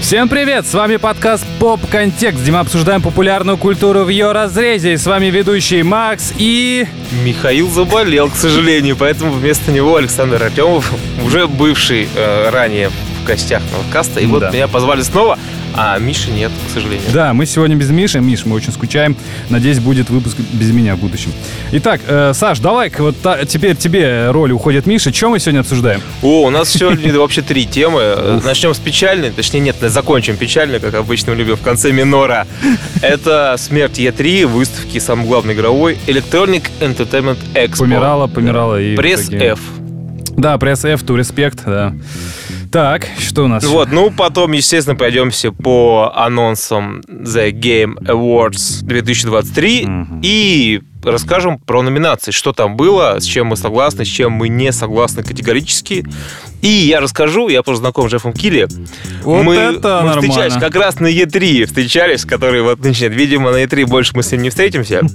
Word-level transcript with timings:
Всем 0.00 0.28
привет! 0.28 0.66
С 0.66 0.74
вами 0.74 0.96
подкаст 0.96 1.44
Поп 1.58 1.80
Контекст, 1.90 2.40
где 2.40 2.52
мы 2.52 2.60
обсуждаем 2.60 3.02
популярную 3.02 3.58
культуру 3.58 4.04
в 4.04 4.08
ее 4.08 4.30
разрезе. 4.32 4.92
И 4.92 4.96
с 4.96 5.06
вами 5.06 5.26
ведущий 5.26 5.82
Макс 5.82 6.32
и... 6.38 6.86
Михаил 7.24 7.68
заболел, 7.68 8.30
к 8.30 8.36
сожалению, 8.36 8.96
поэтому 8.96 9.32
вместо 9.32 9.72
него 9.72 9.96
Александр 9.96 10.42
Артемов, 10.44 10.92
уже 11.24 11.48
бывший 11.48 12.08
э, 12.14 12.50
ранее 12.50 12.90
в 12.90 13.26
гостях 13.26 13.62
подкаста. 13.64 14.20
И 14.20 14.26
вот 14.26 14.40
Да. 14.40 14.50
меня 14.50 14.68
позвали 14.68 15.02
снова, 15.02 15.38
а 15.76 15.98
Миши 15.98 16.30
нет, 16.30 16.50
к 16.68 16.72
сожалению. 16.72 17.06
Да, 17.12 17.34
мы 17.34 17.46
сегодня 17.46 17.76
без 17.76 17.90
Миши. 17.90 18.20
Миш, 18.20 18.44
мы 18.46 18.56
очень 18.56 18.72
скучаем. 18.72 19.16
Надеюсь, 19.50 19.78
будет 19.78 20.10
выпуск 20.10 20.36
без 20.52 20.70
меня 20.70 20.96
в 20.96 21.00
будущем. 21.00 21.32
Итак, 21.72 22.00
э, 22.06 22.32
Саш, 22.34 22.58
давай-ка 22.60 23.02
вот 23.02 23.20
та- 23.20 23.44
теперь 23.44 23.76
тебе 23.76 24.30
роль 24.30 24.52
уходит 24.52 24.86
Миша. 24.86 25.12
Чем 25.12 25.30
мы 25.32 25.38
сегодня 25.38 25.60
обсуждаем? 25.60 26.00
О, 26.22 26.46
у 26.46 26.50
нас 26.50 26.70
сегодня 26.70 27.12
вообще 27.18 27.42
три 27.42 27.66
темы. 27.66 28.40
Начнем 28.44 28.74
с 28.74 28.78
печальной, 28.78 29.30
точнее 29.30 29.60
нет, 29.60 29.76
закончим 29.80 30.36
печальной, 30.36 30.80
как 30.80 30.94
обычно 30.94 31.32
мы 31.32 31.38
любим 31.38 31.56
в 31.56 31.62
конце 31.62 31.92
минора. 31.92 32.46
Это 33.02 33.56
смерть 33.58 33.98
Е3, 33.98 34.46
выставки 34.46 34.98
самый 34.98 35.26
главный 35.26 35.54
игровой 35.54 35.98
Electronic 36.06 36.64
Entertainment 36.80 37.38
Expo. 37.54 37.78
Помирала, 37.80 38.26
помирала 38.26 38.80
и... 38.80 38.96
Пресс 38.96 39.30
F. 39.30 39.60
Да, 40.36 40.58
пресс 40.58 40.84
F, 40.84 41.02
to 41.02 41.18
respect, 41.18 41.60
да. 41.64 41.94
Так, 42.76 43.08
что 43.18 43.44
у 43.44 43.48
нас? 43.48 43.64
Вот, 43.64 43.90
ну 43.90 44.10
потом, 44.10 44.52
естественно, 44.52 44.96
пойдемся 44.96 45.50
по 45.50 46.12
анонсам 46.14 47.00
The 47.08 47.50
Game 47.50 47.94
Awards 48.04 48.82
2023 48.82 49.86
Мгм. 49.86 50.20
и 50.22 50.82
расскажем 51.02 51.58
про 51.58 51.80
номинации, 51.80 52.32
что 52.32 52.52
там 52.52 52.76
было, 52.76 53.18
с 53.18 53.24
чем 53.24 53.46
мы 53.46 53.56
согласны, 53.56 54.04
с 54.04 54.08
чем 54.08 54.32
мы 54.32 54.50
не 54.50 54.72
согласны 54.72 55.22
категорически. 55.22 56.04
И 56.60 56.68
я 56.68 57.00
расскажу, 57.00 57.48
я 57.48 57.62
просто 57.62 57.80
знаком 57.80 58.10
с 58.10 58.12
Джеффом 58.12 58.34
Килли. 58.34 58.68
Вот 59.22 59.42
мы, 59.42 59.54
это 59.54 60.00
мы 60.02 60.08
нормально. 60.08 60.20
встречались 60.20 60.60
как 60.60 60.76
раз 60.76 61.00
на 61.00 61.06
Е3, 61.06 61.64
встречались, 61.64 62.26
который 62.26 62.60
вот 62.60 62.80
начинает. 62.80 63.14
Видимо, 63.14 63.52
на 63.52 63.64
Е3 63.64 63.86
больше 63.86 64.12
мы 64.14 64.22
с 64.22 64.30
ним 64.32 64.42
не 64.42 64.50
встретимся. 64.50 65.00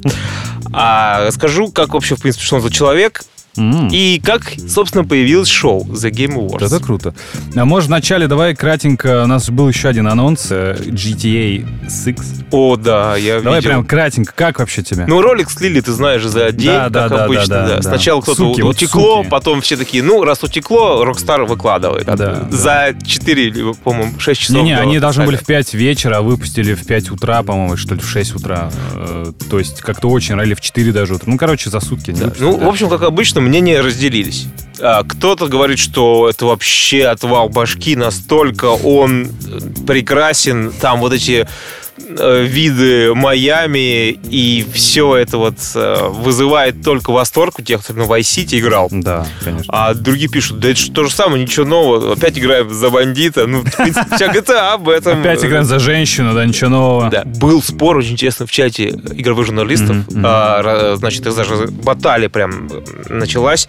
А 0.74 1.28
расскажу, 1.28 1.70
как 1.70 1.94
вообще, 1.94 2.16
в 2.16 2.22
принципе, 2.22 2.46
что 2.46 2.56
он 2.56 2.62
за 2.62 2.72
человек, 2.72 3.24
М. 3.58 3.90
и 3.92 4.20
как, 4.24 4.44
собственно, 4.70 5.04
появилось 5.04 5.48
шоу 5.50 5.84
The 5.86 6.10
Game 6.12 6.36
Awards. 6.38 6.66
Это 6.66 6.80
круто. 6.80 7.14
А 7.56 7.66
может, 7.66 7.88
вначале 7.88 8.28
давай 8.28 8.56
кратенько, 8.56 9.24
у 9.24 9.28
нас 9.28 9.50
был 9.50 9.68
еще 9.68 9.90
один 9.90 10.08
анонс, 10.08 10.48
э, 10.52 10.76
GTA 10.82 11.66
6. 11.90 12.18
О, 12.52 12.76
да, 12.78 13.16
я 13.18 13.42
Давай 13.42 13.60
видел. 13.60 13.70
прям 13.72 13.86
кратенько, 13.86 14.34
как 14.34 14.60
вообще 14.60 14.84
тебе? 14.84 15.06
Ну, 15.08 15.22
ролик 15.22 15.50
слили, 15.50 15.82
ты 15.82 15.92
знаешь, 15.92 16.24
за 16.24 16.52
день, 16.52 16.68
Да, 16.68 16.90
да, 16.90 17.10
как 17.10 17.18
да, 17.18 17.26
обычно. 17.26 17.48
да, 17.48 17.68
да. 17.68 17.76
да, 17.78 17.82
Сначала 17.82 18.22
да. 18.22 18.24
кто-то 18.24 18.38
Суки, 18.42 18.62
вот 18.62 18.76
утекло, 18.76 19.18
суки. 19.18 19.30
потом 19.30 19.62
все 19.62 19.78
такие, 19.78 20.04
ну, 20.04 20.24
раз 20.24 20.44
утекло, 20.44 21.04
Rockstar 21.06 21.46
выкладывает. 21.46 22.06
Да, 22.06 22.16
да. 22.16 22.48
За 22.52 22.94
4, 23.06 23.48
или, 23.48 23.74
по-моему, 23.84 24.20
6 24.20 24.40
часов. 24.42 24.56
Не-не, 24.58 24.78
они 24.78 25.00
должны 25.00 25.26
были 25.26 25.36
в 25.38 25.46
5 25.46 25.74
вечера, 25.74 26.18
а 26.18 26.22
выпустили 26.22 26.74
в 26.74 26.86
5 26.86 27.12
утра, 27.12 27.44
по-моему, 27.44 27.76
что 27.78 27.96
ли, 27.96 28.02
в 28.02 28.08
6 28.10 28.36
утра. 28.36 28.72
Э, 28.96 29.32
То 29.50 29.60
есть 29.60 29.82
как-то 29.82 30.10
очень 30.10 30.40
или 30.40 30.54
в 30.54 30.62
4 30.62 30.92
даже 30.94 31.16
утра. 31.16 31.30
Ну, 31.32 31.38
короче, 31.38 31.70
за 31.70 31.80
сутки. 31.80 32.12
Да. 32.12 32.26
выпустили, 32.26 32.46
Ну, 32.52 32.58
да. 32.58 32.66
в 32.66 32.70
общем, 32.70 32.90
как 32.90 33.02
обычно, 33.04 33.41
мнения 33.42 33.82
разделились. 33.82 34.46
А, 34.80 35.04
Кто-то 35.04 35.48
говорит, 35.48 35.80
что 35.80 36.30
это 36.30 36.46
вообще 36.46 37.06
отвал 37.06 37.50
башки, 37.50 37.96
настолько 37.96 38.66
он 38.66 39.26
э, 39.28 39.60
прекрасен, 39.86 40.72
там 40.72 41.00
вот 41.00 41.14
эти 41.14 41.48
виды 41.98 43.14
Майами 43.14 44.10
и 44.12 44.66
все 44.74 45.18
это 45.18 45.38
вот 45.38 45.56
э, 45.76 46.08
вызывает 46.10 46.84
только 46.84 47.12
восторг 47.12 47.60
у 47.60 47.62
тех, 47.62 47.84
кто 47.84 47.94
на 47.94 48.04
Vice 48.04 48.22
City 48.22 48.60
играл. 48.60 48.88
Да, 48.92 49.26
конечно. 49.44 49.66
А 49.68 49.94
другие 49.94 50.30
пишут, 50.30 50.60
да 50.60 50.70
это 50.70 50.80
же 50.80 50.92
то 50.92 51.04
же 51.04 51.12
самое, 51.12 51.44
ничего 51.44 51.66
нового. 51.66 52.14
Опять 52.14 52.38
играем 52.38 52.74
за 52.74 52.90
бандита. 52.90 53.48
Ну, 53.48 53.62
в 53.62 53.76
принципе, 53.76 54.16
вся 54.16 54.28
GTA 54.28 54.74
об 54.74 54.90
этом. 54.90 55.22
Опять 55.22 55.44
играем 55.44 55.66
за 55.66 55.80
женщину, 55.80 56.34
да, 56.34 56.46
ничего 56.46 56.70
нового. 56.70 57.10
Да. 57.10 57.24
Был 57.26 57.62
спор 57.62 57.98
очень 57.98 58.14
интересно 58.14 58.46
в 58.46 58.52
чате 58.52 58.90
игровых 58.90 59.46
журналистов. 59.46 59.96
Мгм, 59.96 60.06
мгм. 60.10 60.24
А, 60.26 60.96
значит, 60.98 61.26
их 61.26 61.36
даже 61.36 61.68
баталия 61.68 62.30
прям 62.30 62.70
началась. 63.10 63.68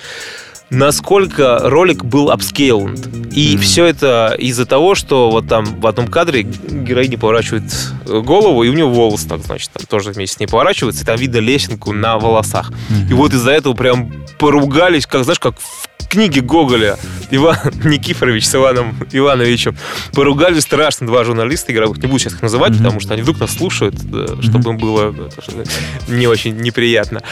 Насколько 0.77 1.59
ролик 1.63 2.03
был 2.03 2.31
upscaled. 2.31 3.07
И 3.37 3.53
Мгм. 3.53 3.63
все 3.63 3.85
это 3.85 4.35
из-за 4.39 4.65
того, 4.65 4.95
что 4.95 5.31
вот 5.31 5.47
там 5.47 5.65
в 5.81 5.87
одном 5.87 6.09
кадре 6.09 6.43
героиня 6.45 7.19
поворачивает 7.19 7.65
голову, 8.07 8.65
и 8.65 8.69
у 8.71 8.73
нее 8.73 8.87
волос 8.89 9.25
так, 9.25 9.41
значит, 9.45 9.71
там 9.73 9.85
тоже 9.87 10.13
вместе 10.13 10.37
с 10.37 10.41
ней 10.41 10.47
поворачивается, 10.47 11.03
и 11.03 11.07
там 11.07 11.17
видно 11.19 11.39
лесенку 11.39 11.93
на 11.93 12.19
волосах. 12.19 12.73
И 13.11 13.13
вот 13.13 13.35
из-за 13.35 13.51
этого 13.53 13.75
прям 13.75 14.13
поругались, 14.39 15.07
как, 15.07 15.25
знаешь, 15.25 15.39
как 15.39 15.55
в 15.61 16.09
книге 16.09 16.43
Гоголя 16.43 16.99
Иван 17.31 17.57
Никифорович 17.85 18.47
с 18.47 18.55
Иваном 18.55 18.95
Ивановичем. 19.13 19.77
Поругались 20.13 20.63
страшно 20.65 21.07
два 21.07 21.25
журналиста 21.25 21.73
игровых. 21.73 21.97
Не 21.99 22.07
буду 22.07 22.19
сейчас 22.19 22.35
их 22.35 22.43
называть, 22.43 22.71
Мгм. 22.73 22.79
потому 22.83 23.01
что 23.01 23.15
они 23.15 23.23
вдруг 23.23 23.41
нас 23.41 23.53
слушают, 23.57 23.95
э, 24.13 24.37
чтобы 24.43 24.71
им 24.73 24.79
было 24.79 25.15
э, 25.17 25.65
не 26.09 26.27
очень 26.27 26.55
неприятно. 26.59 27.23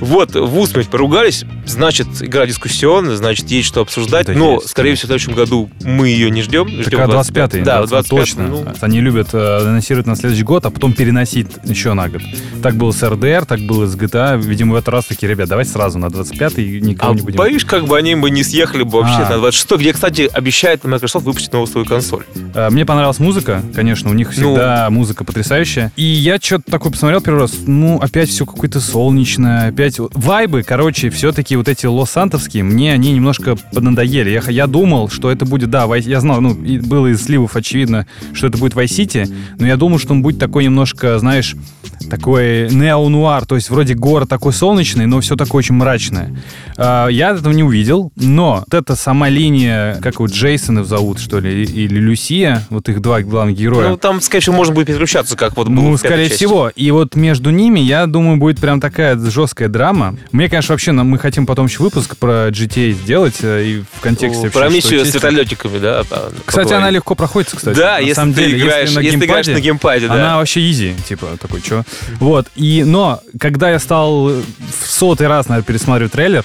Вот, 0.00 0.34
в 0.34 0.58
усмерть 0.58 0.88
поругались. 0.88 1.44
Значит, 1.66 2.08
игра 2.20 2.44
дискуссионная, 2.46 2.83
значит, 3.16 3.50
есть 3.50 3.68
что 3.68 3.80
обсуждать. 3.80 4.26
Да 4.26 4.34
Но, 4.34 4.54
есть, 4.54 4.68
скорее 4.68 4.94
всего, 4.94 5.06
в 5.06 5.08
следующем 5.08 5.34
году 5.34 5.70
мы 5.82 6.08
ее 6.08 6.30
не 6.30 6.42
ждем. 6.42 6.66
Так 6.66 6.86
Ждем 6.86 7.00
а 7.00 7.04
25-й? 7.06 7.62
Да, 7.62 7.78
20, 7.78 7.90
25 7.90 8.08
точно. 8.08 8.46
ну, 8.48 8.66
Они 8.80 9.00
любят 9.00 9.28
э, 9.32 9.58
анонсировать 9.62 10.06
на 10.06 10.16
следующий 10.16 10.42
год, 10.44 10.64
а 10.66 10.70
потом 10.70 10.92
переносить 10.92 11.48
еще 11.64 11.92
на 11.94 12.08
год. 12.08 12.22
Так 12.62 12.76
было 12.76 12.92
с 12.92 13.02
RDR, 13.02 13.44
так 13.46 13.60
было 13.60 13.86
с 13.86 13.96
GTA. 13.96 14.40
Видимо, 14.40 14.72
в 14.72 14.76
этот 14.76 14.88
раз 14.88 15.06
такие, 15.06 15.28
ребят, 15.28 15.48
давайте 15.48 15.70
сразу 15.70 15.98
на 15.98 16.06
25-й 16.06 16.62
и 16.78 16.80
никого 16.80 17.12
а 17.12 17.14
не 17.14 17.22
будем. 17.22 17.36
боюсь, 17.36 17.64
как 17.64 17.86
бы 17.86 17.96
они 17.96 18.14
бы 18.14 18.30
не 18.30 18.42
съехали 18.42 18.82
бы 18.82 18.98
вообще 19.00 19.22
А. 19.22 19.30
на 19.30 19.38
26 19.38 19.80
где, 19.80 19.92
кстати, 19.92 20.30
обещает 20.32 20.84
Microsoft 20.84 21.24
выпустить 21.26 21.52
новую 21.52 21.66
свою 21.66 21.86
консоль. 21.86 22.24
Э, 22.54 22.70
Мне 22.70 22.84
понравилась 22.86 23.18
музыка, 23.18 23.62
конечно, 23.74 24.10
у 24.10 24.14
них 24.14 24.30
всегда 24.32 24.88
музыка 24.90 25.24
потрясающая. 25.24 25.92
И 25.96 26.04
я 26.04 26.38
что-то 26.40 26.70
такое 26.70 26.92
посмотрел 26.92 27.20
первый 27.20 27.40
раз, 27.40 27.52
ну, 27.66 27.98
опять 28.00 28.28
все 28.28 28.46
какое-то 28.46 28.80
солнечное, 28.80 29.68
опять... 29.68 29.96
Вайбы, 29.98 30.62
короче, 30.62 31.10
все-таки 31.10 31.56
вот 31.56 31.68
эти 31.68 31.86
лос-сантовские, 31.86 32.62
мне 32.74 32.92
они 32.92 33.12
немножко 33.12 33.56
поднадоели. 33.72 34.30
Я, 34.30 34.42
я 34.50 34.66
думал, 34.66 35.08
что 35.08 35.30
это 35.30 35.44
будет, 35.46 35.70
да, 35.70 35.84
я 35.96 36.20
знал, 36.20 36.40
ну, 36.40 36.54
было 36.54 37.06
из 37.08 37.22
сливов 37.22 37.56
очевидно, 37.56 38.06
что 38.32 38.46
это 38.48 38.58
будет 38.58 38.74
Vice 38.74 38.84
City, 38.84 39.32
но 39.58 39.66
я 39.66 39.76
думал, 39.76 39.98
что 39.98 40.12
он 40.12 40.22
будет 40.22 40.38
такой 40.38 40.64
немножко, 40.64 41.18
знаешь, 41.18 41.54
такой 42.10 42.68
неонуар, 42.70 43.46
то 43.46 43.54
есть 43.54 43.70
вроде 43.70 43.94
город 43.94 44.28
такой 44.28 44.52
солнечный, 44.52 45.06
но 45.06 45.20
все 45.20 45.36
такое 45.36 45.60
очень 45.60 45.74
мрачное. 45.74 46.36
А, 46.76 47.08
Я 47.08 47.30
этого 47.30 47.52
не 47.52 47.62
увидел, 47.62 48.12
но 48.16 48.64
вот 48.66 48.74
эта 48.74 48.94
сама 48.96 49.28
линия, 49.28 49.98
как 50.02 50.20
вот 50.20 50.30
Джейсонов 50.30 50.86
зовут, 50.86 51.18
что 51.18 51.38
ли, 51.38 51.64
или 51.64 51.98
Люсия, 51.98 52.62
вот 52.70 52.88
их 52.88 53.00
два 53.00 53.20
главных 53.22 53.56
героя. 53.56 53.88
Ну, 53.90 53.96
там, 53.96 54.20
скорее 54.20 54.42
всего, 54.42 54.56
можно 54.56 54.74
будет 54.74 54.88
переключаться, 54.88 55.36
как 55.36 55.56
вот 55.56 55.68
Ну, 55.68 55.96
скорее 55.96 56.24
части. 56.28 56.36
всего. 56.36 56.70
И 56.74 56.90
вот 56.90 57.14
между 57.14 57.50
ними, 57.50 57.80
я 57.80 58.06
думаю, 58.06 58.36
будет 58.36 58.60
прям 58.60 58.80
такая 58.80 59.16
жесткая 59.16 59.68
драма. 59.68 60.16
Мне, 60.32 60.48
конечно, 60.48 60.72
вообще, 60.74 60.92
мы 60.92 61.18
хотим 61.18 61.46
потом 61.46 61.66
еще 61.66 61.82
выпуск 61.82 62.16
про 62.16 62.50
GTA 62.64 62.92
сделать 62.92 63.36
э, 63.42 63.64
и 63.64 63.80
в 63.80 64.00
контексте... 64.00 64.46
Ну, 64.46 64.50
Про 64.50 64.68
миссию 64.68 65.04
с 65.04 65.14
вертолетиками, 65.14 65.78
да. 65.78 66.04
а, 66.10 66.32
Кстати, 66.44 66.72
она 66.72 66.90
легко 66.90 67.14
проходится, 67.14 67.56
кстати. 67.56 67.76
Да, 67.76 67.98
если 67.98 68.32
ты 68.32 68.56
играешь, 68.56 68.94
на 68.94 69.60
геймпаде, 69.60 70.08
да. 70.08 70.14
Она 70.14 70.36
вообще 70.38 70.68
изи, 70.70 70.94
типа, 71.08 71.36
такой, 71.40 71.60
что. 71.60 71.84
Вот, 72.20 72.46
и, 72.56 72.84
но, 72.84 73.20
когда 73.38 73.70
я 73.70 73.78
стал 73.78 74.26
в 74.28 74.86
сотый 74.86 75.28
раз, 75.28 75.48
наверное, 75.48 75.66
пересматривать 75.66 76.12
трейлер, 76.12 76.44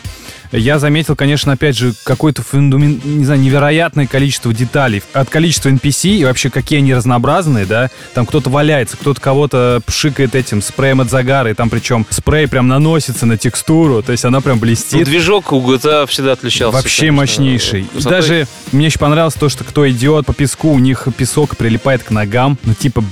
я 0.51 0.79
заметил, 0.79 1.15
конечно, 1.15 1.53
опять 1.53 1.77
же, 1.77 1.93
какое-то 2.03 2.41
фундамент, 2.41 3.05
не 3.05 3.25
знаю, 3.25 3.39
невероятное 3.39 4.07
количество 4.07 4.53
деталей. 4.53 5.03
От 5.13 5.29
количества 5.29 5.69
NPC 5.69 6.09
и 6.17 6.25
вообще 6.25 6.49
какие 6.49 6.79
они 6.79 6.93
разнообразные, 6.93 7.65
да. 7.65 7.89
Там 8.13 8.25
кто-то 8.25 8.49
валяется, 8.49 8.97
кто-то 8.97 9.21
кого-то 9.21 9.81
пшикает 9.85 10.35
этим 10.35 10.61
спреем 10.61 11.01
от 11.01 11.09
загара, 11.09 11.51
и 11.51 11.53
там 11.53 11.69
причем 11.69 12.05
спрей 12.09 12.47
прям 12.47 12.67
наносится 12.67 13.25
на 13.25 13.37
текстуру, 13.37 14.01
то 14.01 14.11
есть 14.11 14.25
она 14.25 14.41
прям 14.41 14.55
Ну, 14.57 14.61
блестит. 14.61 15.03
движок 15.05 15.51
у 15.53 15.61
GTA 15.61 16.07
всегда 16.07 16.33
отличался. 16.33 16.75
Вообще 16.75 17.01
конечно, 17.07 17.17
мощнейший. 17.21 17.83
Красотой. 17.83 18.11
даже 18.11 18.47
мне 18.71 18.87
еще 18.87 18.99
понравилось 18.99 19.35
то, 19.35 19.49
что 19.49 19.63
кто 19.63 19.89
идет 19.89 20.25
по 20.25 20.33
песку, 20.33 20.71
у 20.71 20.79
них 20.79 21.07
песок 21.17 21.57
прилипает 21.57 22.03
к 22.03 22.09
ногам. 22.11 22.57
Ну, 22.63 22.73
типа, 22.73 23.03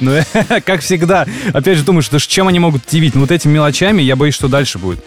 ну, 0.00 0.18
как 0.64 0.80
всегда. 0.80 1.26
Опять 1.52 1.78
же, 1.78 1.84
думаешь, 1.84 2.08
да 2.08 2.18
ж 2.18 2.26
чем 2.26 2.48
они 2.48 2.58
могут 2.58 2.82
удивить? 2.86 3.14
Ну, 3.14 3.22
вот 3.22 3.30
этими 3.30 3.52
мелочами 3.52 4.02
я 4.02 4.16
боюсь, 4.16 4.34
что 4.34 4.48
дальше 4.48 4.78
будет. 4.78 5.04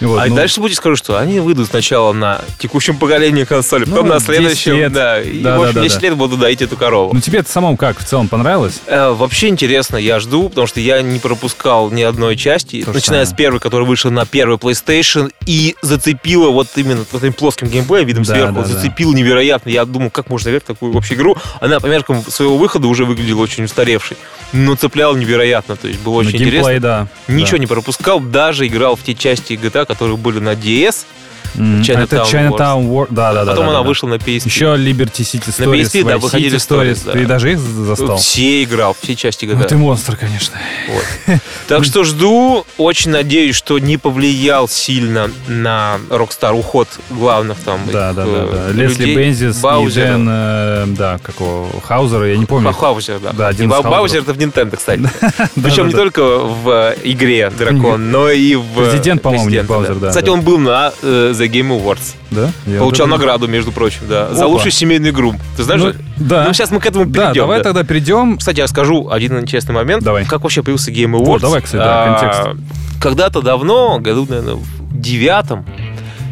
Вот, 0.00 0.18
а 0.18 0.26
ну, 0.26 0.34
дальше 0.34 0.60
будет, 0.62 0.76
скажу, 0.78 0.96
что 0.96 1.18
они 1.18 1.40
выйдут 1.40 1.68
сначала 1.68 2.14
на 2.14 2.40
текущем 2.58 2.96
поколении 2.96 3.44
консоли, 3.44 3.84
потом 3.84 4.06
Ну, 4.06 4.14
на 4.14 4.18
10 4.20 4.24
следующем, 4.26 4.74
лет. 4.76 4.92
да. 4.94 5.20
И, 5.20 5.40
Да, 5.42 5.58
в 5.58 5.62
да, 5.62 5.68
общем, 5.68 5.74
да, 5.74 5.82
10 5.82 6.00
да. 6.00 6.06
лет 6.06 6.16
буду 6.16 6.36
доить 6.38 6.62
эту 6.62 6.76
корову. 6.78 7.12
Ну, 7.12 7.20
тебе 7.20 7.40
это 7.40 7.50
самому 7.52 7.76
как 7.76 7.98
в 7.98 8.04
целом 8.04 8.28
понравилось? 8.28 8.80
Э, 8.86 9.10
Вообще 9.10 9.48
интересно, 9.48 9.98
я 9.98 10.18
жду, 10.18 10.48
потому 10.48 10.66
что 10.66 10.80
я 10.80 11.02
не 11.02 11.18
пропускал 11.18 11.90
ни 11.90 12.00
одной 12.00 12.36
части, 12.36 12.82
То 12.82 12.92
начиная 12.92 13.26
с 13.26 13.34
первой, 13.34 13.60
которая 13.60 13.86
вышла 13.86 14.08
на 14.08 14.24
первый 14.24 14.56
PlayStation, 14.56 15.30
и 15.44 15.76
зацепила 15.82 16.48
вот 16.48 16.68
именно 16.76 17.04
вот 17.12 17.22
этим 17.22 17.34
плоским 17.34 17.68
геймплеем, 17.68 18.06
видом 18.06 18.22
Да, 18.22 18.32
сверху, 18.34 18.54
да, 18.54 18.62
да. 18.62 18.68
зацепила 18.68 19.12
невероятно. 19.12 19.68
Я 19.68 19.84
думал, 19.84 20.08
как 20.08 20.30
можно 20.30 20.48
играть 20.48 20.62
в 20.64 20.66
такую 20.66 20.92
вообще 20.92 21.12
игру. 21.12 21.36
Она 21.60 21.78
по 21.78 21.86
меркам 21.88 22.24
своего 22.26 22.56
выхода 22.56 22.88
уже 22.88 23.04
выглядела 23.04 23.40
очень 23.42 23.64
устаревшей, 23.64 24.16
но 24.52 24.74
цепляла 24.74 25.16
невероятно, 25.16 25.76
то 25.76 25.88
есть 25.88 26.00
было 26.00 26.14
очень 26.14 26.32
геймплей, 26.32 26.58
интересно. 26.58 26.80
да. 26.80 27.06
Ничего 27.28 27.56
да. 27.56 27.58
не 27.58 27.66
пропускал, 27.66 28.20
даже 28.20 28.66
играл 28.66 28.96
в 28.96 29.02
те 29.02 29.14
части 29.14 29.54
GTA, 29.54 29.86
которые 29.86 30.16
были 30.16 30.38
на 30.38 30.54
DS, 30.54 31.04
М, 31.56 31.82
Chinatown 31.82 32.02
Это 32.02 32.16
Wars. 32.16 32.32
Chinatown 32.32 32.88
War. 32.88 33.06
Да, 33.10 33.32
да, 33.32 33.44
да. 33.44 33.52
Потом 33.52 33.66
да, 33.66 33.70
она 33.72 33.80
да. 33.82 33.88
вышла 33.88 34.08
на 34.08 34.14
PSP. 34.14 34.42
Еще 34.46 34.64
Liberty 34.64 35.20
City 35.20 35.48
Stories. 35.48 35.66
На 35.66 35.74
PSP, 35.74 36.04
да, 36.04 36.18
выходили 36.18 36.56
Stories. 36.56 36.92
Stories, 36.92 37.02
да. 37.06 37.12
Ты 37.12 37.26
даже 37.26 37.52
их 37.52 37.58
застал? 37.58 38.16
Все 38.16 38.62
играл, 38.62 38.96
все 39.00 39.16
части 39.16 39.46
Ну, 39.46 39.54
GTA. 39.54 39.66
ты 39.66 39.76
монстр, 39.76 40.16
конечно. 40.16 40.56
Вот. 40.88 41.40
Так 41.68 41.84
что 41.84 42.04
жду, 42.04 42.66
очень 42.78 43.10
надеюсь, 43.12 43.54
что 43.54 43.78
не 43.78 43.96
повлиял 43.96 44.68
сильно 44.68 45.30
на 45.46 45.98
Rockstar 46.08 46.52
уход 46.52 46.88
главных 47.10 47.58
там 47.60 47.80
Да, 47.92 48.12
да, 48.12 48.24
да, 48.24 48.30
э, 48.30 48.64
да. 48.68 48.72
Лесли. 48.72 49.14
Бензис 49.14 49.58
и. 49.58 49.90
Дэн, 50.00 50.28
э, 50.28 50.84
да, 50.88 51.18
какого, 51.22 51.68
Хаузера, 51.80 52.28
я 52.28 52.36
не 52.36 52.46
помню. 52.46 52.72
Хаузер, 52.72 53.18
да. 53.20 53.32
Да, 53.32 53.48
один. 53.48 53.68
Баузер 53.68 54.22
это 54.22 54.32
в 54.32 54.38
Nintendo, 54.38 54.76
кстати. 54.76 55.02
Причем 55.62 55.88
не 55.88 55.92
только 55.92 56.38
в 56.38 56.68
э, 56.68 56.96
игре 57.04 57.50
Дракон, 57.50 58.10
но 58.10 58.30
и 58.30 58.54
в... 58.56 58.90
Президент, 58.90 59.22
по-моему, 59.22 59.44
не 59.48 59.58
Президента, 59.58 59.72
Баузер, 59.72 59.94
да, 59.96 60.08
Кстати, 60.08 60.28
он 60.28 60.42
был 60.42 60.58
на 60.58 60.92
э, 61.02 61.32
The 61.40 61.48
Game 61.50 61.68
Awards. 61.70 62.14
Да? 62.30 62.50
Я 62.66 62.78
Получал 62.78 63.06
это- 63.06 63.16
награду, 63.16 63.48
между 63.48 63.72
прочим, 63.72 64.02
да. 64.08 64.32
За 64.34 64.44
Опа. 64.44 64.52
лучшую 64.52 64.72
семейную 64.72 65.12
игру. 65.12 65.34
Ты 65.56 65.62
знаешь? 65.64 65.80
Ну, 65.82 65.90
что- 65.92 66.00
да. 66.18 66.44
Ну, 66.46 66.52
сейчас 66.52 66.70
мы 66.70 66.80
к 66.80 66.86
этому 66.86 67.06
Да, 67.06 67.22
перейдем. 67.26 67.42
давай 67.42 67.58
да. 67.58 67.64
тогда 67.64 67.84
перейдем. 67.84 68.36
Кстати, 68.38 68.58
я 68.58 68.64
расскажу 68.64 69.08
один 69.10 69.38
интересный 69.40 69.74
момент. 69.74 70.02
Давай. 70.02 70.24
Как 70.24 70.42
вообще 70.42 70.62
появился 70.62 70.90
Game 70.90 71.12
Awards? 71.12 71.24
Вот, 71.24 71.40
давай, 71.40 71.62
кстати, 71.62 71.80
да, 71.82 72.20
А, 72.20 72.56
Когда-то 73.00 73.40
давно, 73.42 73.98
году, 73.98 74.26
наверное, 74.28 74.54
в 74.54 75.00
девятом 75.00 75.64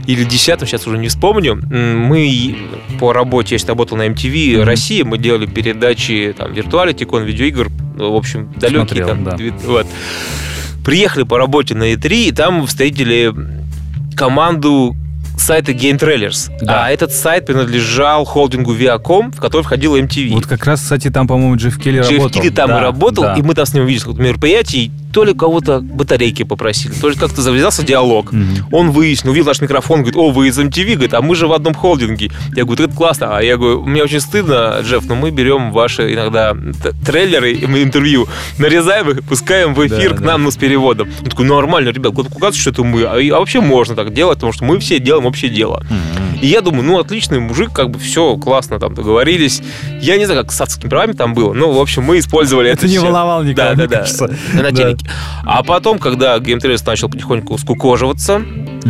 или 0.07 0.25
десятом, 0.25 0.67
сейчас 0.69 0.87
уже 0.87 0.99
не 0.99 1.09
вспомню, 1.09 1.55
мы 1.71 2.57
по 3.01 3.13
работе, 3.13 3.57
я 3.57 3.67
работал 3.69 3.97
на 3.99 4.07
MTV 4.09 4.57
Мгм. 4.59 4.65
Россия, 4.67 5.05
мы 5.05 5.19
делали 5.19 5.47
передачи 5.47 6.35
там 6.37 6.53
виртуалити, 6.53 7.05
кон 7.05 7.25
видеоигр, 7.25 7.69
в 7.97 8.15
общем, 8.15 8.53
далекие 8.57 9.05
Смотрел, 9.05 9.09
там. 9.09 9.25
да. 9.25 9.37
вот. 9.65 9.87
Приехали 10.85 11.25
по 11.25 11.37
работе 11.39 11.75
на 11.75 11.93
E3, 11.93 12.29
и 12.29 12.33
там 12.33 12.67
встретили 12.67 13.35
команду 14.19 14.97
сайта 15.39 15.73
Game 15.73 15.99
Trailers. 15.99 16.51
Да. 16.61 16.87
А 16.87 16.91
этот 16.91 17.13
сайт 17.13 17.47
принадлежал 17.47 18.25
холдингу 18.25 18.75
Viacom, 18.75 19.35
в 19.35 19.41
который 19.41 19.63
входил 19.63 19.97
MTV. 19.97 20.33
Вот 20.35 20.47
как 20.47 20.65
раз, 20.67 20.81
кстати, 20.81 21.11
там, 21.11 21.27
по-моему, 21.27 21.57
Джефф 21.57 21.79
Келли 21.79 22.01
Джефф 22.01 22.11
работал. 22.19 22.43
Килли 22.43 22.53
там 22.53 22.69
Да, 22.69 22.79
и 22.79 22.83
работал, 22.83 23.25
да. 23.25 23.35
и 23.35 23.43
мы 23.43 23.55
там 23.55 23.65
с 23.65 23.73
ним 23.73 23.87
каком-то 23.87 24.21
мероприятии, 24.21 24.91
то 25.19 25.25
ли 25.25 25.35
кого-то 25.35 25.81
батарейки 25.81 26.45
попросили, 26.45 26.93
то 26.93 27.09
ли 27.09 27.17
как-то 27.17 27.43
завязался 27.43 27.83
диалог. 27.83 28.31
Мгм. 28.33 28.69
Он 28.71 28.93
выяснил, 28.93 29.33
увидел 29.33 29.49
наш 29.49 29.61
микрофон, 29.61 30.03
говорит, 30.03 30.17
о, 30.17 30.31
вы 30.31 30.47
из 30.47 30.57
MTV, 30.57 30.93
говорит, 30.93 31.13
а 31.15 31.23
мы 31.23 31.35
же 31.35 31.49
в 31.49 31.53
одном 31.53 31.75
холдинге. 31.75 32.31
Я 32.55 32.65
говорю, 32.65 32.85
это 32.85 32.95
классно. 32.95 33.37
А 33.37 33.43
я 33.43 33.57
говорю, 33.57 33.83
мне 33.85 34.05
очень 34.05 34.21
стыдно, 34.21 34.79
Джефф, 34.85 35.07
но 35.07 35.17
мы 35.17 35.33
берем 35.33 35.73
ваши 35.73 36.15
иногда 36.15 36.57
трейлеры, 37.05 37.53
интервью, 37.55 38.29
нарезаем 38.59 39.11
их, 39.11 39.25
пускаем 39.25 39.75
в 39.75 39.85
эфир 39.85 40.11
Да, 40.11 40.17
к 40.19 40.21
да. 40.21 40.27
нам, 40.27 40.45
ну, 40.45 40.53
с 40.53 40.57
переводом. 40.57 41.09
Он 41.21 41.29
такой, 41.29 41.47
нормально, 41.47 41.89
ребят, 41.89 42.15
куда 42.15 42.29
указывать, 42.29 42.55
что 42.55 42.71
это 42.71 42.85
мы. 42.85 43.03
А, 43.03 43.17
а 43.17 43.41
вообще 43.41 43.61
можно 43.61 43.97
так 43.97 44.15
делать, 44.15 44.37
потому 44.37 44.53
что 44.53 44.65
мы 44.65 44.79
все 44.79 45.01
делаем 45.01 45.27
общее 45.27 45.51
дело. 45.51 45.85
Мгм. 45.91 46.28
И 46.41 46.47
я 46.47 46.61
думаю, 46.61 46.85
ну, 46.85 46.99
отличный 46.99 47.41
мужик, 47.41 47.73
как 47.73 47.91
бы 47.91 47.99
все 47.99 48.37
классно 48.37 48.79
там 48.79 48.95
договорились. 48.95 49.61
Я 50.01 50.17
не 50.17 50.25
знаю, 50.27 50.43
как 50.43 50.53
с 50.53 50.61
авторскими 50.61 50.89
правами 50.89 51.13
там 51.13 51.35
было, 51.35 51.53
но, 51.53 51.73
в 51.73 51.81
общем, 51.81 52.03
мы 52.05 52.19
использовали 52.19 52.71
это 52.71 52.81
Это 52.81 52.89
не 52.89 52.99
всё. 52.99 53.07
волновало 53.07 53.43
никого, 53.43 53.75
Да, 53.75 53.87
да, 53.87 54.07
да, 54.07 54.63
на 54.63 54.73
телеке. 54.73 55.07
А 55.45 55.63
потом, 55.63 55.99
когда 55.99 56.37
Trailers 56.39 56.83
начал 56.87 57.09
потихоньку 57.09 57.59
скукоживаться, 57.59 58.43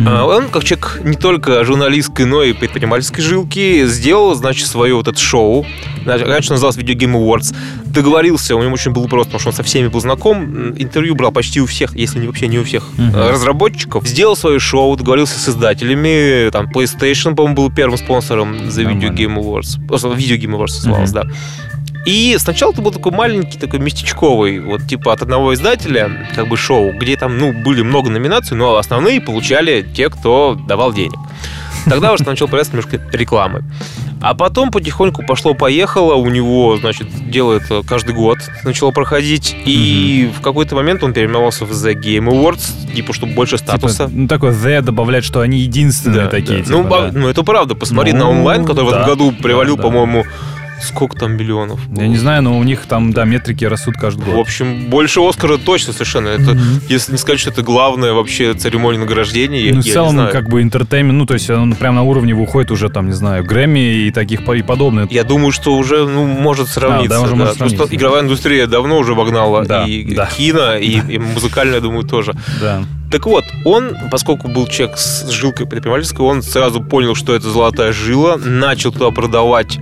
а, 0.05 0.25
он, 0.25 0.49
как 0.49 0.63
человек 0.63 1.01
не 1.03 1.15
только 1.15 1.63
журналистской, 1.65 2.25
но 2.25 2.43
и 2.43 2.53
предпринимательской 2.53 3.21
жилки, 3.21 3.85
сделал, 3.87 4.35
значит, 4.35 4.67
свое 4.67 4.93
вот 4.93 5.07
это 5.07 5.19
шоу. 5.19 5.65
Раньше 6.05 6.51
называлось 6.51 6.77
Video 6.77 6.95
Game 6.95 7.13
Awards. 7.15 7.55
Договорился, 7.85 8.55
у 8.55 8.61
него 8.61 8.73
очень 8.73 8.91
было 8.91 9.07
просто, 9.07 9.31
потому 9.31 9.39
что 9.39 9.49
он 9.49 9.55
со 9.55 9.63
всеми 9.63 9.87
был 9.87 9.99
знаком. 9.99 10.73
Интервью 10.77 11.15
брал 11.15 11.31
почти 11.31 11.59
у 11.59 11.65
всех, 11.65 11.95
если 11.95 12.19
не 12.19 12.27
вообще 12.27 12.47
не 12.47 12.59
у 12.59 12.63
всех 12.63 12.87
э, 12.97 13.31
разработчиков. 13.31 14.07
Сделал 14.07 14.35
свое 14.35 14.59
шоу, 14.59 14.95
договорился 14.95 15.39
с 15.39 15.49
издателями. 15.49 16.49
Там 16.51 16.67
PlayStation, 16.71 17.33
по-моему, 17.39 17.55
был 17.55 17.71
первым 17.71 17.97
спонсором 17.97 18.69
за 18.69 18.83
Video. 18.83 19.13
Game 19.13 19.35
Awards. 19.37 19.85
Просто 19.87 20.09
Video 20.09 20.37
Game 20.37 20.57
Awards 20.57 20.75
называлось, 20.75 21.11
да. 21.11 21.23
И 22.05 22.35
сначала 22.37 22.71
это 22.71 22.81
был 22.81 22.91
такой 22.91 23.11
маленький, 23.11 23.57
такой 23.57 23.79
местечковый, 23.79 24.59
вот 24.59 24.87
типа 24.87 25.13
от 25.13 25.21
одного 25.21 25.53
издателя, 25.53 26.27
как 26.35 26.47
бы 26.47 26.57
шоу, 26.57 26.91
где 26.93 27.15
там, 27.15 27.37
ну, 27.37 27.53
были 27.53 27.81
много 27.81 28.09
номинаций, 28.09 28.57
но 28.57 28.77
основные 28.77 29.21
получали 29.21 29.85
те, 29.95 30.09
кто 30.09 30.57
давал 30.67 30.93
денег. 30.93 31.17
Тогда 31.89 32.13
уже 32.13 32.23
начал 32.23 32.47
появляться 32.47 32.73
немножко 32.73 32.99
рекламы. 33.15 33.63
А 34.21 34.33
потом 34.33 34.69
потихоньку 34.69 35.23
пошло-поехало, 35.25 36.15
у 36.15 36.29
него, 36.29 36.77
значит, 36.77 37.07
дело 37.29 37.53
это 37.53 37.83
каждый 37.87 38.13
год 38.13 38.37
начало 38.65 38.91
проходить, 38.91 39.55
и 39.65 40.29
в 40.37 40.41
какой-то 40.41 40.75
момент 40.75 41.03
он 41.03 41.13
переименовался 41.13 41.63
в 41.65 41.71
The 41.71 41.93
Game 41.93 42.27
Awards, 42.29 42.93
типа, 42.93 43.13
чтобы 43.13 43.33
больше 43.33 43.57
Типа, 43.57 43.77
статуса. 43.77 44.09
ну, 44.11 44.27
такой 44.27 44.51
The 44.51 44.81
добавлять, 44.81 45.23
что 45.23 45.39
они 45.39 45.59
единственные 45.59 46.25
Да, 46.25 46.27
такие. 46.27 46.59
да. 46.59 46.65
типа, 46.65 46.77
ну, 46.77 46.89
да. 46.89 47.11
ну, 47.13 47.27
это 47.29 47.43
правда. 47.43 47.75
Посмотри 47.75 48.11
Ну, 48.11 48.19
на 48.19 48.29
онлайн, 48.29 48.65
который 48.65 48.85
в 48.85 48.89
этом 48.89 49.01
да. 49.03 49.07
году 49.07 49.31
привалил, 49.31 49.77
Да, 49.77 49.83
да. 49.83 49.87
по-моему, 49.87 50.25
сколько 50.81 51.17
там 51.17 51.33
миллионов? 51.37 51.79
Я 51.95 52.07
не 52.07 52.17
знаю, 52.17 52.41
но 52.43 52.57
у 52.57 52.63
них 52.63 52.81
там, 52.87 53.11
да, 53.13 53.25
метрики 53.25 53.65
растут 53.65 53.95
каждый 53.97 54.25
год. 54.25 54.35
В 54.35 54.39
общем, 54.39 54.89
больше 54.89 55.19
Оскара 55.21 55.57
точно 55.57 55.93
совершенно. 55.93 56.27
Это, 56.29 56.51
Мгм. 56.51 56.81
если 56.89 57.11
не 57.13 57.17
сказать, 57.17 57.39
что 57.39 57.49
это 57.51 57.61
главная 57.61 58.13
вообще 58.13 58.53
церемония 58.53 58.99
награждения, 58.99 59.61
я, 59.61 59.73
Ну, 59.73 59.81
я 59.81 59.91
в 59.91 59.93
целом, 59.93 60.11
знаю. 60.11 60.31
как 60.31 60.49
бы 60.49 60.61
интертеймент, 60.61 61.17
ну, 61.17 61.25
то 61.25 61.33
есть 61.35 61.49
он 61.49 61.75
прям 61.75 61.95
на 61.95 62.03
уровне 62.03 62.33
выходит 62.33 62.71
уже, 62.71 62.89
там, 62.89 63.07
не 63.07 63.13
знаю, 63.13 63.43
Грэмми 63.43 63.79
и 64.07 64.11
таких 64.11 64.41
и 64.49 64.61
подобное. 64.61 65.07
Я 65.11 65.23
думаю, 65.23 65.51
что 65.51 65.75
уже 65.77 66.07
ну, 66.07 66.25
может 66.25 66.67
сравниться. 66.69 67.09
да, 67.09 67.21
уже 67.21 67.35
может 67.35 67.53
Потому 67.53 67.69
что 67.69 67.77
сравниться. 67.77 67.95
игровая 67.95 68.21
индустрия 68.23 68.67
давно 68.67 68.97
уже 68.97 69.13
обогнала 69.13 69.65
Да, 69.65 69.85
и 69.85 70.15
да. 70.15 70.25
кино, 70.27 70.75
и, 70.75 70.99
и 71.07 71.17
музыкальная, 71.19 71.75
я 71.75 71.81
думаю, 71.81 72.03
тоже. 72.03 72.33
Да. 72.61 72.83
Так 73.11 73.25
вот, 73.25 73.43
он, 73.65 73.95
поскольку 74.11 74.47
был 74.47 74.67
человек 74.67 74.97
с 74.97 75.29
жилкой 75.29 75.65
предпринимательской, 75.67 76.21
он 76.21 76.41
сразу 76.43 76.81
понял, 76.81 77.15
что 77.15 77.33
это 77.35 77.49
золотая 77.49 77.91
жила, 77.91 78.37
начал 78.37 78.91
туда 78.91 79.09
продавать 79.11 79.79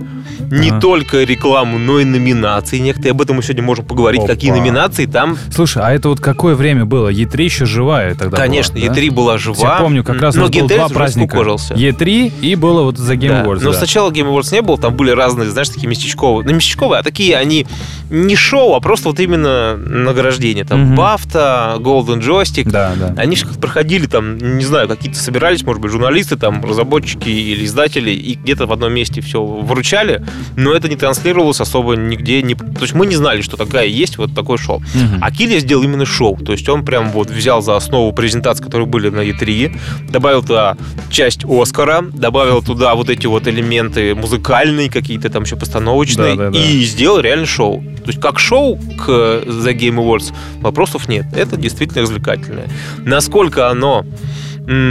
не 0.50 0.70
Ага. 0.70 0.80
только 0.80 1.22
рекламу, 1.24 1.78
но 1.78 2.00
и 2.00 2.04
номинации. 2.04 2.78
Некоторые 2.78 3.12
об 3.12 3.20
этом 3.22 3.36
мы 3.36 3.42
сегодня 3.42 3.62
можем 3.62 3.84
поговорить. 3.84 4.20
Опа. 4.20 4.28
Какие 4.28 4.50
номинации 4.52 5.06
там. 5.06 5.36
Слушай, 5.54 5.82
а 5.84 5.92
это 5.92 6.08
вот 6.08 6.20
какое 6.20 6.54
время 6.54 6.84
было? 6.84 7.08
Е3 7.12 7.42
еще 7.42 7.66
живая 7.66 8.14
тогда 8.14 8.36
Конечно, 8.36 8.78
была, 8.78 8.88
да? 8.88 9.00
E3 9.00 9.10
была 9.10 9.38
жива. 9.38 9.58
Я 9.76 9.82
помню, 9.82 10.04
как 10.04 10.20
раз 10.20 10.34
но 10.34 10.48
было 10.48 10.68
два 10.68 10.88
праздника. 10.88 11.28
скукожился. 11.30 11.74
Е3 11.74 12.32
и 12.40 12.54
было 12.54 12.82
вот 12.82 12.98
за 12.98 13.14
Game 13.14 13.28
Да, 13.28 13.44
Awards. 13.44 13.60
Но 13.62 13.72
да. 13.72 13.78
сначала 13.78 14.10
Game 14.10 14.28
Awards 14.32 14.52
не 14.52 14.62
было, 14.62 14.78
там 14.78 14.94
были 14.96 15.10
разные, 15.10 15.48
знаешь, 15.50 15.68
такие 15.68 15.88
местечковые. 15.88 16.46
Ну, 16.46 16.54
местечковые, 16.54 17.00
а 17.00 17.02
такие 17.02 17.36
они 17.36 17.66
не 18.10 18.36
шоу, 18.36 18.74
а 18.74 18.80
просто 18.80 19.08
вот 19.08 19.20
именно 19.20 19.76
награждения. 19.76 20.64
Там 20.64 20.80
Мгм. 20.86 20.94
Бафта, 20.96 21.76
Golden 21.78 22.20
Joystick. 22.20 22.70
Да, 22.70 22.92
да. 22.98 23.14
Они 23.16 23.36
же 23.36 23.46
как 23.46 23.58
проходили 23.58 24.06
там, 24.06 24.38
не 24.38 24.64
знаю, 24.64 24.88
какие-то 24.88 25.18
собирались, 25.18 25.62
может 25.64 25.82
быть, 25.82 25.90
журналисты, 25.92 26.36
там, 26.36 26.64
разработчики 26.64 27.28
или 27.28 27.64
издатели, 27.64 28.10
и 28.10 28.34
где-то 28.34 28.66
в 28.66 28.72
одном 28.72 28.92
месте 28.92 29.20
все 29.20 29.44
вручали, 29.44 30.24
но 30.56 30.72
это 30.72 30.88
не 30.88 30.96
транслировалось 30.96 31.60
особо 31.60 31.94
нигде. 31.94 32.42
Не... 32.42 32.54
То 32.54 32.82
есть 32.82 32.94
мы 32.94 33.06
не 33.06 33.16
знали, 33.16 33.42
что 33.42 33.56
такая 33.56 33.86
есть 33.86 34.18
вот 34.18 34.34
такое 34.34 34.58
шоу. 34.58 34.80
Мгм. 34.94 35.18
А 35.20 35.30
Килли 35.30 35.58
сделал 35.58 35.82
именно 35.82 36.04
шоу. 36.06 36.36
То 36.36 36.52
есть 36.52 36.68
он 36.68 36.84
прям 36.84 37.10
вот 37.10 37.30
взял 37.30 37.62
за 37.62 37.76
основу 37.76 38.12
презентации, 38.12 38.62
которые 38.64 38.86
были 38.86 39.10
на 39.10 39.20
E3, 39.20 39.76
добавил 40.10 40.42
туда 40.42 40.76
часть 41.10 41.44
Оскара, 41.44 42.02
добавил 42.12 42.62
туда 42.62 42.94
вот 42.94 43.10
эти 43.10 43.26
вот 43.26 43.46
элементы 43.48 44.14
музыкальные 44.14 44.90
какие-то, 44.90 45.28
там 45.30 45.44
еще 45.44 45.56
постановочные, 45.56 46.36
Да, 46.36 46.44
да, 46.44 46.50
да. 46.50 46.58
и 46.58 46.82
сделал 46.84 47.20
реально 47.20 47.46
шоу. 47.46 47.82
То 48.04 48.08
есть 48.10 48.20
как 48.20 48.38
шоу 48.38 48.76
к 48.76 49.08
The 49.08 49.74
Game 49.76 49.96
Awards 49.96 50.32
вопросов 50.60 51.08
нет. 51.08 51.26
Это 51.34 51.56
действительно 51.56 52.02
развлекательное. 52.02 52.68
Насколько 53.04 53.68
оно 53.68 54.04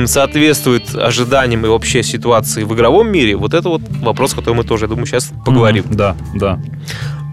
соответствует 0.05 0.95
ожиданиям 0.95 1.65
и 1.65 1.69
вообще 1.69 2.01
ситуации 2.03 2.63
в 2.63 2.73
игровом 2.73 3.11
мире, 3.11 3.35
вот 3.35 3.53
это 3.53 3.69
вот 3.69 3.81
вопрос, 4.01 4.33
который 4.33 4.55
мы 4.55 4.63
тоже, 4.63 4.85
я 4.85 4.89
думаю, 4.89 5.05
сейчас 5.05 5.31
поговорим. 5.45 5.83
Мгм. 5.85 5.95
Да, 5.95 6.15
да. 6.35 6.59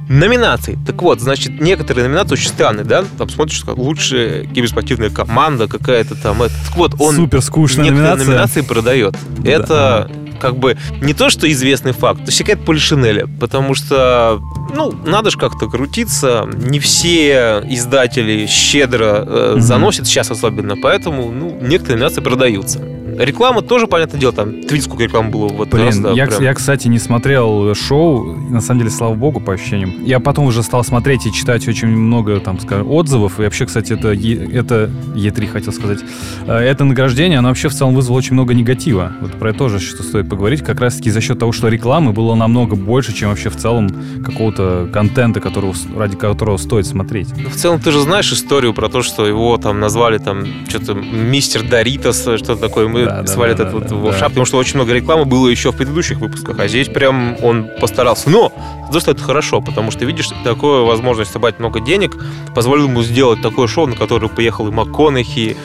Номинации. 0.08 0.78
Так 0.86 1.00
вот, 1.00 1.20
значит, 1.20 1.62
некоторые 1.62 2.06
номинации 2.06 2.34
очень 2.34 2.48
странные, 2.48 2.84
да? 2.84 3.04
Там 3.16 3.30
смотришь, 3.30 3.62
как 3.64 3.78
лучшая 3.78 4.44
киберспортивная 4.44 5.08
команда 5.08 5.66
какая-то 5.66 6.14
там. 6.14 6.38
Так 6.38 6.76
вот, 6.76 6.94
он 6.98 7.14
Супер 7.16 7.40
скучная 7.40 7.84
некоторые 7.84 8.10
номинация. 8.10 8.26
номинации 8.26 8.60
продает. 8.60 9.16
Это 9.44 10.10
как 10.44 10.58
бы 10.58 10.76
не 11.00 11.14
то, 11.14 11.30
что 11.30 11.50
известный 11.50 11.92
факт, 11.92 12.20
то 12.20 12.26
есть 12.26 12.36
какая-то 12.36 12.64
полишинеля, 12.64 13.26
потому 13.40 13.74
что, 13.74 14.42
ну, 14.74 14.92
надо 15.06 15.30
же 15.30 15.38
как-то 15.38 15.70
крутиться. 15.70 16.46
Не 16.52 16.80
все 16.80 17.62
издатели 17.66 18.44
щедро 18.46 19.24
э, 19.26 19.54
заносят 19.56 20.06
сейчас 20.06 20.30
особенно, 20.30 20.76
поэтому, 20.76 21.32
ну, 21.32 21.58
некоторые 21.62 21.96
номинации 21.96 22.20
продаются. 22.20 22.78
Реклама 23.18 23.62
тоже, 23.62 23.87
понятное 23.87 24.21
дело, 24.21 24.33
там, 24.33 24.62
ты 24.62 24.75
видишь, 24.75 24.85
сколько 24.85 25.04
рекламы 25.04 25.30
было 25.30 25.49
в 25.49 25.62
этот 25.62 25.75
раз, 25.75 25.94
Блин, 25.94 26.02
да, 26.02 26.12
я, 26.12 26.26
прям. 26.26 26.42
я, 26.42 26.54
кстати, 26.54 26.88
не 26.88 26.99
смотрел 26.99 27.75
шоу, 27.75 28.35
на 28.35 28.61
самом 28.61 28.80
деле, 28.80 28.90
слава 28.90 29.14
богу, 29.14 29.40
по 29.40 29.52
ощущениям. 29.52 29.94
Я 30.04 30.21
потом 30.21 30.47
уже 30.47 30.62
стал 30.62 30.85
смотреть 30.85 31.26
и 31.26 31.33
читать 31.33 31.66
очень 31.68 31.88
много, 31.88 32.40
там, 32.40 32.59
скажем, 32.61 32.90
отзывов, 32.90 33.38
и 33.40 33.42
вообще, 33.42 33.66
кстати, 33.66 33.92
это, 33.92 34.09
это 34.09 34.90
Е3, 35.14 35.47
хотел 35.47 35.73
сказать, 35.73 36.00
Э, 36.47 36.59
это 36.59 36.85
награждение, 36.85 37.38
оно 37.38 37.49
вообще 37.49 37.68
в 37.68 37.75
целом 37.75 37.94
вызвало 37.94 38.18
очень 38.18 38.35
много 38.35 38.54
негатива. 38.54 39.12
Вот 39.21 39.33
про 39.33 39.50
это 39.50 39.59
тоже 39.59 39.80
что 39.80 40.02
стоит 40.02 40.28
поговорить, 40.28 40.62
как 40.62 40.80
раз-таки 40.80 41.11
за 41.11 41.21
счет 41.21 41.38
того, 41.38 41.52
что 41.52 41.68
рекламы 41.68 42.12
было 42.12 42.35
намного 42.35 42.76
больше, 42.76 43.12
чем 43.12 43.30
вообще 43.30 43.50
в 43.50 43.56
целом 43.56 43.90
какого-то 44.25 44.88
контента, 44.92 45.40
которого, 45.40 45.75
ради 45.97 46.16
которого 46.16 46.56
стоит 46.56 46.87
смотреть. 46.87 47.28
Ну, 47.37 47.49
В 47.49 47.54
целом, 47.54 47.80
ты 47.80 47.90
же 47.90 48.00
знаешь 48.00 48.33
историю 48.33 48.75
про 48.75 48.88
то, 48.88 49.02
что 49.02 49.26
его 49.26 49.56
там 49.59 49.80
назвали 49.80 50.18
там 50.18 50.44
что-то 50.68 50.94
мистер 50.94 51.62
Доритос, 51.62 52.21
что-то 52.21 52.56
такое. 52.56 52.87
Да, 53.06 53.23
да, 53.23 53.26
свалит 53.26 53.56
да, 53.56 53.64
этот 53.64 53.75
да, 53.75 53.80
вот 53.80 53.88
да, 53.88 53.96
его 53.96 54.11
да. 54.11 54.18
шап, 54.18 54.28
потому 54.28 54.46
что 54.46 54.58
очень 54.58 54.76
много 54.76 54.92
рекламы 54.92 55.25
было 55.25 55.49
еще 55.49 55.73
в 55.73 55.76
предыдущих 55.76 56.18
выпусках, 56.18 56.58
а 56.58 56.68
здесь 56.68 56.88
прям 56.88 57.37
он 57.42 57.70
постарался. 57.80 58.30
Но, 58.30 58.52
за 58.90 59.00
что 59.00 59.12
это 59.12 59.23
хорошо, 59.23 59.61
потому 59.61 59.90
что, 59.90 60.04
видишь, 60.04 60.28
такую 60.42 60.87
возможность 60.87 61.32
собрать 61.32 61.58
много 61.58 61.80
денег 61.80 62.16
позволил 62.54 62.84
ему 62.84 63.02
сделать 63.02 63.42
такое 63.42 63.66
шоу, 63.66 63.87
на 63.87 63.96
которое 63.96 64.28
поехал 64.28 64.68
и 64.68 64.70
МакКонахи, 64.70 65.56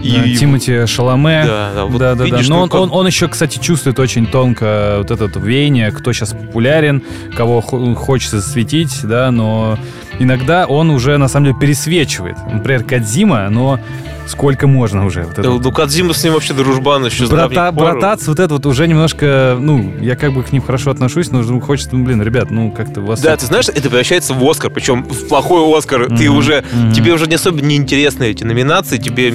и... 0.00 0.10
Да, 0.10 0.38
Тимати 0.38 0.86
Шаломе. 0.86 1.44
Да, 1.46 1.70
да, 1.74 1.84
вот 1.84 1.98
да, 1.98 2.14
да, 2.14 2.24
видишь, 2.24 2.48
да. 2.48 2.54
Но 2.54 2.66
ну, 2.66 2.76
он, 2.76 2.82
он, 2.82 2.92
он 2.92 3.06
еще, 3.06 3.28
кстати, 3.28 3.58
чувствует 3.58 3.98
очень 3.98 4.26
тонко 4.26 4.96
вот 4.98 5.10
это 5.10 5.26
вот 5.26 5.36
веяние, 5.36 5.90
кто 5.90 6.12
сейчас 6.12 6.32
популярен, 6.32 7.02
кого 7.36 7.60
хо- 7.60 7.94
хочется 7.94 8.40
засветить, 8.40 9.00
да, 9.02 9.30
но 9.30 9.78
иногда 10.18 10.66
он 10.66 10.90
уже, 10.90 11.16
на 11.18 11.28
самом 11.28 11.46
деле, 11.46 11.58
пересвечивает. 11.58 12.36
Например, 12.50 12.84
Кадзима, 12.84 13.48
но 13.50 13.80
сколько 14.28 14.66
можно 14.66 15.06
уже? 15.06 15.22
Вот 15.22 15.34
Да, 15.36 15.42
ну, 15.50 15.72
Кадзима 15.72 16.12
с 16.12 16.22
ним 16.22 16.34
вообще 16.34 16.54
дружбан 16.54 17.04
еще 17.06 17.26
Брата, 17.26 17.72
брататься, 17.72 18.30
вот 18.30 18.38
это 18.40 18.54
вот 18.54 18.66
уже 18.66 18.86
немножко, 18.86 19.56
ну, 19.58 19.94
я 20.00 20.16
как 20.16 20.32
бы 20.32 20.42
к 20.42 20.52
ним 20.52 20.62
хорошо 20.62 20.90
отношусь, 20.90 21.30
но 21.30 21.40
вдруг 21.40 21.64
хочется, 21.64 21.96
ну, 21.96 22.04
блин, 22.04 22.22
ребят, 22.22 22.50
ну, 22.50 22.70
как-то 22.70 23.00
у 23.00 23.06
вас... 23.06 23.20
Да, 23.20 23.36
ты 23.36 23.46
знаешь, 23.46 23.68
это 23.68 23.82
превращается 23.82 24.34
в 24.34 24.48
Оскар, 24.48 24.70
причем 24.70 25.04
в 25.04 25.28
плохой 25.28 25.60
Оскар. 25.76 26.06
Ты 26.08 26.28
Мгм, 26.28 26.36
уже, 26.38 26.64
мгм. 26.72 26.92
тебе 26.92 27.12
уже 27.12 27.26
не 27.26 27.34
особо 27.36 27.60
не 27.60 27.76
интересны 27.76 28.24
эти 28.24 28.44
номинации, 28.44 28.98
тебе 28.98 29.34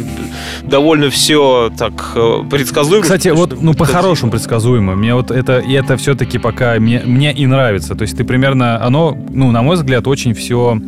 довольно 0.63 1.09
все 1.09 1.71
так 1.77 2.11
э, 2.15 2.43
предсказуемо. 2.49 3.03
Кстати, 3.03 3.29
вот, 3.29 3.51
что 3.53 3.61
ну, 3.61 3.71
Кадзима- 3.71 3.77
по-хорошему 3.77 4.31
предсказуемо. 4.31 4.95
Мне 4.95 5.15
вот 5.15 5.31
это, 5.31 5.59
и 5.59 5.73
это 5.73 5.97
все-таки 5.97 6.37
пока 6.37 6.75
мне, 6.79 7.01
мне 7.05 7.33
и 7.33 7.45
нравится. 7.45 7.95
То 7.95 8.03
есть 8.03 8.17
ты 8.17 8.23
примерно, 8.23 8.83
оно, 8.83 9.17
ну, 9.29 9.51
на 9.51 9.61
мой 9.61 9.75
взгляд, 9.75 10.07
очень 10.07 10.33
все 10.33 10.79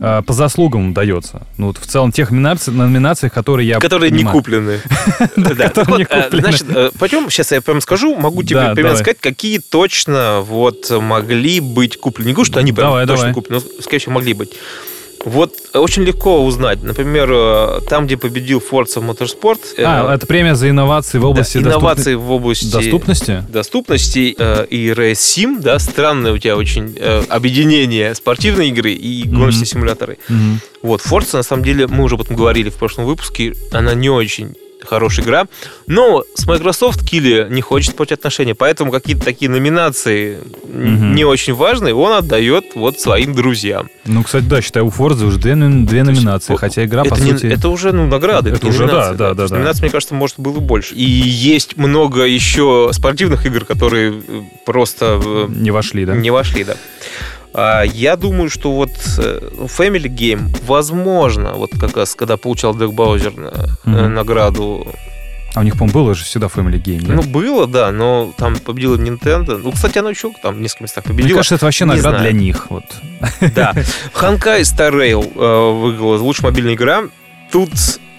по 0.00 0.32
заслугам 0.32 0.92
дается. 0.92 1.46
Ну, 1.56 1.68
вот 1.68 1.78
в 1.78 1.86
целом 1.86 2.12
тех 2.12 2.30
номинаций, 2.30 2.72
номинациях, 2.72 3.32
которые 3.32 3.68
я 3.68 3.78
Которые 3.78 4.10
не 4.10 4.24
понимаю. 4.24 4.36
не 5.98 6.04
э, 6.04 6.22
куплены. 6.22 6.42
Значит, 6.42 6.66
э, 6.68 6.90
пойдем, 6.98 7.30
сейчас 7.30 7.52
я 7.52 7.60
прям 7.60 7.80
скажу, 7.80 8.16
могу 8.16 8.42
тебе 8.42 8.72
примерно 8.74 8.96
сказать, 8.96 9.18
какие 9.20 9.58
точно 9.58 10.40
вот 10.40 10.90
могли 10.90 11.60
быть 11.60 11.96
куплены. 11.98 12.28
Не 12.28 12.32
говорю, 12.34 12.50
что 12.50 12.60
они 12.60 12.72
прям 12.72 13.06
точно 13.06 13.32
куплены, 13.32 13.62
но, 13.64 13.82
скорее 13.82 13.98
всего, 13.98 14.12
могли 14.14 14.34
быть. 14.34 14.52
Вот 15.24 15.54
э, 15.72 15.78
очень 15.78 16.02
легко 16.02 16.44
узнать. 16.44 16.82
Например, 16.82 17.28
э, 17.32 17.80
там, 17.88 18.06
где 18.06 18.16
победил 18.16 18.58
Forza 18.60 19.02
Motorsport, 19.02 19.60
э, 19.76 19.84
А, 19.84 20.14
это 20.14 20.26
премия 20.26 20.54
за 20.54 20.68
инновации 20.68 21.18
в 21.18 21.22
да, 21.22 21.28
области 21.28 21.58
инновации 21.58 22.14
в 22.14 22.30
области 22.30 22.70
доступности. 22.70 23.44
доступности 23.48 24.34
э, 24.38 24.66
и 24.68 24.88
Race 24.90 25.12
Sim, 25.14 25.60
да, 25.60 25.78
странное 25.78 26.32
у 26.32 26.38
тебя 26.38 26.56
очень 26.56 26.94
э, 26.98 27.24
объединение 27.28 28.14
спортивной 28.14 28.68
игры 28.68 28.92
и 28.92 29.24
гоночные 29.24 29.66
симуляторы. 29.66 30.18
Мгм. 30.28 30.60
Вот, 30.82 31.00
Forza, 31.00 31.36
на 31.36 31.42
самом 31.42 31.64
деле, 31.64 31.86
мы 31.86 32.04
уже 32.04 32.16
об 32.16 32.22
этом 32.22 32.36
говорили 32.36 32.68
в 32.68 32.74
прошлом 32.74 33.06
выпуске, 33.06 33.54
она 33.72 33.94
не 33.94 34.10
очень 34.10 34.54
хорошая 34.84 35.24
игра, 35.24 35.46
но 35.86 36.24
с 36.34 36.46
Microsoft 36.46 37.04
Килли 37.08 37.46
не 37.50 37.60
хочет 37.62 37.96
портить 37.96 38.18
отношения, 38.18 38.54
поэтому 38.54 38.90
какие-то 38.90 39.24
такие 39.24 39.50
номинации 39.50 40.38
Мгм. 40.66 41.14
не 41.14 41.24
очень 41.24 41.54
важные 41.54 41.94
он 41.94 42.12
отдает 42.12 42.64
вот 42.74 43.00
своим 43.00 43.34
друзьям. 43.34 43.88
Ну, 44.06 44.22
кстати, 44.22 44.44
да, 44.44 44.60
считаю, 44.60 44.86
у 44.86 44.90
Форза 44.90 45.26
уже 45.26 45.38
две, 45.38 45.54
две 45.54 46.02
номинации, 46.02 46.52
вот 46.52 46.60
хотя 46.60 46.84
игра, 46.84 47.02
это, 47.02 47.14
по 47.14 47.20
не- 47.20 47.32
сути... 47.32 47.46
это 47.46 47.68
уже 47.68 47.92
ну, 47.92 48.06
награды, 48.06 48.50
Это 48.50 48.64
не 48.66 48.70
уже, 48.70 48.86
да, 48.86 48.92
номинации, 48.92 49.16
да, 49.16 49.34
да, 49.34 49.42
есть 49.42 49.50
да. 49.52 49.56
Номинаций, 49.58 49.82
мне 49.82 49.90
кажется, 49.90 50.14
может, 50.14 50.38
было 50.38 50.60
больше. 50.60 50.94
И 50.94 51.04
есть 51.04 51.76
много 51.76 52.24
еще 52.24 52.90
спортивных 52.92 53.46
игр, 53.46 53.64
которые 53.64 54.22
э, 54.26 54.40
просто 54.66 55.20
э, 55.24 55.46
Не 55.48 55.70
вошли, 55.70 56.04
да? 56.04 56.14
не 56.14 56.30
вошли, 56.30 56.64
да. 56.64 56.76
А, 57.54 57.82
Я 57.82 58.16
думаю, 58.16 58.50
что 58.50 58.72
вот 58.72 58.90
э, 59.18 59.40
Family 59.78 60.08
Game, 60.08 60.54
возможно, 60.66 61.52
вот 61.54 61.70
как 61.78 61.96
раз, 61.96 62.14
когда 62.14 62.36
получал 62.36 62.74
Дэг 62.74 62.92
Баузер 62.92 63.32
Мгм. 63.84 64.14
награду, 64.14 64.86
А 65.54 65.60
у 65.60 65.62
них, 65.62 65.74
по-моему, 65.74 65.92
было 66.00 66.14
же 66.16 66.24
всегда 66.24 66.48
Family 66.48 66.82
Game, 66.82 67.06
да? 67.06 67.14
ну, 67.14 67.22
было, 67.22 67.68
да, 67.68 67.92
но 67.92 68.32
там 68.36 68.56
победила 68.56 68.96
Nintendo. 68.96 69.56
Ну, 69.62 69.70
кстати, 69.70 69.98
она 69.98 70.10
еще 70.10 70.32
там 70.42 70.56
в 70.56 70.60
нескольких 70.60 70.80
местах 70.82 71.04
Мне 71.06 71.14
победила. 71.14 71.36
кажется, 71.36 71.54
это 71.54 71.64
вообще 71.66 71.84
награда 71.84 72.18
для 72.18 72.32
них. 72.32 72.66
Вот. 72.70 72.84
Да. 73.54 73.72
Ханкай 74.12 74.62
Star 74.62 74.90
Rail 74.92 75.22
э, 75.36 75.72
выиграла 75.80 76.18
лучшая 76.18 76.50
мобильная 76.50 76.74
игра. 76.74 77.02
Тут, 77.52 77.70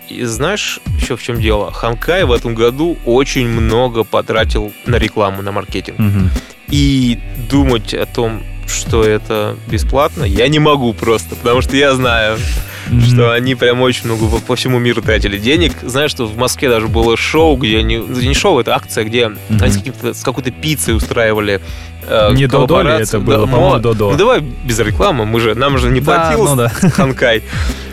и 0.08 0.24
знаешь, 0.24 0.80
еще 0.98 1.18
в 1.18 1.22
чем 1.22 1.42
дело? 1.42 1.74
Ханкай 1.74 2.24
в 2.24 2.32
этом 2.32 2.56
году 2.56 2.98
очень 3.06 3.50
много 3.50 4.06
потратил 4.06 4.72
на 4.86 4.96
рекламу, 4.96 5.42
на 5.42 5.52
маркетинг. 5.52 6.00
Мгм. 6.00 6.30
И 6.70 7.20
думать 7.50 7.94
о 7.94 8.06
том, 8.06 8.42
что 8.68 9.04
это 9.04 9.56
бесплатно, 9.68 10.24
я 10.24 10.48
не 10.48 10.60
могу 10.60 10.94
просто, 10.94 11.36
потому 11.36 11.62
что 11.62 11.76
я 11.76 11.94
знаю, 11.96 12.38
Мгм. 12.88 13.02
что 13.02 13.32
они 13.32 13.56
прям 13.56 13.82
очень 13.82 14.06
много 14.06 14.28
по, 14.28 14.38
по 14.40 14.56
всему 14.56 14.78
миру 14.78 15.02
тратили 15.02 15.38
денег. 15.40 15.74
Знаешь, 15.82 16.12
что 16.12 16.26
в 16.28 16.38
Москве 16.38 16.70
даже 16.70 16.88
было 16.88 17.18
шоу, 17.18 17.58
где 17.58 17.80
они... 17.80 17.98
ну, 17.98 18.20
Не 18.22 18.34
шоу, 18.36 18.60
это 18.60 18.76
акция, 18.76 19.04
где 19.06 19.26
они 19.26 19.72
с, 20.14 20.20
с 20.20 20.24
какой-то 20.24 20.52
пиццей 20.52 20.96
устраивали 20.96 21.62
Не 22.34 22.48
Додо 22.48 22.82
ли 22.82 22.92
это 22.92 23.20
было? 23.20 23.46
Да, 23.46 23.52
По-моему, 23.52 23.80
Додо. 23.80 24.12
Ну 24.12 24.18
давай 24.18 24.42
без 24.42 24.80
рекламы, 24.80 25.26
мы 25.26 25.40
же, 25.40 25.56
нам 25.56 25.78
же 25.78 25.90
не 25.90 26.00
Да, 26.02 26.30
платил 26.30 26.46
ну 26.46 26.56
да. 26.56 26.70
Ханкай. 26.90 27.44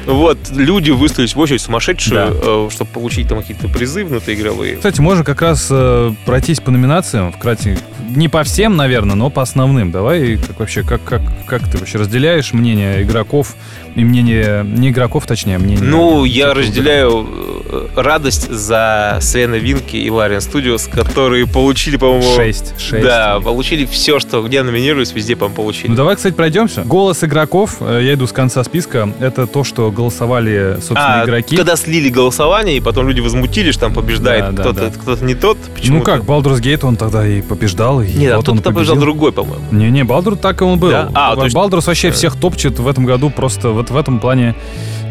Вот, 0.04 0.37
люди 0.50 0.90
выставились 0.90 1.35
в 1.37 1.38
очередь 1.38 1.61
сумасшедшие, 1.61 2.26
Да. 2.26 2.31
э, 2.33 2.69
чтобы 2.73 2.90
получить 2.90 3.28
там 3.28 3.40
какие-то 3.40 3.69
призы 3.69 4.04
внутриигровые. 4.04 4.75
Кстати, 4.76 5.00
можно 5.00 5.23
как 5.23 5.42
раз 5.42 5.69
э, 5.71 6.12
пройтись 6.26 6.59
по 6.59 6.73
номинациям, 6.73 7.31
вкратце. 7.33 7.78
Не 8.16 8.28
по 8.28 8.42
всем, 8.42 8.75
наверное, 8.76 9.14
но 9.14 9.31
по 9.31 9.42
основным. 9.42 9.92
Давай, 9.92 10.38
как 10.45 10.59
вообще, 10.59 10.83
как, 10.83 11.04
как, 11.04 11.23
как 11.47 11.71
ты 11.71 11.78
вообще 11.78 11.99
разделяешь 11.99 12.52
мнение 12.52 13.02
игроков 13.02 13.54
и 13.95 14.04
мнение, 14.04 14.64
не 14.64 14.88
игроков, 14.90 15.25
точнее, 15.26 15.54
а 15.57 15.59
мнение... 15.61 15.85
Ну, 15.85 16.25
я 16.25 16.52
разделяю 16.52 17.28
э, 17.71 17.87
радость 17.95 18.50
за 18.50 19.19
Свена 19.21 19.57
Винки 19.59 19.95
и 19.97 20.11
Лариан 20.11 20.40
Студиос, 20.40 20.88
которые 20.88 21.47
получили, 21.47 21.97
по-моему... 21.97 22.35
Шесть. 22.35 22.75
Шесть. 22.81 23.04
Да, 23.04 23.38
получили 23.38 23.85
все, 23.87 24.01
что 24.02 24.42
где 24.42 24.62
номинируюсь, 24.62 25.12
везде, 25.12 25.37
по-моему, 25.37 25.56
получили. 25.56 25.88
Ну 25.88 25.94
давай, 25.97 26.16
кстати, 26.16 26.35
пройдемся. 26.35 26.82
Голос 26.82 27.23
игроков, 27.25 27.76
э, 27.80 28.00
я 28.02 28.14
иду 28.14 28.26
с 28.26 28.32
конца 28.32 28.62
списка, 28.64 29.12
это 29.21 29.47
то, 29.47 29.64
что 29.64 29.90
голосовали, 29.90 30.75
собственно, 30.76 31.23
а, 31.23 31.25
игроки. 31.25 31.56
когда 31.56 31.76
слили 31.76 32.09
голосование, 32.09 32.76
и 32.76 32.80
потом 32.80 33.09
люди 33.09 33.21
возмутились, 33.21 33.76
там 33.76 33.92
побеждает 33.94 34.54
Да, 34.54 34.62
кто-то, 34.62 34.80
да. 34.90 34.90
кто-то 34.90 35.25
не 35.25 35.35
тот. 35.35 35.59
Почему 35.75 35.99
Ну 35.99 36.04
как, 36.04 36.23
Baldur's 36.23 36.61
Gate 36.61 36.85
он 36.87 36.97
тогда 36.97 37.26
и 37.26 37.42
побеждал, 37.42 38.02
и 38.02 38.12
Нет, 38.12 38.32
а 38.32 38.37
вот 38.37 38.42
кто-то 38.44 38.68
он 38.68 38.75
победил. 38.75 38.97
другой, 38.97 39.32
по-моему. 39.32 39.64
Не-не, 39.71 40.04
Балдур 40.04 40.37
так 40.37 40.61
и 40.61 40.64
он 40.64 40.78
был. 40.78 40.90
Да? 40.90 41.11
А, 41.14 41.37
то 41.37 41.44
есть- 41.44 41.54
Балдурс 41.54 41.87
вообще 41.87 42.09
Э. 42.09 42.12
всех 42.12 42.37
топчет 42.37 42.78
в 42.78 42.87
этом 42.88 43.04
году, 43.04 43.30
просто 43.30 43.71
вот 43.71 43.90
в 43.90 43.97
этом 43.97 44.18
плане 44.21 44.54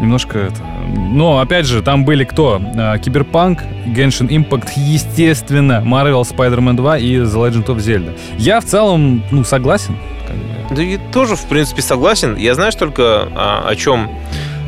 немножко 0.01 0.39
это... 0.39 0.61
Но, 1.11 1.39
опять 1.39 1.65
же, 1.65 1.81
там 1.81 2.03
были 2.05 2.23
кто? 2.23 2.61
А, 2.77 2.97
Киберпанк, 2.97 3.61
Genshin 3.87 4.27
Impact, 4.27 4.69
естественно, 4.75 5.83
Marvel, 5.85 6.23
Spider-Man 6.23 6.75
2 6.75 6.97
и 6.97 7.15
The 7.17 7.23
Legend 7.25 7.65
of 7.67 7.77
Zelda. 7.77 8.17
Я 8.37 8.59
в 8.59 8.65
целом, 8.65 9.23
ну, 9.31 9.43
согласен. 9.43 9.95
Да 10.71 10.81
и 10.81 10.97
тоже, 11.11 11.35
в 11.35 11.45
принципе, 11.45 11.81
согласен. 11.81 12.35
Я 12.35 12.55
знаешь 12.55 12.75
только 12.75 13.27
а, 13.35 13.65
о 13.67 13.75
чем... 13.75 14.09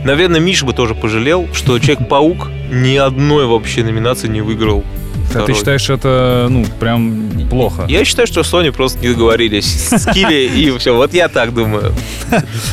Наверное, 0.05 0.41
Миша 0.41 0.65
бы 0.65 0.73
тоже 0.73 0.95
пожалел, 0.95 1.47
что 1.53 1.79
Человек-паук 1.79 2.51
ни 2.71 2.97
одной 2.97 3.45
вообще 3.45 3.83
номинации 3.83 4.27
не 4.27 4.41
выиграл. 4.41 4.83
А 5.35 5.39
ты 5.39 5.53
второй. 5.53 5.55
считаешь, 5.55 5.89
это, 5.89 6.47
ну, 6.49 6.65
прям 6.79 7.47
плохо? 7.49 7.85
Я 7.87 8.03
считаю, 8.05 8.27
что 8.27 8.41
Sony 8.41 8.71
просто 8.71 8.99
не 8.99 9.09
договорились 9.09 9.65
с 9.91 10.05
Киви, 10.13 10.45
и 10.47 10.77
все. 10.77 10.95
Вот 10.95 11.13
я 11.13 11.27
так 11.27 11.53
думаю. 11.53 11.93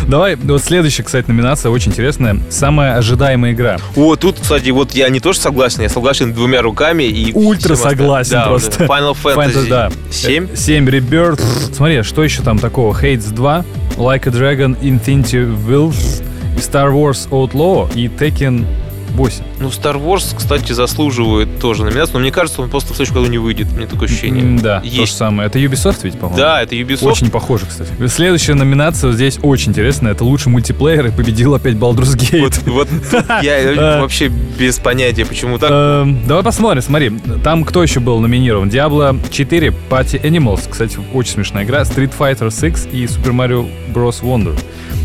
Давай, 0.06 0.36
вот 0.36 0.62
следующая, 0.62 1.02
кстати, 1.02 1.28
номинация 1.28 1.70
очень 1.70 1.92
интересная. 1.92 2.38
Самая 2.50 2.96
ожидаемая 2.96 3.52
игра. 3.52 3.78
О, 3.96 4.16
тут, 4.16 4.38
кстати, 4.40 4.70
вот 4.70 4.94
я 4.94 5.08
не 5.08 5.20
тоже 5.20 5.38
согласен, 5.38 5.82
я 5.82 5.88
согласен 5.88 6.32
двумя 6.32 6.62
руками 6.62 7.04
и... 7.04 7.32
Ультра 7.32 7.74
согласен 7.74 8.32
Да, 8.32 8.46
просто. 8.46 8.84
Final 8.84 9.16
Fantasy 9.22 9.54
Fantasy, 9.54 9.68
да. 9.68 9.90
7. 10.10 10.48
7 10.54 10.88
Rebirth. 10.88 11.40
Смотри, 11.74 12.02
что 12.02 12.22
еще 12.24 12.42
там 12.42 12.58
такого? 12.58 12.94
Hades 12.94 13.32
2, 13.32 13.64
Like 13.96 14.26
a 14.28 14.30
Dragon, 14.30 14.78
Infinity 14.80 15.46
Wills, 15.66 16.22
Star 16.56 16.90
Wars 16.92 17.28
Outlaw 17.30 17.90
и 17.94 18.08
Tekken 18.08 18.64
8. 19.10 19.44
Ну, 19.58 19.68
Star 19.68 20.02
Wars, 20.02 20.34
кстати, 20.36 20.72
заслуживает 20.72 21.58
тоже 21.60 21.84
номинацию, 21.84 22.14
но 22.14 22.20
мне 22.20 22.32
кажется, 22.32 22.62
он 22.62 22.70
просто 22.70 22.92
в 22.92 22.96
следующем 22.96 23.14
году 23.14 23.30
не 23.30 23.38
выйдет. 23.38 23.72
Мне 23.72 23.86
такое 23.86 24.08
ощущение. 24.08 24.58
Да, 24.60 24.80
то 24.80 24.86
же 24.86 24.92
Есть. 24.92 25.16
самое. 25.16 25.48
Это 25.48 25.58
Ubisoft 25.58 25.98
ведь, 26.02 26.18
по-моему? 26.18 26.36
Да, 26.38 26.62
это 26.62 26.74
Ubisoft. 26.74 27.10
Очень 27.10 27.30
похоже, 27.30 27.66
кстати. 27.66 27.90
Следующая 28.08 28.54
номинация 28.54 29.12
здесь 29.12 29.38
очень 29.42 29.70
интересная. 29.70 30.12
Это 30.12 30.24
лучший 30.24 30.50
мультиплеер, 30.50 31.06
и 31.06 31.10
победил 31.10 31.54
опять 31.54 31.74
Baldur's 31.74 32.16
Gate. 32.16 32.40
Вот, 32.40 32.88
вот 32.88 32.88
тут 33.10 33.24
я 33.42 34.00
вообще 34.00 34.28
без 34.28 34.78
понятия, 34.78 35.24
почему 35.24 35.58
так. 35.58 35.70
Эм, 35.70 36.26
Давай 36.26 36.42
посмотрим, 36.42 36.82
смотри. 36.82 37.10
Там 37.42 37.64
кто 37.64 37.82
еще 37.82 38.00
был 38.00 38.18
номинирован? 38.20 38.68
Diablo 38.68 39.18
4, 39.30 39.74
Party 39.88 40.22
Animals. 40.22 40.68
Кстати, 40.68 40.98
очень 41.12 41.32
смешная 41.32 41.64
игра. 41.64 41.82
Street 41.82 42.12
Fighter 42.18 42.50
6 42.50 42.88
и 42.92 43.04
Super 43.04 43.32
Mario 43.32 43.68
Bros. 43.92 44.22
Wonder. 44.22 44.58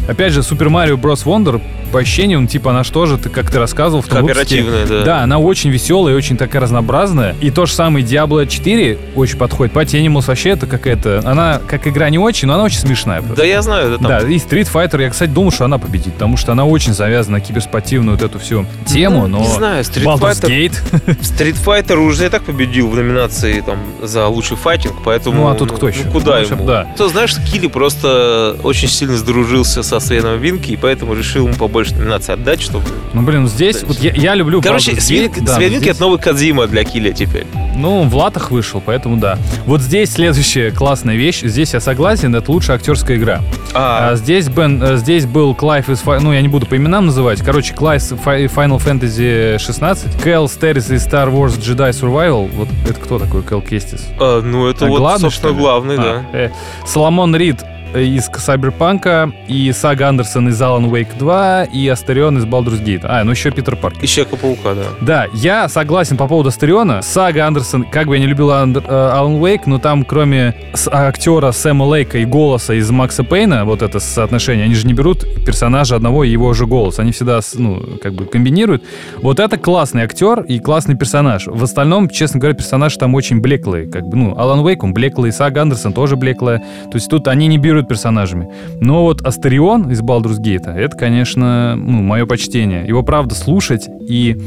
Опять 0.08 0.34
же, 0.34 0.42
Super 0.42 0.68
Mario 0.70 0.96
Bros. 1.00 1.24
Wonder 1.26 1.62
по 1.92 2.00
ощущениям, 2.00 2.42
ну, 2.44 2.48
типа, 2.48 2.72
она 2.72 2.84
что 2.84 3.06
же, 3.06 3.18
ты, 3.18 3.30
как 3.30 3.50
ты 3.50 3.58
рассказывал 3.60 4.02
в 4.02 4.08
том 4.08 4.24
выпуске, 4.24 4.58
Кооперативная, 4.58 4.86
да. 5.00 5.06
Да, 5.06 5.20
она 5.24 5.40
очень 5.40 5.70
веселая 5.70 6.14
и 6.14 6.18
очень 6.18 6.36
такая 6.36 6.62
разнообразная. 6.62 7.36
И 7.42 7.52
то 7.52 7.66
же 7.66 7.74
самое 7.74 8.06
Diablo 8.06 8.46
4 8.46 8.98
очень 9.16 9.38
подходит. 9.38 9.74
Party 9.74 10.04
Animals 10.06 10.26
вообще 10.28 10.50
это 10.50 10.68
какая-то... 10.68 11.22
Она 11.24 11.62
как 11.68 11.88
игра 11.88 12.10
не 12.10 12.18
очень, 12.20 12.48
но 12.48 12.56
она 12.56 12.64
очень 12.64 12.80
смешная. 12.80 13.20
просто. 13.22 13.38
Да, 13.38 13.46
я 13.48 13.62
знаю, 13.62 13.88
это 13.94 13.98
там 14.00 14.08
Да, 14.08 14.20
и 14.28 14.36
Street 14.38 14.70
Fighter, 14.72 15.02
я, 15.02 15.10
кстати, 15.10 15.30
думал, 15.30 15.52
что 15.52 15.66
она 15.66 15.78
победит, 15.78 16.14
потому 16.16 16.36
что 16.38 16.52
она 16.52 16.66
очень 16.66 16.94
завязана 16.94 17.38
на 17.38 17.42
киберспортивную 17.42 18.18
вот 18.18 18.24
эту 18.26 18.40
всю 18.40 18.66
тему, 18.86 19.22
Ну, 19.28 19.28
но... 19.28 19.40
не 19.40 19.48
знаю, 19.48 19.84
Street 19.84 20.04
Baldur's 20.06 20.42
Fighter- 20.42 20.50
Gate. 20.50 20.82
Street 21.22 21.58
Fighter 21.64 21.96
уже 21.98 22.26
и 22.26 22.30
так 22.30 22.44
победил 22.44 22.90
в 22.90 22.96
номинации 22.96 23.62
там 23.62 23.78
за 24.04 24.28
лучший 24.28 24.58
файтинг, 24.58 24.96
поэтому... 25.06 25.44
Ну, 25.44 25.48
а 25.50 25.56
тут 25.56 25.72
кто 25.72 25.88
еще? 25.88 26.02
Ну, 26.06 26.12
куда 26.12 26.40
Ну, 26.42 26.46
ему? 26.48 26.66
да. 26.66 26.88
То, 26.98 27.08
знаешь, 27.10 27.34
Килли 27.52 27.68
просто 27.68 28.58
очень 28.64 28.88
сильно 28.90 29.16
сдружился 29.18 29.82
со 30.00 30.08
Свеном 30.08 30.40
Винки, 30.40 30.72
и 30.72 30.76
поэтому 30.78 31.14
решил 31.14 31.46
ему 31.48 31.56
побольше 31.56 31.96
номинаций 31.96 32.34
отдать, 32.34 32.62
чтобы... 32.62 32.86
Ну, 33.14 33.22
блин, 33.22 33.48
здесь 33.48 33.84
вот 33.84 33.98
я, 34.00 34.12
я 34.14 34.36
люблю 34.36 34.62
Короче, 34.62 34.92
Baldur's 34.92 35.00
Свен, 35.02 35.32
Gate, 35.32 35.42
да, 35.44 35.56
Свен 35.56 35.70
Винки 35.72 35.84
здесь- 35.84 35.96
это 35.96 36.02
новый 36.04 36.20
Кадзима 36.20 36.68
для 36.68 36.84
Килли 36.84 37.12
теперь. 37.12 37.46
Ну, 37.78 38.04
в 38.04 38.16
латах 38.16 38.52
вышел, 38.52 38.82
поэтому 38.86 39.18
да. 39.18 39.38
Вот 39.66 39.82
здесь 39.82 40.12
следующая 40.14 40.72
классная 40.72 41.16
вещь. 41.16 41.42
Здесь 41.44 41.74
я 41.74 41.80
согласен, 41.80 42.34
это 42.36 42.52
лучшая 42.52 42.78
актерская 42.78 43.18
игра. 43.18 43.42
А, 43.74 44.12
А, 44.12 44.16
здесь, 44.16 44.48
Бен, 44.48 44.82
э, 44.82 44.98
здесь 44.98 45.26
был 45.26 45.54
Клайв 45.54 45.90
из... 45.90 46.04
Ну, 46.06 46.32
я 46.34 46.42
не 46.42 46.48
буду 46.48 46.66
по 46.66 46.76
именам 46.78 47.08
называть. 47.08 47.42
Короче, 47.42 47.74
Клайв 47.74 48.02
Final 48.04 48.78
Fantasy 48.84 49.58
16. 49.60 50.22
Кэл 50.22 50.48
Кестис 50.48 50.90
из 50.90 51.06
Star 51.06 51.30
Wars 51.32 51.60
Jedi 51.60 51.90
Survival. 51.92 52.50
Вот 52.54 52.70
это 52.90 53.00
кто 53.00 53.20
такой 53.20 53.44
Кэл 53.44 53.62
Кестис? 53.62 54.06
а, 54.20 54.42
ну, 54.42 54.68
это 54.68 54.86
А, 54.86 54.88
вот, 54.90 55.00
главный, 55.00 55.22
собственно, 55.22 55.54
главный, 55.54 55.96
А, 55.98 56.24
да. 56.32 56.38
э, 56.38 56.50
Соломон 56.86 57.36
Рид 57.36 57.58
из 57.96 58.30
Сайберпанка, 58.38 59.32
и 59.48 59.72
Сага 59.72 60.10
Андерсон 60.10 60.50
из 60.50 60.62
Alan 60.62 60.90
Wake 60.90 61.18
2, 61.18 61.64
и 61.66 61.88
Астерион 61.88 62.38
из 62.38 62.46
Baldur's 62.46 62.84
Gate. 62.84 63.02
А, 63.04 63.24
ну 63.24 63.32
еще 63.32 63.52
Питер 63.52 63.76
Паркер. 63.76 64.04
Из 64.04 64.08
Человека-паука, 64.08 64.74
да. 64.74 64.84
Да, 65.02 65.28
я 65.34 65.70
согласен 65.70 66.18
по 66.18 66.28
поводу 66.28 66.50
Астериона. 66.50 67.02
Сага 67.02 67.46
Андерсон, 67.48 67.84
как 67.86 68.08
бы 68.08 68.16
я 68.16 68.22
не 68.22 68.28
любил 68.28 68.52
Андер- 68.52 68.86
э, 68.88 69.10
Алан 69.14 69.36
Уэйк, 69.42 69.66
но 69.68 69.80
там 69.80 70.04
кроме 70.04 70.56
актера 70.92 71.52
Сэма 71.52 71.84
Лейка 71.84 72.18
и 72.20 72.26
голоса 72.26 72.74
из 72.74 72.90
Макса 72.92 73.24
Пейна, 73.24 73.66
вот 73.66 73.82
это 73.82 74.00
соотношение, 74.00 74.66
они 74.66 74.76
же 74.76 74.88
не 74.88 74.94
берут 74.94 75.26
персонажа 75.46 75.96
одного 75.96 76.24
и 76.24 76.30
его 76.30 76.54
же 76.54 76.66
голос. 76.66 77.00
Они 77.00 77.12
всегда, 77.12 77.40
ну, 77.56 77.82
как 78.02 78.14
бы 78.14 78.26
комбинируют. 78.26 78.84
Вот 79.18 79.40
это 79.40 79.58
классный 79.58 80.04
актер 80.04 80.42
и 80.42 80.60
классный 80.60 80.96
персонаж. 80.96 81.48
В 81.48 81.64
остальном, 81.64 82.10
честно 82.10 82.40
говоря, 82.40 82.56
персонаж 82.56 82.96
там 82.98 83.16
очень 83.16 83.40
блеклый. 83.42 83.90
Как 83.90 84.04
бы, 84.08 84.16
ну, 84.18 84.38
Алан 84.38 84.60
Уэйк, 84.60 84.84
он 84.84 84.94
блеклый, 84.94 85.32
Сага 85.32 85.62
Андерсон 85.62 85.94
тоже 85.94 86.16
блеклая. 86.16 86.60
То 86.60 86.96
есть 86.96 87.10
тут 87.10 87.28
они 87.28 87.48
не 87.48 87.58
берут 87.58 87.85
персонажами. 87.86 88.50
Но 88.82 89.04
вот 89.04 89.22
Астерион 89.26 89.92
из 89.92 90.02
Baldur's 90.02 90.40
Gate, 90.40 90.70
это, 90.70 90.98
конечно, 90.98 91.76
ну, 91.76 92.02
мое 92.02 92.26
почтение. 92.26 92.86
Его 92.86 93.04
правда 93.04 93.36
слушать 93.36 93.88
и 93.88 94.38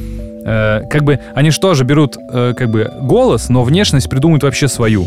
э, 0.45 0.83
как 0.91 1.05
бы 1.05 1.19
они 1.35 1.51
что 1.51 1.75
же 1.75 1.85
берут 1.85 2.17
э, 2.17 2.55
как 2.57 2.71
бы 2.71 2.91
голос, 3.03 3.49
но 3.49 3.63
внешность 3.65 4.09
придумают 4.09 4.43
вообще 4.43 4.69
свою. 4.69 5.07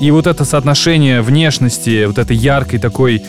И 0.00 0.10
вот 0.10 0.26
это 0.26 0.44
соотношение 0.44 1.20
внешности, 1.20 2.06
вот 2.06 2.18
этой 2.18 2.36
яркой 2.36 2.78
такой 2.78 3.22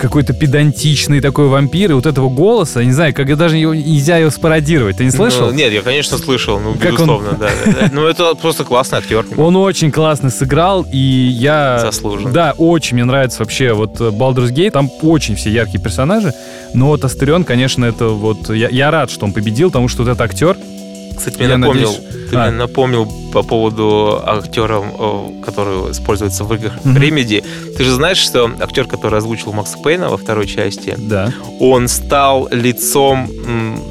какой-то 0.00 0.32
педантичный 0.32 1.20
такой 1.20 1.48
вампир, 1.48 1.90
и 1.90 1.94
вот 1.94 2.06
этого 2.06 2.28
голоса, 2.28 2.82
не 2.82 2.92
знаю, 2.92 3.14
как 3.14 3.36
даже 3.36 3.56
его, 3.58 3.74
нельзя 3.74 4.16
его 4.16 4.30
спародировать. 4.30 4.96
Ты 4.96 5.04
не 5.04 5.10
слышал? 5.10 5.46
Ну, 5.46 5.52
нет, 5.52 5.72
я, 5.72 5.82
конечно, 5.82 6.18
слышал, 6.18 6.58
ну, 6.58 6.74
Как 6.74 6.84
он- 6.84 6.90
безусловно, 6.92 7.32
да, 7.38 7.50
да, 7.64 7.72
да. 7.72 7.90
Ну, 7.92 8.06
это 8.06 8.34
просто 8.34 8.64
классный 8.64 8.98
актер. 8.98 9.24
Он 9.36 9.56
очень 9.56 9.92
классно 9.92 10.30
сыграл, 10.30 10.86
и 10.90 10.98
я... 10.98 11.78
Заслуженно. 11.80 12.32
Да, 12.32 12.54
очень 12.56 12.94
мне 12.94 13.04
нравится 13.04 13.40
вообще 13.40 13.72
вот 13.72 14.00
э, 14.00 14.04
Baldur's 14.08 14.50
Gate, 14.52 14.70
там 14.70 14.90
очень 15.02 15.36
все 15.36 15.50
яркие 15.50 15.80
персонажи, 15.82 16.32
но 16.74 16.86
вот 16.86 17.04
Астерион, 17.04 17.44
конечно, 17.44 17.84
это 17.84 18.08
вот... 18.08 18.48
Я, 18.50 18.68
я 18.70 18.90
рад, 18.90 19.10
что 19.10 19.26
он 19.26 19.32
победил, 19.32 19.68
потому 19.68 19.88
что 19.88 20.02
вот 20.02 20.10
этот 20.10 20.22
актер, 20.22 20.56
Кстати, 21.20 21.36
мне 21.38 21.48
Я 21.48 21.58
напомнил, 21.58 21.92
надеюсь- 21.92 22.30
ты 22.30 22.36
А. 22.36 22.42
мне 22.48 22.50
напомнил 22.58 23.12
по 23.32 23.42
поводу 23.42 24.20
актера, 24.26 24.82
э, 24.82 25.42
который 25.44 25.90
используется 25.92 26.44
в 26.44 26.54
играх 26.54 26.72
Мгм. 26.84 26.96
Remedy. 26.96 27.44
Ты 27.76 27.84
же 27.84 27.92
знаешь, 27.94 28.16
что 28.18 28.50
актер, 28.60 28.86
который 28.86 29.18
озвучил 29.18 29.52
Макса 29.52 29.76
Пейна 29.78 30.08
во 30.08 30.16
второй 30.16 30.46
части, 30.46 30.94
да. 30.96 31.32
он 31.60 31.88
стал 31.88 32.48
лицом 32.50 33.28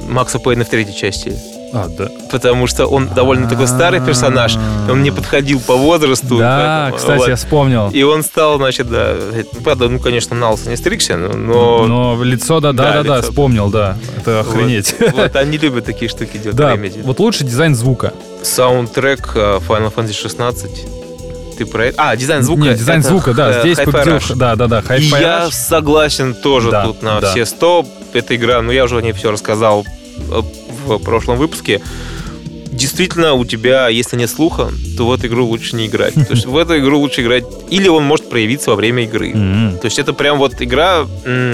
Макса 0.09 0.39
Пейна 0.39 0.63
в 0.65 0.69
третьей 0.69 0.95
части. 0.95 1.33
А, 1.71 1.87
да. 1.87 2.09
Потому 2.31 2.67
что 2.67 2.87
он 2.87 3.07
довольно 3.09 3.47
такой 3.47 3.67
старый 3.67 3.99
персонаж, 4.01 4.57
он 4.89 5.03
не 5.03 5.11
подходил 5.11 5.59
по 5.59 5.75
возрасту. 5.75 6.37
Да, 6.37 6.89
поэтому, 6.91 6.97
кстати, 6.97 7.19
вот. 7.19 7.27
я 7.29 7.35
вспомнил. 7.35 7.89
И 7.91 8.03
он 8.03 8.23
стал, 8.23 8.57
значит, 8.57 8.89
да, 8.89 9.15
ну, 9.33 9.61
правда, 9.61 9.87
ну, 9.89 9.99
конечно, 9.99 10.35
на 10.35 10.49
не 10.65 10.75
стригся, 10.75 11.17
но... 11.17 11.85
но 11.85 12.23
лицо, 12.23 12.59
да, 12.59 12.71
да, 12.71 12.93
Да, 12.93 13.03
да, 13.03 13.17
лицо. 13.17 13.29
вспомнил, 13.29 13.69
да. 13.69 13.97
Это 14.17 14.43
вот- 14.43 14.55
охренеть. 14.55 14.95
Вот, 15.13 15.35
они 15.35 15.57
любят 15.57 15.85
такие 15.85 16.09
штуки 16.09 16.37
делать 16.37 16.55
Да, 16.55 16.73
Remedy. 16.73 17.01
вот 17.03 17.19
лучший 17.19 17.45
дизайн 17.45 17.75
звука. 17.75 18.13
Саундтрек 18.41 19.31
э, 19.35 19.59
Final 19.67 19.93
Fantasy 19.93 20.13
16. 20.13 20.85
Ты 21.57 21.65
про 21.65 21.87
это? 21.87 22.01
А, 22.01 22.15
дизайн 22.15 22.41
звука. 22.41 22.61
Нет, 22.61 22.77
дизайн 22.77 23.01
это 23.01 23.09
звука, 23.09 23.33
да, 23.33 23.51
Hi- 23.51 23.61
здесь 23.61 23.77
победил, 23.79 24.19
да, 24.37 24.55
да, 24.55 24.67
да, 24.67 24.95
И 24.95 25.03
я 25.03 25.49
согласен 25.51 26.33
тоже 26.33 26.71
Да, 26.71 26.85
тут 26.85 27.03
на 27.03 27.19
да. 27.19 27.31
все 27.31 27.45
100. 27.45 27.85
Эта 28.13 28.35
игра, 28.35 28.61
ну 28.61 28.71
я 28.71 28.85
уже 28.85 28.97
о 28.97 29.01
ней 29.01 29.11
все 29.11 29.31
рассказал 29.31 29.85
э, 30.31 30.41
в 30.97 31.03
прошлом 31.03 31.37
выпуске. 31.37 31.81
Действительно, 32.71 33.33
у 33.33 33.45
тебя, 33.45 33.89
если 33.89 34.15
нет 34.15 34.29
слуха, 34.29 34.69
то 34.97 35.07
в 35.07 35.13
эту 35.13 35.27
игру 35.27 35.45
лучше 35.45 35.75
не 35.75 35.87
играть. 35.87 36.13
То 36.13 36.31
есть 36.31 36.45
в 36.45 36.55
эту 36.55 36.77
игру 36.79 36.99
лучше 36.99 37.21
играть, 37.21 37.43
или 37.69 37.87
он 37.87 38.03
может 38.03 38.29
проявиться 38.29 38.69
во 38.69 38.75
время 38.75 39.03
игры. 39.03 39.31
М. 39.31 39.77
То 39.81 39.85
есть 39.85 39.99
это 39.99 40.13
прям 40.13 40.37
вот 40.37 40.61
игра, 40.61 41.05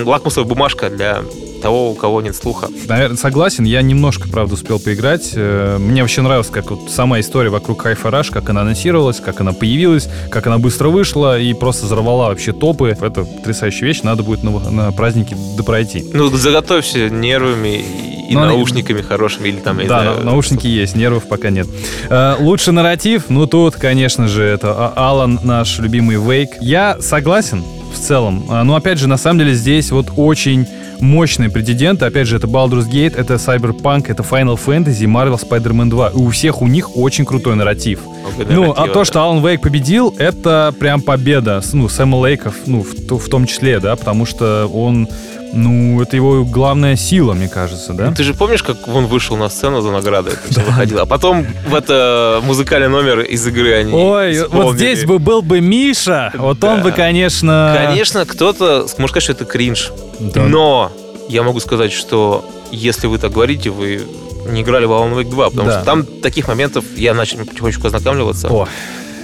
лакмусовая 0.04 0.48
бумажка 0.48 0.90
для 0.90 1.24
того, 1.66 1.92
у 1.92 1.96
кого 1.96 2.22
нет 2.22 2.36
слуха. 2.36 2.68
Наверное, 2.88 3.18
согласен. 3.18 3.64
Я 3.64 3.82
немножко, 3.82 4.30
правда, 4.30 4.54
успел 4.54 4.80
поиграть. 4.80 5.32
Э, 5.36 5.78
Мне 5.80 6.02
вообще 6.04 6.22
нравилась 6.22 6.48
как 6.50 6.70
вот 6.70 6.92
сама 6.92 7.20
история 7.20 7.50
вокруг 7.50 7.84
Hi-Fi 7.86 8.12
Rush, 8.12 8.32
как 8.32 8.50
она 8.52 8.62
анонсировалась, 8.62 9.20
как 9.20 9.42
она 9.42 9.52
появилась, 9.52 10.08
как 10.30 10.46
она 10.46 10.60
быстро 10.60 10.90
вышла 10.90 11.40
и 11.40 11.54
просто 11.54 11.86
взорвала 11.88 12.28
вообще 12.30 12.52
топы. 12.54 12.90
Это 13.02 13.24
потрясающая 13.26 13.88
вещь, 13.88 14.02
надо 14.04 14.22
будет 14.22 14.44
на, 14.44 14.52
на 14.70 14.92
праздники 14.92 15.36
допройти. 15.58 16.06
Ну, 16.14 16.30
заготовься 16.30 17.10
нервами 17.10 17.78
и, 17.80 18.32
и 18.32 18.36
Ну, 18.36 18.42
наушниками 18.42 19.02
хорошими, 19.02 19.48
или 19.48 19.58
там, 19.58 19.78
Да, 19.78 19.86
знаю, 19.86 20.18
на- 20.20 20.24
наушники 20.32 20.68
есть, 20.68 20.96
нервов 20.96 21.28
пока 21.28 21.50
нет. 21.50 21.68
Э, 22.10 22.36
лучший 22.40 22.74
нарратив, 22.74 23.24
ну 23.30 23.48
тут, 23.48 23.76
конечно 23.76 24.28
же, 24.28 24.44
это 24.44 24.72
А- 24.72 24.94
Алан, 25.10 25.40
наш 25.44 25.80
любимый 25.80 26.18
Вейк. 26.18 26.50
Я 26.62 26.98
согласен 27.00 27.64
в 27.94 27.98
целом, 28.00 28.46
А, 28.50 28.64
но 28.64 28.76
опять 28.76 29.00
же, 29.00 29.08
на 29.08 29.18
самом 29.18 29.40
деле 29.40 29.54
здесь 29.54 29.90
вот 29.92 30.08
очень 30.18 30.68
мощные 31.00 31.50
претенденты. 31.50 32.06
Опять 32.06 32.28
же, 32.28 32.38
это 32.38 32.48
Baldur's 32.48 32.90
Gate, 32.90 33.16
это 33.16 33.36
Cyberpunk, 33.36 34.06
это 34.08 34.24
Final 34.24 34.60
Fantasy, 34.64 35.06
Marvel 35.06 35.40
Spider-Man 35.40 35.90
2. 35.90 36.10
И 36.10 36.16
у 36.16 36.30
всех 36.30 36.62
у 36.62 36.68
них 36.68 36.98
очень 36.98 37.26
крутой 37.26 37.56
нарратив. 37.56 38.00
много 38.04 38.54
Ну, 38.54 38.72
а 38.72 38.88
то, 38.88 39.04
что 39.06 39.22
Алан 39.22 39.46
Вейк 39.46 39.62
победил, 39.62 40.14
это 40.18 40.74
прям 40.80 41.02
победа, 41.02 41.62
ну, 41.74 41.90
Сэма 41.90 42.18
Лейков, 42.18 42.56
ну, 42.66 42.84
в, 42.84 43.18
в 43.18 43.30
том 43.30 43.46
числе, 43.46 43.80
да, 43.80 43.96
потому 43.96 44.26
что 44.26 44.70
он, 44.74 45.08
ну, 45.56 46.02
это 46.02 46.16
его 46.16 46.44
главная 46.46 46.96
сила, 46.96 47.34
мне 47.34 47.48
кажется, 47.48 47.94
да? 47.94 48.12
Ты 48.12 48.24
же 48.24 48.34
помнишь, 48.34 48.62
как 48.62 48.88
он 48.88 49.06
вышел 49.08 49.38
на 49.38 49.50
сцену 49.50 49.82
за 49.82 49.90
наградой, 49.92 50.34
это 50.34 50.52
всё 50.52 50.62
выходило? 50.62 51.02
А 51.02 51.06
потом 51.06 51.46
в 51.68 51.74
это 51.74 52.42
музыкальный 52.44 52.90
номер 52.90 53.22
из 53.22 53.48
игры 53.48 53.74
они 53.74 53.94
Ой, 53.94 54.38
вот 54.40 54.48
исполнили. 54.48 54.78
здесь 54.78 55.06
бы 55.06 55.18
был 55.20 55.42
бы 55.42 55.62
Миша, 55.62 56.32
вот 56.36 56.64
он 56.64 56.78
Да. 56.78 56.84
бы, 56.84 56.92
конечно... 56.92 57.74
Конечно, 57.76 58.26
кто-то 58.26 58.86
может 58.98 59.12
сказать, 59.12 59.24
что 59.24 59.32
это 59.32 59.46
кринж. 59.46 59.92
Да. 60.20 60.42
Но 60.44 60.92
я 61.30 61.42
могу 61.44 61.60
сказать, 61.60 61.92
что 61.94 62.44
если 62.72 63.08
вы 63.08 63.18
так 63.18 63.32
говорите, 63.32 63.70
вы 63.70 64.02
не 64.50 64.62
играли 64.62 64.86
в 64.86 64.92
Alan 64.92 65.16
Wake 65.16 65.30
2, 65.30 65.50
потому 65.50 65.70
Да. 65.70 65.76
что 65.78 65.86
там 65.86 66.04
таких 66.06 66.48
моментов 66.48 66.84
я 66.98 67.14
начал 67.14 67.40
потихонечку 67.40 67.88
ознакомливаться. 67.88 68.48
О, 68.52 68.68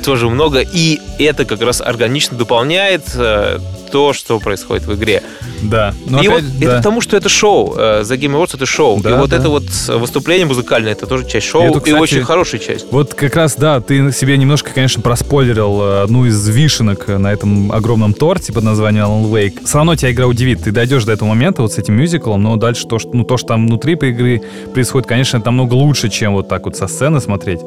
Тоже 0.04 0.30
много. 0.30 0.62
И 0.62 1.00
это 1.20 1.46
как 1.46 1.62
раз 1.62 1.80
органично 1.80 2.36
дополняет 2.36 3.04
э, 3.15 3.60
то, 3.91 4.13
что 4.13 4.39
происходит 4.39 4.86
в 4.86 4.93
игре. 4.95 5.21
да. 5.62 5.93
Ну, 6.06 6.21
и 6.21 6.27
опять, 6.27 6.43
вот 6.43 6.60
да. 6.60 6.65
это 6.65 6.77
потому, 6.77 7.01
что 7.01 7.17
это 7.17 7.30
шоу. 7.30 7.75
э, 7.77 8.01
The 8.01 8.17
Game 8.17 8.34
Awards 8.34 8.51
это 8.56 8.65
шоу. 8.65 8.99
Да, 9.01 9.12
и 9.12 9.13
вот 9.13 9.30
да. 9.30 9.38
это 9.38 9.49
вот 9.49 9.63
выступление 9.88 10.45
музыкальное, 10.45 10.93
это 10.93 11.06
тоже 11.06 11.27
часть 11.27 11.47
шоу. 11.47 11.63
И 11.63 11.65
это, 11.65 11.77
и 11.77 11.82
кстати, 11.82 11.99
очень 11.99 12.23
хорошая 12.23 12.60
часть. 12.62 12.86
Вот 12.91 13.13
как 13.13 13.36
раз, 13.36 13.56
да, 13.56 13.80
ты 13.82 14.12
себе 14.12 14.38
немножко, 14.38 14.71
конечно, 14.73 15.01
проспойлерил 15.01 15.82
э, 15.82 16.01
одну 16.04 16.25
из 16.25 16.47
вишенок 16.47 17.08
на 17.08 17.32
этом 17.32 17.71
огромном 17.71 18.13
торте 18.13 18.54
под 18.54 18.63
названием 18.63 19.06
Alan 19.06 19.30
Wake. 19.32 19.65
Все 19.65 19.77
равно 19.77 19.95
тебя 19.95 20.12
игра 20.12 20.27
удивит. 20.27 20.63
Ты 20.63 20.71
дойдешь 20.71 21.04
до 21.06 21.12
этого 21.13 21.30
момента 21.30 21.62
вот 21.62 21.73
с 21.73 21.77
этим 21.77 21.95
мюзиклом, 21.95 22.41
но 22.43 22.56
дальше 22.56 22.88
то, 22.88 22.99
что, 22.99 23.10
ну, 23.13 23.23
то, 23.23 23.38
что 23.38 23.47
там 23.49 23.67
внутри 23.67 23.95
по 23.95 24.06
игры 24.06 24.41
происходит, 24.73 25.08
конечно, 25.08 25.38
это 25.38 25.47
намного 25.47 25.73
лучше, 25.73 26.10
чем 26.10 26.34
вот 26.34 26.47
так 26.47 26.65
вот 26.65 26.75
со 26.75 26.88
сцены 26.88 27.19
смотреть. 27.21 27.60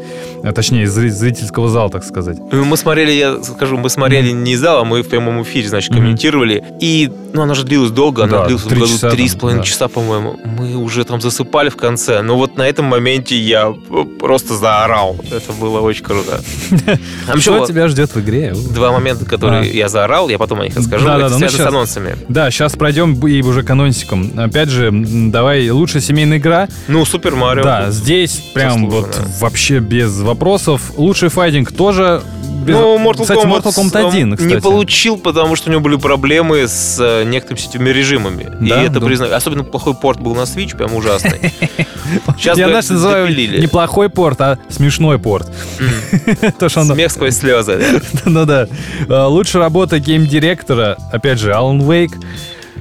А, 0.42 0.52
точнее, 0.52 0.84
из 0.84 0.96
зри- 0.98 1.10
зрительского 1.10 1.68
зала, 1.68 1.90
так 1.90 2.04
сказать. 2.04 2.38
Ну, 2.52 2.64
Мы 2.64 2.76
смотрели, 2.76 3.12
я 3.12 3.42
скажу, 3.42 3.76
мы 3.76 3.90
смотрели 3.90 4.30
не 4.30 4.52
из 4.52 4.60
зала, 4.60 4.84
мы 4.84 5.02
в 5.02 5.08
прямом 5.08 5.42
эфире, 5.42 5.68
значит, 5.68 5.90
Мгм. 5.92 6.13
Комментировали. 6.18 6.62
И, 6.80 7.10
ну, 7.32 7.42
она 7.42 7.54
же 7.54 7.64
длилась 7.64 7.90
долго, 7.90 8.24
она 8.24 8.38
Да, 8.38 8.44
длилась 8.46 8.62
в 8.64 8.68
году 8.68 8.86
три 9.10 9.28
с 9.28 9.34
половиной 9.34 9.60
да. 9.60 9.66
часа, 9.66 9.88
по-моему. 9.88 10.38
Мы 10.44 10.76
уже 10.76 11.04
там 11.04 11.20
засыпали 11.20 11.68
в 11.68 11.76
конце. 11.76 12.22
Но 12.22 12.36
вот 12.36 12.56
на 12.56 12.62
этом 12.62 12.86
моменте 12.86 13.36
я 13.36 13.74
просто 14.20 14.54
заорал. 14.54 15.16
Это 15.30 15.52
было 15.52 15.80
очень 15.80 16.04
круто. 16.04 16.40
Там 17.26 17.40
Что 17.40 17.66
тебя 17.66 17.88
ждет 17.88 18.14
в 18.14 18.20
игре? 18.20 18.54
два 18.54 18.92
момента, 18.92 19.24
которые 19.24 19.62
А. 19.62 19.64
я 19.64 19.88
заорал, 19.88 20.28
я 20.28 20.38
потом 20.38 20.60
о 20.60 20.64
них 20.64 20.76
расскажу. 20.76 21.04
Да-да-да, 21.04 21.26
Это 21.26 21.34
ну 21.34 21.38
связано 21.38 21.64
с 21.64 21.68
анонсами. 21.68 22.16
Да, 22.28 22.50
сейчас 22.50 22.74
пройдем 22.74 23.14
и 23.26 23.42
уже 23.42 23.62
к 23.62 23.70
анонсикам. 23.70 24.32
Опять 24.36 24.68
же, 24.68 24.90
давай, 24.92 25.68
лучшая 25.70 26.02
семейная 26.02 26.38
игра. 26.38 26.68
Ну, 26.88 27.04
Супер 27.04 27.34
Марио. 27.34 27.62
Да, 27.62 27.90
здесь 27.90 28.36
прям 28.54 28.88
вот 28.88 29.20
вообще 29.40 29.78
без 29.80 30.20
вопросов. 30.20 30.92
Лучший 30.96 31.28
файтинг 31.28 31.72
тоже 31.72 32.22
без... 32.64 32.74
Ну, 32.74 32.98
Mortal 32.98 33.22
кстати, 33.22 33.44
Kombat, 33.44 33.62
Mortal 33.62 33.74
Kombat 33.76 34.08
1, 34.08 34.30
он 34.32 34.36
кстати. 34.36 34.54
не 34.54 34.60
получил, 34.60 35.18
потому 35.18 35.54
что 35.56 35.68
у 35.68 35.72
него 35.72 35.82
были 35.82 35.96
проблемы 35.96 36.66
с 36.66 36.96
э, 37.00 37.24
некоторыми 37.24 37.60
сетевыми 37.60 37.90
режимами. 37.90 38.42
И 38.64 38.68
Да? 38.68 38.82
это 38.82 39.00
Да. 39.00 39.06
признак. 39.06 39.32
Особенно 39.32 39.64
плохой 39.64 39.94
порт 39.94 40.20
был 40.20 40.34
на 40.34 40.42
Switch, 40.42 40.76
прям 40.76 40.94
ужасный. 40.94 41.40
Сейчас 42.38 42.58
Я 42.58 42.68
наш 42.68 42.88
называю 42.88 43.26
допилили. 43.28 43.60
не 43.60 43.66
плохой 43.66 44.08
порт, 44.10 44.40
а 44.40 44.58
смешной 44.68 45.18
порт. 45.18 45.48
Смех 46.68 47.10
сквозь 47.12 47.36
слезы. 47.36 47.80
Ну 48.24 48.44
да. 48.46 48.66
А, 49.08 49.26
Лучшая 49.28 49.62
работа 49.62 49.98
гейм-директора, 49.98 50.96
опять 51.12 51.38
же, 51.38 51.50
Alan 51.50 51.78
Wake. 51.80 52.14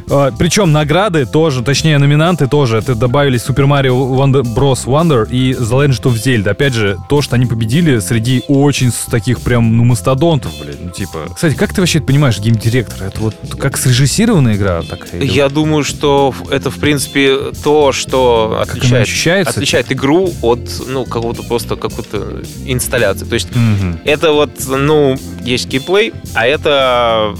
А, 0.10 0.32
Причем 0.38 0.72
награды 0.72 1.26
тоже, 1.26 1.63
точнее 1.63 1.98
номинанты 1.98 2.48
тоже. 2.48 2.78
Это 2.78 2.96
добавили 2.96 3.39
Super 3.39 3.66
Mario 3.66 3.96
Wonder, 4.18 4.42
Bros. 4.44 4.86
Wonder 4.86 5.28
и 5.30 5.54
The 5.54 5.88
Legend 5.88 6.02
of 6.04 6.13
Zelda. 6.24 6.50
Опять 6.50 6.74
же, 6.74 6.98
то, 7.10 7.22
что 7.22 7.36
они 7.36 7.46
победили 7.46 8.00
среди 8.00 8.44
очень 8.48 8.92
таких 9.10 9.42
прям, 9.42 9.76
ну, 9.78 9.84
мастодонтов, 9.84 10.52
блин. 10.60 10.78
Ну, 10.86 10.89
типа... 10.92 11.30
Кстати, 11.34 11.56
как 11.56 11.74
ты 11.74 11.82
вообще 11.82 12.00
это 12.00 12.08
понимаешь, 12.08 12.39
гейм-директор? 12.39 13.04
Это 13.08 13.20
вот 13.22 13.36
как 13.60 13.78
срежиссированная 13.78 14.56
игра 14.56 14.82
такая? 14.82 15.22
Я 15.22 15.50
думаю, 15.50 15.84
что 15.84 16.34
это, 16.50 16.70
в 16.70 16.78
принципе, 16.78 17.38
то, 17.63 17.92
что 17.92 18.58
Как 18.66 18.76
отличает, 18.76 19.04
ощущается? 19.04 19.52
отличает 19.52 19.92
игру 19.92 20.32
от 20.42 20.60
ну, 20.88 21.06
какого-то 21.06 21.44
просто 21.44 21.76
какой-то 21.76 22.42
инсталляции. 22.66 23.26
То 23.26 23.34
есть 23.36 23.48
Мгм. 23.56 24.00
это 24.06 24.32
вот, 24.34 24.52
ну, 24.68 25.16
есть 25.44 25.68
геймплей, 25.68 26.13
а 26.34 26.46
это 26.46 27.36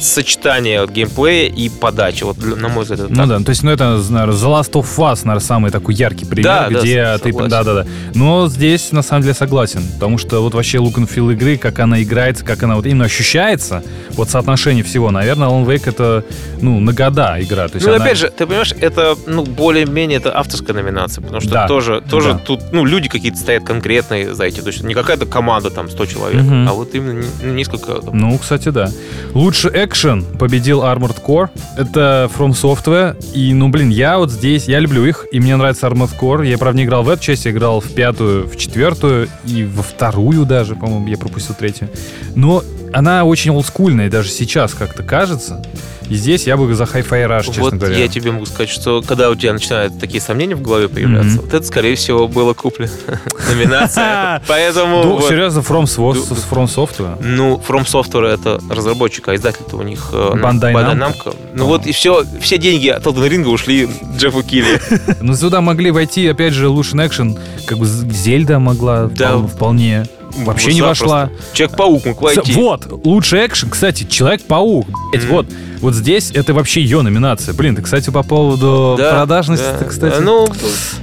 сочетание 0.00 0.80
вот 0.80 0.90
геймплея 0.90 1.48
и 1.48 1.68
подачи. 1.68 2.24
Вот, 2.24 2.38
на 2.38 2.68
мой 2.68 2.82
взгляд, 2.82 3.00
это 3.00 3.10
Ну 3.10 3.16
так. 3.16 3.28
да, 3.28 3.38
то 3.40 3.50
есть, 3.50 3.62
ну 3.62 3.70
это, 3.70 3.84
наверное, 4.10 4.36
The 4.36 4.46
Last 4.60 4.72
of 4.72 4.86
Us, 4.98 5.20
наверное, 5.24 5.40
самый 5.40 5.70
такой 5.70 5.94
яркий 5.94 6.24
пример, 6.24 6.44
Да, 6.44 6.68
да, 6.70 6.80
где 6.80 7.04
с- 7.16 7.20
ты... 7.20 7.32
Да-да-да. 7.32 7.86
Но 8.14 8.48
здесь, 8.48 8.92
на 8.92 9.02
самом 9.02 9.22
деле, 9.22 9.34
согласен. 9.34 9.82
Потому 9.94 10.18
что 10.18 10.40
вот 10.42 10.54
вообще 10.54 10.78
look 10.78 10.94
and 10.94 11.08
feel 11.12 11.32
игры, 11.32 11.56
как 11.56 11.78
она 11.78 12.02
играется, 12.02 12.44
как 12.44 12.62
она 12.62 12.76
вот 12.76 12.86
именно 12.86 13.04
ощущается, 13.06 13.82
вот 14.10 14.30
соотношение 14.30 14.84
всего, 14.84 15.10
наверное, 15.10 15.48
Alan 15.48 15.64
Wake 15.66 15.88
это, 15.88 16.24
ну, 16.60 16.80
на 16.80 16.92
года 16.92 17.36
игра. 17.40 17.68
То 17.68 17.76
есть 17.76 17.86
Ну, 17.86 17.94
она- 17.94 18.04
опять 18.04 18.18
же, 18.18 18.30
ты 18.30 18.46
понимаешь, 18.46 18.72
это, 18.80 19.16
ну, 19.26 19.44
более-менее 19.44 20.18
это 20.18 20.36
авторская 20.36 20.74
номинация, 20.74 21.22
потому 21.22 21.40
что 21.40 21.50
Да, 21.50 21.66
тоже, 21.68 22.02
тоже 22.08 22.32
да. 22.34 22.38
тут, 22.38 22.60
ну, 22.72 22.84
люди 22.84 23.08
какие-то 23.08 23.38
стоят 23.38 23.64
конкретные 23.64 24.34
за 24.34 24.44
эти, 24.44 24.60
то 24.60 24.68
есть 24.68 24.82
не 24.82 24.94
какая-то 24.94 25.26
команда, 25.26 25.70
там, 25.70 25.88
100 25.90 26.06
человек, 26.06 26.42
Мгм. 26.42 26.68
а 26.68 26.72
вот 26.72 26.94
именно 26.94 27.24
не- 27.42 27.52
несколько 27.52 27.94
там, 28.00 28.16
Ну, 28.16 28.38
кстати, 28.38 28.68
да. 28.70 28.90
Лучший 29.34 29.70
экшен 29.88 30.22
победил 30.38 30.82
Armored 30.82 31.22
Core. 31.24 31.48
Это 31.76 32.30
From 32.36 32.50
Software. 32.50 33.16
И, 33.34 33.52
ну, 33.54 33.68
блин, 33.68 33.88
я 33.88 34.18
вот 34.18 34.30
здесь, 34.30 34.68
я 34.68 34.78
люблю 34.78 35.04
их, 35.04 35.26
и 35.32 35.40
мне 35.40 35.56
нравится 35.56 35.86
Armored 35.86 36.12
Core. 36.20 36.46
Я, 36.46 36.58
правда, 36.58 36.78
не 36.78 36.84
играл 36.84 37.02
в 37.02 37.08
эту 37.08 37.22
часть, 37.22 37.46
я 37.46 37.50
играл 37.50 37.80
в 37.80 37.92
пятую, 37.92 38.46
в 38.46 38.56
четвертую, 38.56 39.28
и 39.44 39.64
во 39.64 39.82
вторую 39.82 40.44
даже, 40.44 40.76
по-моему, 40.76 41.08
я 41.08 41.16
пропустил 41.16 41.54
третью. 41.58 41.88
Но 42.34 42.62
она 42.92 43.24
очень 43.24 43.50
олдскульная, 43.50 44.10
даже 44.10 44.28
сейчас 44.30 44.74
как-то 44.74 45.02
кажется. 45.02 45.62
И 46.08 46.14
здесь 46.14 46.46
я 46.46 46.56
бы 46.56 46.74
за 46.74 46.84
Hi-Fi 46.84 47.28
Rush, 47.28 47.44
честно 47.48 47.62
вот 47.64 47.74
говоря. 47.74 47.98
я 47.98 48.08
тебе 48.08 48.32
могу 48.32 48.46
сказать, 48.46 48.70
что 48.70 49.02
когда 49.02 49.28
у 49.28 49.34
тебя 49.34 49.52
начинают 49.52 50.00
такие 50.00 50.22
сомнения 50.22 50.54
в 50.54 50.62
голове 50.62 50.88
появляться, 50.88 51.32
Мгм. 51.32 51.40
вот 51.42 51.52
это, 51.52 51.66
скорее 51.66 51.96
всего, 51.96 52.26
было 52.28 52.54
куплено. 52.54 52.90
Номинация. 53.50 54.40
Поэтому... 54.48 55.04
Ну, 55.04 55.12
вот. 55.16 55.28
серьезно, 55.28 55.60
From, 55.60 55.84
Software. 55.84 57.18
Ну, 57.22 57.60
From 57.66 57.84
Software 57.84 58.26
это 58.26 58.58
разработчик, 58.70 59.28
а 59.28 59.34
издатель-то 59.34 59.76
у 59.76 59.82
них 59.82 60.08
э, 60.12 60.30
Bandai 60.34 60.72
Namco. 60.72 61.36
Ну 61.54 61.66
вот 61.66 61.86
и 61.86 61.92
все, 61.92 62.24
все 62.40 62.56
деньги 62.56 62.88
от 62.88 63.04
Elden 63.04 63.28
Ring 63.28 63.44
ушли 63.46 63.86
Джеффу 64.16 64.42
Килли. 64.42 64.80
Ну, 65.20 65.34
сюда 65.34 65.60
могли 65.60 65.90
войти, 65.90 66.26
опять 66.26 66.54
же, 66.54 66.68
лучший 66.68 67.06
экшен, 67.06 67.36
как 67.66 67.76
бы 67.78 67.84
Зельда 67.86 68.58
могла 68.58 69.08
вполне. 69.08 70.06
Вообще 70.44 70.74
не 70.74 70.82
вошла. 70.82 71.30
Человек-паук 71.52 72.04
мог 72.06 72.22
войти. 72.22 72.52
Вот, 72.52 72.86
лучший 73.04 73.46
экшен, 73.46 73.70
кстати, 73.70 74.04
Человек-паук. 74.04 74.86
Вот, 75.28 75.46
вот 75.80 75.94
здесь 75.94 76.30
это 76.32 76.54
вообще 76.54 76.80
ее 76.82 77.02
номинация. 77.02 77.54
Блин, 77.54 77.76
ты, 77.76 77.82
кстати, 77.82 78.10
по 78.10 78.22
поводу 78.22 78.96
Да, 78.98 79.12
продажности, 79.12 79.66
да, 79.78 79.84
кстати. 79.86 80.20
Ну, 80.20 80.48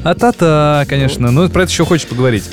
А 0.03 0.13
та-та, 0.15 0.85
конечно. 0.87 1.31
Ну, 1.31 1.49
про 1.49 1.63
это 1.63 1.71
еще 1.71 1.85
хочешь 1.85 2.07
поговорить. 2.07 2.43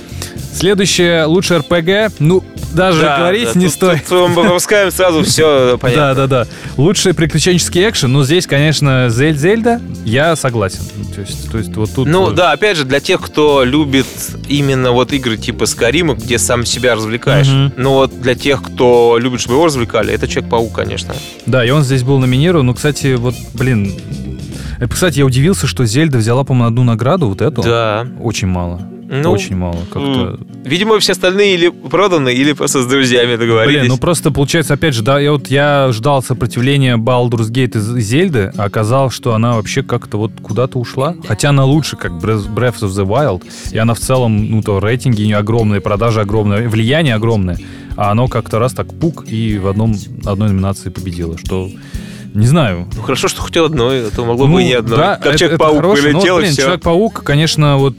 Следующее, 0.54 1.24
лучший 1.24 1.58
РПГ. 1.58 2.14
Ну, 2.18 2.44
даже 2.72 3.02
да, 3.02 3.18
говорить 3.18 3.48
да, 3.54 3.58
не 3.58 3.66
тут- 3.66 3.74
стоит. 3.74 4.04
тут 4.06 4.30
мы 4.30 4.60
сразу 4.90 5.22
все 5.24 5.72
Да, 5.72 5.76
понятно. 5.78 6.14
да, 6.14 6.26
да. 6.26 6.46
Лучший 6.76 7.14
приключенческий 7.14 7.88
экшен. 7.88 8.12
Ну, 8.12 8.22
здесь, 8.24 8.46
конечно, 8.46 9.08
Зель 9.10 9.36
Зельда. 9.36 9.80
Я 10.04 10.36
согласен. 10.36 10.80
То 11.14 11.20
есть, 11.20 11.50
то 11.50 11.58
есть 11.58 11.74
вот 11.76 11.90
тут... 11.94 12.06
Ну 12.08 12.30
да, 12.30 12.52
опять 12.52 12.76
же, 12.76 12.84
для 12.84 13.00
тех, 13.00 13.20
кто 13.20 13.64
любит 13.64 14.06
именно 14.48 14.92
вот 14.92 15.12
игры 15.12 15.36
типа 15.36 15.66
Скарима, 15.66 16.14
где 16.14 16.38
сам 16.38 16.64
себя 16.64 16.94
развлекаешь. 16.94 17.48
Мгм. 17.48 17.72
Но 17.76 17.94
вот 17.94 18.20
для 18.20 18.34
тех, 18.34 18.62
кто 18.62 19.18
любит, 19.18 19.40
чтобы 19.40 19.54
его 19.56 19.66
развлекали, 19.66 20.12
это 20.12 20.26
Человек-паук, 20.28 20.72
конечно. 20.74 21.14
Да, 21.46 21.64
и 21.64 21.70
он 21.70 21.82
здесь 21.82 22.02
был 22.02 22.18
номинирован. 22.18 22.66
Ну, 22.66 22.74
кстати, 22.74 23.14
вот, 23.14 23.34
блин... 23.54 23.92
э, 24.80 24.86
Кстати, 24.88 25.18
я 25.18 25.26
удивился, 25.26 25.66
что 25.66 25.84
Зельда 25.84 26.18
взяла, 26.18 26.44
по-моему, 26.44 26.68
одну 26.68 26.84
награду, 26.84 27.28
вот 27.28 27.42
эту. 27.42 27.62
Да. 27.62 28.06
Очень 28.20 28.48
мало. 28.48 28.80
Ну, 29.14 29.30
Очень 29.30 29.56
мало. 29.56 29.76
Как-то... 29.92 30.40
Видимо, 30.64 30.98
все 30.98 31.12
остальные 31.12 31.54
или 31.56 31.68
проданы, 31.68 32.32
или 32.32 32.54
просто 32.54 32.80
с 32.82 32.86
друзьями 32.86 33.36
договорились. 33.36 33.80
Блин, 33.80 33.92
ну 33.92 33.98
просто 33.98 34.30
получается, 34.30 34.72
опять 34.72 34.94
же, 34.94 35.02
да, 35.02 35.20
я 35.20 35.32
вот 35.32 35.48
я 35.48 35.92
ждал 35.92 36.22
сопротивления 36.22 36.96
Baldur's 36.96 37.50
Gate 37.50 37.76
из 37.76 37.94
Зельды, 38.02 38.50
а 38.56 38.64
оказалось, 38.64 39.12
что 39.12 39.34
она 39.34 39.56
вообще 39.56 39.82
как-то 39.82 40.16
вот 40.16 40.32
куда-то 40.40 40.78
ушла. 40.78 41.14
Хотя 41.28 41.50
она 41.50 41.66
лучше, 41.66 41.96
как 41.96 42.12
Breath 42.12 42.80
of 42.80 42.88
the 42.88 43.06
Wild, 43.06 43.42
и 43.70 43.76
она 43.76 43.92
в 43.92 43.98
целом, 43.98 44.50
ну 44.50 44.62
то 44.62 44.80
рейтинги 44.80 45.24
у 45.24 45.26
нее 45.26 45.36
огромные, 45.36 45.82
продажи 45.82 46.22
огромные, 46.22 46.66
влияние 46.66 47.14
огромное, 47.14 47.58
а 47.96 48.12
оно 48.12 48.28
как-то 48.28 48.58
раз 48.58 48.72
так 48.72 48.94
пук 48.98 49.26
и 49.28 49.58
в 49.58 49.68
одном, 49.68 49.94
одной 50.24 50.48
номинации 50.48 50.88
победило, 50.88 51.36
что 51.36 51.68
не 52.34 52.46
знаю. 52.46 52.88
Ну 52.96 53.02
хорошо, 53.02 53.28
что 53.28 53.42
хоть 53.42 53.56
одной, 53.56 54.08
а 54.08 54.10
то 54.10 54.24
могло 54.24 54.46
Ну, 54.46 54.54
бы 54.54 54.62
и 54.62 54.66
не 54.66 54.72
одной. 54.74 54.98
да, 54.98 55.16
как 55.22 55.36
Человек-паук 55.36 55.76
хорошо. 55.76 56.02
Ну, 56.08 56.18
вот, 56.18 56.24
и 56.26 56.30
блин, 56.40 56.52
все. 56.52 56.62
Человек-паук, 56.62 57.22
конечно, 57.24 57.76
вот, 57.78 57.96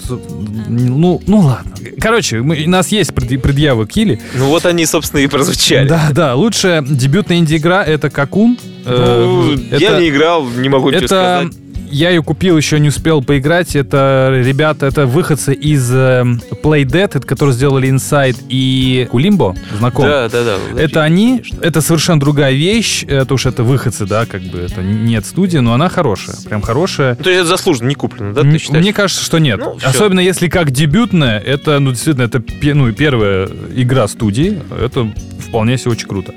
ну, 0.67 1.21
ну 1.27 1.39
ладно. 1.39 1.71
Короче, 1.99 2.41
мы- 2.41 2.63
у 2.65 2.69
нас 2.69 2.89
есть 2.89 3.13
пред- 3.13 3.41
предъявы 3.41 3.85
Кили. 3.87 4.21
Ну 4.35 4.47
вот 4.47 4.65
они, 4.65 4.85
собственно, 4.85 5.21
и 5.21 5.27
прозвучали. 5.27 5.87
Да, 5.87 6.09
да. 6.11 6.35
Лучшая 6.35 6.81
дебютная 6.81 7.37
инди-игра 7.37 7.83
это 7.83 8.09
Какун. 8.09 8.57
Ну, 8.85 9.53
я 9.53 9.99
не 9.99 10.09
играл, 10.09 10.45
не 10.45 10.67
могу 10.69 10.89
ничего 10.89 11.05
это 11.05 11.07
сказать. 11.07 11.53
Я 11.93 12.09
ее 12.09 12.23
купил, 12.23 12.57
еще 12.57 12.79
не 12.79 12.89
успел 12.89 13.21
поиграть. 13.21 13.75
Это 13.75 14.41
ребята, 14.43 14.87
это 14.87 15.05
выходцы 15.05 15.53
из 15.53 15.89
э, 15.93 16.23
Playdead, 16.63 17.11
это 17.15 17.21
которые 17.21 17.53
сделали 17.53 17.89
Inside 17.89 18.45
и 18.49 19.07
Кулимбо, 19.11 19.55
знаком. 19.77 20.05
Да, 20.05 20.27
да, 20.27 20.43
да. 20.43 20.81
Это 20.81 21.03
они, 21.03 21.39
конечно. 21.39 21.59
это 21.61 21.81
совершенно 21.81 22.19
другая 22.19 22.53
вещь, 22.53 23.03
это 23.03 23.33
уж 23.33 23.45
это 23.45 23.63
выходцы, 23.63 24.05
да, 24.05 24.25
как 24.25 24.41
бы 24.41 24.59
это 24.59 24.81
нет 24.81 25.25
студии, 25.25 25.59
но 25.59 25.73
она 25.73 25.89
хорошая, 25.89 26.35
прям 26.47 26.61
хорошая. 26.61 27.15
Ну, 27.17 27.23
То 27.23 27.29
есть 27.29 27.41
это 27.41 27.49
заслуженно, 27.49 27.89
не 27.89 27.95
куплено, 27.95 28.33
да, 28.33 28.41
ты 28.41 28.57
считаешь? 28.57 28.83
Мне 28.83 28.93
кажется, 28.93 29.23
что 29.23 29.37
нет. 29.37 29.59
Ну. 29.59 29.77
Особенно 29.83 30.19
если 30.19 30.47
как 30.49 30.71
дебютная, 30.71 31.39
это, 31.39 31.79
ну, 31.79 31.91
действительно, 31.91 32.23
это 32.23 32.43
ну, 32.73 32.91
первая 32.91 33.47
игра 33.75 34.07
студии. 34.07 34.59
Это 34.79 35.11
вполне 35.53 35.77
себе 35.77 35.91
очень 35.91 36.07
круто. 36.07 36.33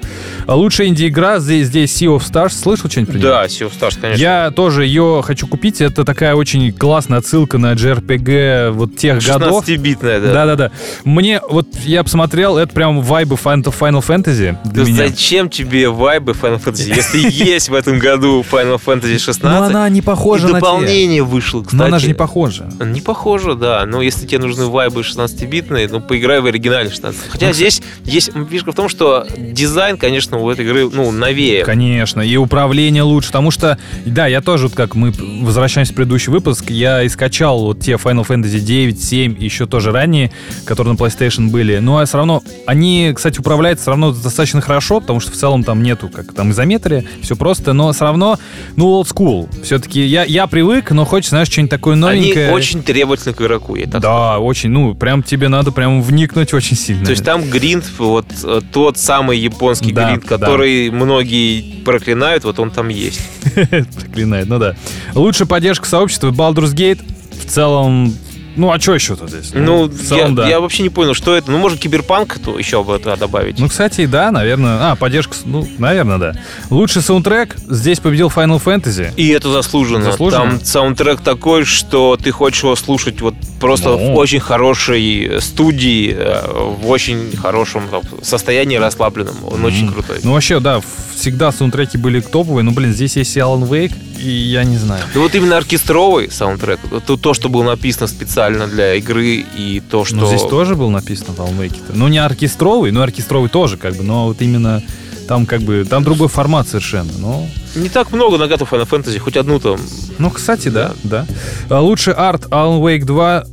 А 0.47 0.55
лучшая 0.55 0.89
инди-игра 0.89 1.39
здесь, 1.39 1.69
здесь 1.69 2.03
Sea 2.03 2.15
of 2.15 2.21
Stars. 2.21 2.51
Слышал 2.51 2.91
что-нибудь 2.91 3.15
про? 3.15 3.23
Да, 3.23 3.47
Sea 3.47 3.67
of 3.67 3.73
Stars, 3.79 3.99
конечно. 3.99 4.21
Я 4.21 4.51
тоже 4.51 4.85
ее 4.85 5.23
хочу 5.25 5.46
купить. 5.47 5.81
Это 5.81 6.05
такая 6.05 6.35
очень 6.35 6.73
классная 6.73 7.19
отсылка 7.19 7.59
на 7.59 7.73
JRPG 7.73 8.71
вот 8.71 8.97
тех 8.97 9.25
годов. 9.25 9.67
16-битная, 9.67 10.21
да. 10.21 10.33
Да-да-да. 10.33 10.71
Мне, 11.05 11.41
вот 11.49 11.69
я 11.85 12.03
посмотрел, 12.03 12.57
это 12.57 12.73
прям 12.73 13.01
вайбы 13.01 13.37
Final 13.37 13.65
Fantasy 13.65 14.57
для 14.65 14.85
меня. 14.85 15.09
Зачем 15.09 15.49
тебе 15.49 15.89
вайбы 15.89 16.33
Final 16.33 16.63
Fantasy, 16.63 16.95
если 16.95 17.19
есть 17.31 17.69
в 17.69 17.75
этом 17.75 17.99
году 17.99 18.45
Final 18.51 18.81
Fantasy 18.85 19.19
16? 19.19 19.43
Но 19.43 19.65
она 19.65 19.89
не 19.89 20.03
похожа 20.03 20.49
на 20.49 20.55
дополнение 20.55 21.23
вышло, 21.23 21.61
кстати. 21.61 21.77
Но 21.77 21.85
она 21.85 21.99
же 21.99 22.09
не 22.09 22.15
похожа. 22.15 22.69
Не 22.81 23.01
похоже, 23.01 23.55
да. 23.55 23.85
Но 23.87 24.03
если 24.03 24.27
тебе 24.27 24.41
нужны 24.41 24.67
вайбы 24.67 25.01
16-битные, 25.01 25.89
ну, 25.91 26.01
поиграй 26.01 26.41
в 26.41 26.47
оригинале 26.47 26.91
16. 26.91 27.21
Хотя 27.29 27.53
здесь 27.53 27.83
есть 28.05 28.31
фишка 28.51 28.73
в 28.73 28.75
том, 28.75 28.89
что 28.89 29.27
дизайн, 29.37 29.97
конечно, 29.97 30.39
у 30.39 30.51
этой 30.51 30.65
игры, 30.65 30.89
ну, 30.91 31.11
новее. 31.11 31.65
Конечно, 31.65 32.21
и 32.21 32.37
управление 32.37 33.03
лучше, 33.03 33.29
потому 33.29 33.51
что, 33.51 33.79
да, 34.05 34.27
я 34.27 34.41
тоже, 34.41 34.65
вот 34.65 34.75
как 34.75 34.95
мы 34.95 35.13
возвращаясь 35.43 35.91
в 35.91 35.95
предыдущий 35.95 36.33
выпуск, 36.33 36.71
я 36.71 37.03
и 37.03 37.09
скачал 37.09 37.61
вот 37.61 37.81
те 37.81 37.93
Final 37.93 38.27
Fantasy 38.27 38.61
9, 38.61 39.03
7 39.03 39.37
и 39.39 39.45
еще 39.45 39.67
тоже 39.67 39.93
ранее, 39.93 40.31
которые 40.65 40.95
на 40.95 40.99
PlayStation 40.99 41.49
были. 41.49 41.79
Но 41.79 42.05
все 42.05 42.17
равно, 42.17 42.43
они, 42.67 43.13
кстати, 43.15 43.39
управляются 43.41 43.85
все 43.85 43.91
равно 43.91 44.13
достаточно 44.13 44.61
хорошо, 44.61 45.01
потому 45.01 45.21
что 45.21 45.33
в 45.33 45.35
целом 45.35 45.65
там 45.65 45.83
нету 45.83 46.09
как 46.09 46.33
там 46.33 46.51
изометрия, 46.51 47.05
все 47.23 47.37
просто, 47.37 47.73
но 47.73 47.93
все 47.93 48.05
равно, 48.05 48.39
ну, 48.77 49.01
old 49.01 49.07
school. 49.07 49.49
Все-таки 49.63 50.05
я, 50.05 50.25
я 50.25 50.47
привык, 50.47 50.91
но 50.91 51.05
хочется, 51.05 51.31
знаешь, 51.31 51.49
что-нибудь 51.49 51.71
такое 51.71 51.97
новенькое. 51.97 52.49
Они 52.49 52.57
очень 52.57 52.83
требовательны 52.83 53.35
к 53.35 53.41
игроку, 53.41 53.77
я 53.77 53.87
так 53.87 54.03
Да, 54.03 54.33
скажу. 54.33 54.45
очень, 54.45 54.71
ну, 54.71 54.95
прям 54.95 55.23
тебе 55.23 55.49
надо 55.49 55.73
прям 55.73 56.03
вникнуть 56.03 56.53
очень 56.55 56.77
сильно. 56.77 57.05
То 57.05 57.11
есть 57.11 57.25
там 57.25 57.43
гринд, 57.49 57.85
вот 57.99 58.27
э, 58.43 58.61
тот 58.73 58.99
самый 58.99 59.39
японский 59.39 59.93
да, 59.93 60.11
гринд, 60.11 60.25
который 60.25 60.91
да. 60.91 60.97
многие 60.97 61.83
проклинают, 61.85 62.45
вот 62.45 62.59
он 62.59 62.71
там 62.71 62.89
есть. 62.89 63.21
Проклинает, 63.95 64.49
ну 64.49 64.59
да. 64.59 64.77
Лучшая 65.17 65.49
поддержка 65.49 65.87
сообщества 65.89 66.31
Baldur's 66.31 66.75
Gate 66.75 67.01
в 67.31 67.51
целом 67.51 68.15
ну, 68.57 68.73
а 68.73 68.81
что 68.81 68.95
еще-то 68.95 69.29
здесь? 69.29 69.53
Ну, 69.53 69.87
ну 69.87 69.89
целом, 69.89 70.31
я, 70.31 70.37
да. 70.37 70.49
я 70.49 70.61
вообще 70.61 70.83
не 70.83 70.89
понял, 70.89 71.15
что 71.15 71.37
это. 71.37 71.51
Ну, 71.51 71.59
может, 71.59 71.79
киберпанк 71.79 72.39
то 72.39 72.59
еще 72.59 72.83
бы 72.83 72.95
это 72.95 73.17
добавить. 73.17 73.59
Ну, 73.59 73.69
кстати, 73.69 74.07
да, 74.07 74.31
наверное. 74.31 74.91
А, 74.91 74.97
поддержка, 74.97 75.37
ну, 75.45 75.69
наверное, 75.79 76.19
да. 76.19 76.35
Лучший 76.71 77.03
саундтрек 77.03 77.57
здесь 77.69 78.01
победил 78.01 78.29
Final 78.29 78.63
Fantasy. 78.63 79.13
И 79.17 79.29
это 79.29 79.51
заслуженно. 79.53 80.05
заслуженно. 80.05 80.51
Там 80.51 80.65
саундтрек 80.65 81.21
такой, 81.21 81.65
что 81.65 82.19
ты 82.23 82.31
хочешь 82.31 82.63
его 82.63 82.77
слушать 82.77 83.21
вот 83.21 83.35
просто 83.61 83.91
ну. 83.91 84.15
в 84.15 84.17
очень 84.17 84.41
хорошей 84.41 85.41
студии, 85.41 86.15
э, 86.17 86.43
в 86.81 86.89
очень 86.89 87.37
хорошем 87.37 87.83
состоянии 88.23 88.77
расслабленном. 88.77 89.37
Он 89.45 89.61
mm. 89.61 89.67
очень 89.67 89.93
крутой. 89.93 90.19
Ну, 90.23 90.33
вообще, 90.33 90.61
да, 90.61 90.81
всегда 91.15 91.53
саундтреки 91.53 91.99
были 91.99 92.21
топовые, 92.21 92.63
но, 92.63 92.71
блин, 92.71 92.93
здесь 92.93 93.17
есть 93.17 93.37
и 93.37 93.41
Alan 93.41 93.69
Wake, 93.69 93.95
и 94.19 94.29
я 94.29 94.65
не 94.65 94.77
знаю. 94.77 95.03
Ну, 95.15 95.23
вот 95.23 95.35
именно 95.35 95.57
оркестровый 95.57 96.31
саундтрек, 96.31 96.81
то, 97.07 97.17
то, 97.17 97.35
что 97.35 97.49
было 97.49 97.65
написано 97.65 98.07
специально 98.07 98.46
для 98.51 98.95
игры, 98.95 99.45
и 99.57 99.83
то, 99.91 100.05
что... 100.05 100.17
Ну, 100.17 100.27
здесь 100.27 100.43
тоже 100.43 100.77
был 100.77 100.91
написано 100.91 101.33
в 101.33 101.41
Alan 101.41 101.59
Wake. 101.59 101.73
-то. 101.73 101.93
Ну, 101.95 102.09
не 102.09 102.19
оркестровый, 102.19 102.93
но 102.93 103.03
оркестровый 103.03 103.49
тоже, 103.49 103.77
как 103.77 103.95
бы, 103.95 104.03
но 104.03 104.27
вот 104.27 104.41
именно 104.43 104.83
там 105.27 105.47
как 105.47 105.63
бы, 105.63 105.85
там 105.89 106.05
другой 106.05 106.29
формат 106.29 106.69
совершенно, 106.69 107.13
но... 107.19 107.47
Не 107.75 107.89
так 107.89 108.13
много 108.13 108.39
на 108.39 108.45
Final 108.45 108.89
Fantasy, 108.89 109.19
хоть 109.19 109.37
одну 109.37 109.59
там. 109.59 109.79
Ну, 110.19 110.31
кстати, 110.31 110.69
да, 110.69 110.93
да. 111.03 111.27
да. 111.69 111.81
Лучший 111.81 112.15
арт 112.15 112.47
Alan 112.47 112.81
Wake 112.81 113.05
2 113.05 113.45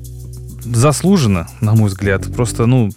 заслуженно, 0.66 1.48
на 1.62 1.74
мой 1.74 1.90
взгляд. 1.90 2.24
Просто, 2.34 2.66
ну, 2.66 2.90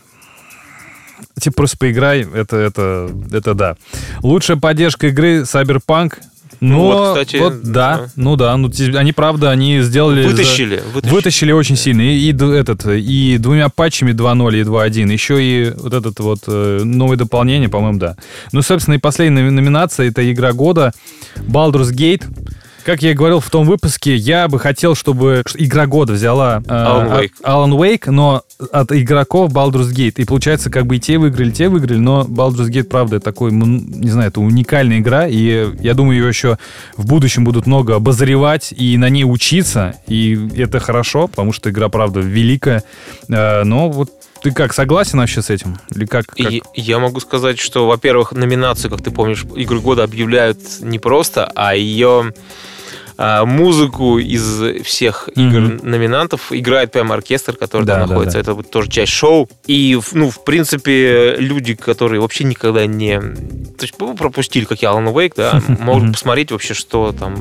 Типа 1.40 1.56
просто 1.56 1.76
поиграй, 1.76 2.26
это, 2.34 2.56
это, 2.56 3.10
это 3.30 3.54
да. 3.54 3.76
Лучшая 4.22 4.56
поддержка 4.56 5.08
игры 5.08 5.42
Cyberpunk 5.42 6.14
но 6.14 6.35
ну, 6.60 6.80
вот, 6.80 7.08
кстати, 7.08 7.36
вот, 7.36 7.62
да, 7.62 7.96
да, 7.98 8.08
ну 8.16 8.36
да, 8.36 8.56
ну 8.56 8.70
они 8.94 9.12
правда, 9.12 9.50
они 9.50 9.80
сделали, 9.80 10.26
вытащили, 10.26 10.82
вытащили, 10.92 11.14
вытащили 11.14 11.52
очень 11.52 11.76
сильно 11.76 12.02
и, 12.02 12.30
и 12.30 12.32
этот 12.32 12.86
и 12.86 13.38
двумя 13.38 13.68
патчами 13.68 14.12
2.0 14.12 14.60
и 14.60 14.62
2.1, 14.62 15.12
еще 15.12 15.42
и 15.42 15.70
вот 15.76 15.92
этот 15.92 16.18
вот 16.20 16.40
э, 16.46 16.80
новое 16.84 17.16
дополнение, 17.16 17.68
по-моему, 17.68 17.98
да. 17.98 18.16
Ну, 18.52 18.62
собственно, 18.62 18.94
и 18.94 18.98
последняя 18.98 19.50
номинация 19.50 20.08
это 20.08 20.30
игра 20.30 20.52
года 20.52 20.92
Baldur's 21.36 21.92
Gate. 21.92 22.24
Как 22.86 23.02
я 23.02 23.10
и 23.10 23.14
говорил 23.14 23.40
в 23.40 23.50
том 23.50 23.66
выпуске, 23.66 24.14
я 24.14 24.46
бы 24.46 24.60
хотел, 24.60 24.94
чтобы 24.94 25.42
игра 25.56 25.88
года 25.88 26.12
взяла 26.12 26.62
э, 26.64 26.70
Alan, 26.70 27.18
Wake. 27.18 27.32
Alan 27.42 27.70
Wake, 27.72 28.10
но 28.12 28.44
от 28.70 28.92
игроков 28.92 29.52
Baldur's 29.52 29.92
Gate. 29.92 30.14
И 30.18 30.24
получается, 30.24 30.70
как 30.70 30.86
бы 30.86 30.94
и 30.94 31.00
те 31.00 31.18
выиграли, 31.18 31.50
те 31.50 31.68
выиграли, 31.68 31.98
но 31.98 32.22
Baldur's 32.22 32.68
Gate, 32.68 32.84
правда, 32.84 33.18
такой, 33.18 33.50
не 33.50 34.08
знаю, 34.08 34.28
это 34.28 34.40
уникальная 34.40 35.00
игра, 35.00 35.26
и 35.26 35.66
я 35.80 35.94
думаю, 35.94 36.16
ее 36.16 36.28
еще 36.28 36.58
в 36.96 37.06
будущем 37.06 37.42
будут 37.42 37.66
много 37.66 37.96
обозревать 37.96 38.70
и 38.70 38.96
на 38.98 39.08
ней 39.08 39.24
учиться, 39.24 39.96
и 40.06 40.48
это 40.56 40.78
хорошо, 40.78 41.26
потому 41.26 41.52
что 41.52 41.70
игра, 41.70 41.88
правда, 41.88 42.20
великая. 42.20 42.84
Э, 43.28 43.64
но 43.64 43.90
вот 43.90 44.12
ты 44.42 44.52
как, 44.52 44.72
согласен 44.72 45.18
вообще 45.18 45.42
с 45.42 45.50
этим? 45.50 45.76
Или 45.92 46.06
как, 46.06 46.26
как? 46.26 46.52
И, 46.52 46.62
я 46.76 47.00
могу 47.00 47.18
сказать, 47.18 47.58
что, 47.58 47.88
во-первых, 47.88 48.30
номинацию, 48.30 48.92
как 48.92 49.02
ты 49.02 49.10
помнишь, 49.10 49.44
игры 49.56 49.80
года 49.80 50.04
объявляют 50.04 50.60
не 50.78 51.00
просто, 51.00 51.50
а 51.56 51.74
ее 51.74 52.32
музыку 53.18 54.18
из 54.18 54.84
всех 54.84 55.28
игр 55.34 55.82
номинантов 55.82 56.52
играет 56.52 56.92
прямо 56.92 57.14
оркестр, 57.14 57.56
который 57.56 57.84
да, 57.84 58.00
там 58.00 58.08
находится. 58.08 58.38
Да, 58.42 58.54
да. 58.54 58.60
Это 58.60 58.68
тоже 58.68 58.90
часть 58.90 59.12
шоу. 59.12 59.48
И, 59.66 59.98
ну, 60.12 60.30
в 60.30 60.44
принципе, 60.44 61.36
люди, 61.38 61.74
которые 61.74 62.20
вообще 62.20 62.44
никогда 62.44 62.86
не... 62.86 63.18
То 63.18 63.82
есть 63.82 63.94
ну, 63.98 64.14
пропустили, 64.14 64.64
как 64.64 64.82
я, 64.82 64.90
Alan 64.90 65.12
Wake, 65.12 65.34
да, 65.36 65.62
могут 65.80 66.12
посмотреть 66.12 66.52
вообще, 66.52 66.74
что 66.74 67.14
там. 67.18 67.36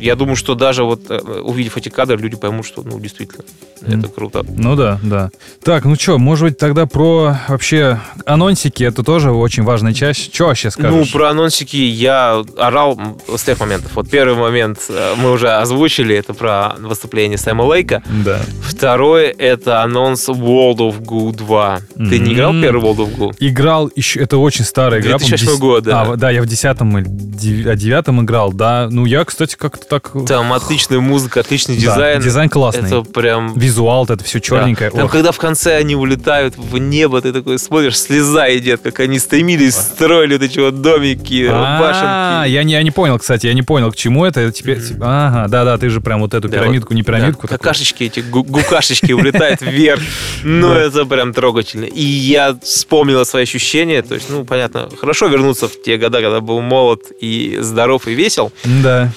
Я 0.00 0.16
думаю, 0.16 0.36
что 0.36 0.54
даже 0.54 0.84
вот 0.84 1.10
э, 1.10 1.18
увидев 1.18 1.76
эти 1.76 1.88
кадры, 1.88 2.16
люди 2.16 2.36
поймут, 2.36 2.66
что, 2.66 2.82
ну, 2.82 2.98
действительно, 2.98 3.44
это 3.82 4.08
круто. 4.08 4.44
Ну 4.48 4.76
да, 4.76 4.98
да. 5.02 5.30
Так, 5.62 5.84
ну 5.84 5.94
что, 5.94 6.18
может 6.18 6.44
быть, 6.44 6.58
тогда 6.58 6.86
про 6.86 7.38
вообще 7.48 8.00
анонсики, 8.26 8.84
это 8.84 9.02
тоже 9.02 9.30
очень 9.30 9.62
важная 9.62 9.94
часть. 9.94 10.34
Что 10.34 10.46
вообще 10.46 10.70
скажешь? 10.70 10.92
Ну, 10.92 11.06
про 11.06 11.30
анонсики 11.30 11.76
я 11.76 12.42
орал 12.56 12.98
с 13.34 13.42
тех 13.42 13.60
моментов. 13.60 13.92
Вот 13.94 14.10
первый 14.10 14.34
момент 14.34 14.80
э, 14.88 15.14
мы 15.18 15.32
уже 15.32 15.50
озвучили, 15.50 16.14
это 16.14 16.34
про 16.34 16.74
выступление 16.78 17.38
Сэма 17.38 17.62
Лейка. 17.62 18.02
Да. 18.24 18.40
Второй 18.62 19.26
это 19.26 19.82
анонс 19.82 20.28
World 20.28 20.78
of 20.78 21.00
Goo 21.00 21.34
2. 21.34 21.78
Mm-hmm. 21.78 22.08
Ты 22.08 22.18
не 22.18 22.34
играл 22.34 22.52
первый 22.52 22.82
World 22.82 22.98
of 22.98 23.16
Goo? 23.16 23.34
Играл 23.38 23.90
еще, 23.94 24.20
это 24.20 24.38
очень 24.38 24.64
старая 24.64 25.00
игра. 25.00 25.18
2008 25.18 25.58
год, 25.58 25.84
да. 25.84 26.02
А, 26.02 26.16
да, 26.16 26.30
я 26.30 26.42
в 26.42 26.46
десятом 26.46 26.98
или 26.98 27.06
девятом 27.08 28.22
играл, 28.22 28.52
да. 28.52 28.88
Ну, 28.90 29.04
я, 29.04 29.24
кстати, 29.24 29.56
как-то 29.56 29.86
так... 29.86 30.12
Там 30.26 30.52
отличная 30.52 31.00
музыка, 31.00 31.40
отличный 31.40 31.76
дизайн. 31.76 32.18
Да, 32.18 32.24
дизайн 32.24 32.48
классный. 32.48 32.88
Это 32.88 33.02
прям... 33.02 33.54
Визуал, 33.58 34.04
это 34.04 34.22
все 34.24 34.40
черненькое. 34.40 34.90
Да. 34.90 34.98
Там, 34.98 35.08
когда 35.08 35.32
в 35.32 35.38
конце 35.38 35.76
они 35.76 35.94
улетают 35.94 36.56
в 36.56 36.78
небо, 36.78 37.20
ты 37.20 37.32
такой 37.32 37.58
смотришь, 37.58 37.98
слеза 37.98 38.54
идет, 38.56 38.80
как 38.82 39.00
они 39.00 39.18
стремились, 39.18 39.74
строили 39.74 40.34
вот 40.34 40.42
эти 40.42 40.58
вот 40.58 40.80
домики, 40.80 41.48
башенки. 41.48 42.04
А, 42.04 42.44
я 42.46 42.62
не, 42.64 42.72
я 42.72 42.82
не 42.82 42.90
понял, 42.90 43.18
кстати, 43.18 43.46
я 43.46 43.54
не 43.54 43.62
понял, 43.62 43.92
к 43.92 43.96
чему 43.96 44.24
это. 44.24 44.50
Теперь, 44.52 44.80
ага, 45.08 45.48
да-да, 45.48 45.78
ты 45.78 45.90
же 45.90 46.00
прям 46.00 46.20
вот 46.20 46.34
эту 46.34 46.48
пирамидку, 46.48 46.94
не 46.94 47.02
пирамидку. 47.02 47.48
Какашечки 47.48 48.04
эти, 48.04 48.20
гукашечки 48.20 49.12
улетают 49.12 49.60
вверх. 49.60 50.02
Ну, 50.44 50.72
это 50.72 51.04
прям 51.04 51.32
трогательно. 51.32 51.84
И 51.84 52.02
я 52.02 52.56
вспомнил 52.62 53.24
свои 53.24 53.42
ощущения. 53.42 54.02
То 54.02 54.14
есть, 54.14 54.30
ну, 54.30 54.44
понятно, 54.44 54.88
хорошо 54.98 55.26
вернуться 55.26 55.68
в 55.68 55.82
те 55.82 55.96
года, 55.96 56.20
когда 56.20 56.40
был 56.40 56.60
молод 56.60 57.02
и 57.20 57.58
здоров 57.60 58.06
и 58.06 58.14
весел. 58.14 58.52
Да. 58.64 59.10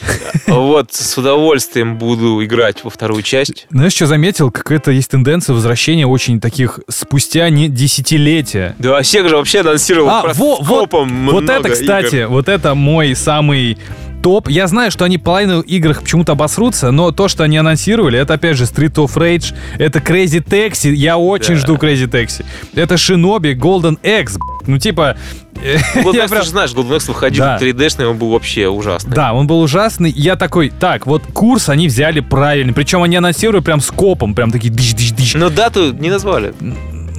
Вот, 0.47 0.93
с 0.93 1.17
удовольствием 1.17 1.97
буду 1.97 2.43
играть 2.43 2.83
во 2.83 2.89
вторую 2.89 3.23
часть. 3.23 3.67
Знаешь, 3.69 3.93
что 3.93 4.07
заметил? 4.07 4.51
Какая-то 4.51 4.91
есть 4.91 5.11
тенденция 5.11 5.53
возвращения 5.53 6.05
очень 6.05 6.41
таких 6.41 6.79
спустя 6.87 7.49
не 7.49 7.69
десятилетия. 7.69 8.75
Да, 8.79 8.99
Sega 8.99 9.29
же 9.29 9.35
вообще 9.37 9.61
анонсировал 9.61 10.09
а, 10.09 10.33
во, 10.33 10.57
вот, 10.61 10.89
вот 10.91 11.49
это, 11.49 11.69
кстати, 11.69 12.15
игр. 12.17 12.27
вот 12.27 12.49
это 12.49 12.75
мой 12.75 13.15
самый 13.15 13.77
топ. 14.21 14.49
Я 14.49 14.67
знаю, 14.67 14.91
что 14.91 15.05
они 15.05 15.17
половину 15.17 15.61
игр 15.61 15.95
почему-то 15.95 16.33
обосрутся, 16.33 16.91
но 16.91 17.11
то, 17.11 17.27
что 17.27 17.43
они 17.43 17.57
анонсировали, 17.57 18.19
это 18.19 18.35
опять 18.35 18.57
же 18.57 18.65
Street 18.65 18.93
of 18.95 19.15
Rage, 19.15 19.53
это 19.77 19.99
Crazy 19.99 20.43
Taxi, 20.43 20.91
я 20.91 21.17
очень 21.17 21.55
да. 21.55 21.59
жду 21.59 21.75
Crazy 21.75 22.07
Taxi. 22.07 22.45
Это 22.75 22.95
Shinobi 22.95 23.55
Golden 23.55 23.97
X, 24.03 24.37
ну 24.67 24.77
типа... 24.77 25.17
Golden 25.95 26.23
X, 26.23 26.29
прям... 26.29 26.29
ты 26.29 26.43
же 26.43 26.49
знаешь, 26.49 26.71
Golden 26.71 26.95
X 26.95 27.07
выходил 27.07 27.43
да. 27.43 27.57
3D-шный, 27.59 28.07
он 28.07 28.17
был 28.17 28.31
вообще 28.31 28.67
ужасный. 28.67 29.13
Да, 29.13 29.33
он 29.33 29.47
был 29.47 29.61
ужасный. 29.61 30.11
Я 30.11 30.35
такой, 30.35 30.69
так, 30.69 31.05
вот 31.05 31.23
курс 31.33 31.69
они 31.69 31.87
взяли 31.87 32.19
правильный, 32.19 32.73
причем 32.73 33.03
они 33.03 33.15
анонсируют 33.15 33.65
прям 33.65 33.81
скопом, 33.81 34.33
прям 34.33 34.51
такие 34.51 34.73
дыш-дыш-дыш. 34.73 35.37
Но 35.37 35.49
дату 35.49 35.93
не 35.93 36.09
назвали. 36.09 36.53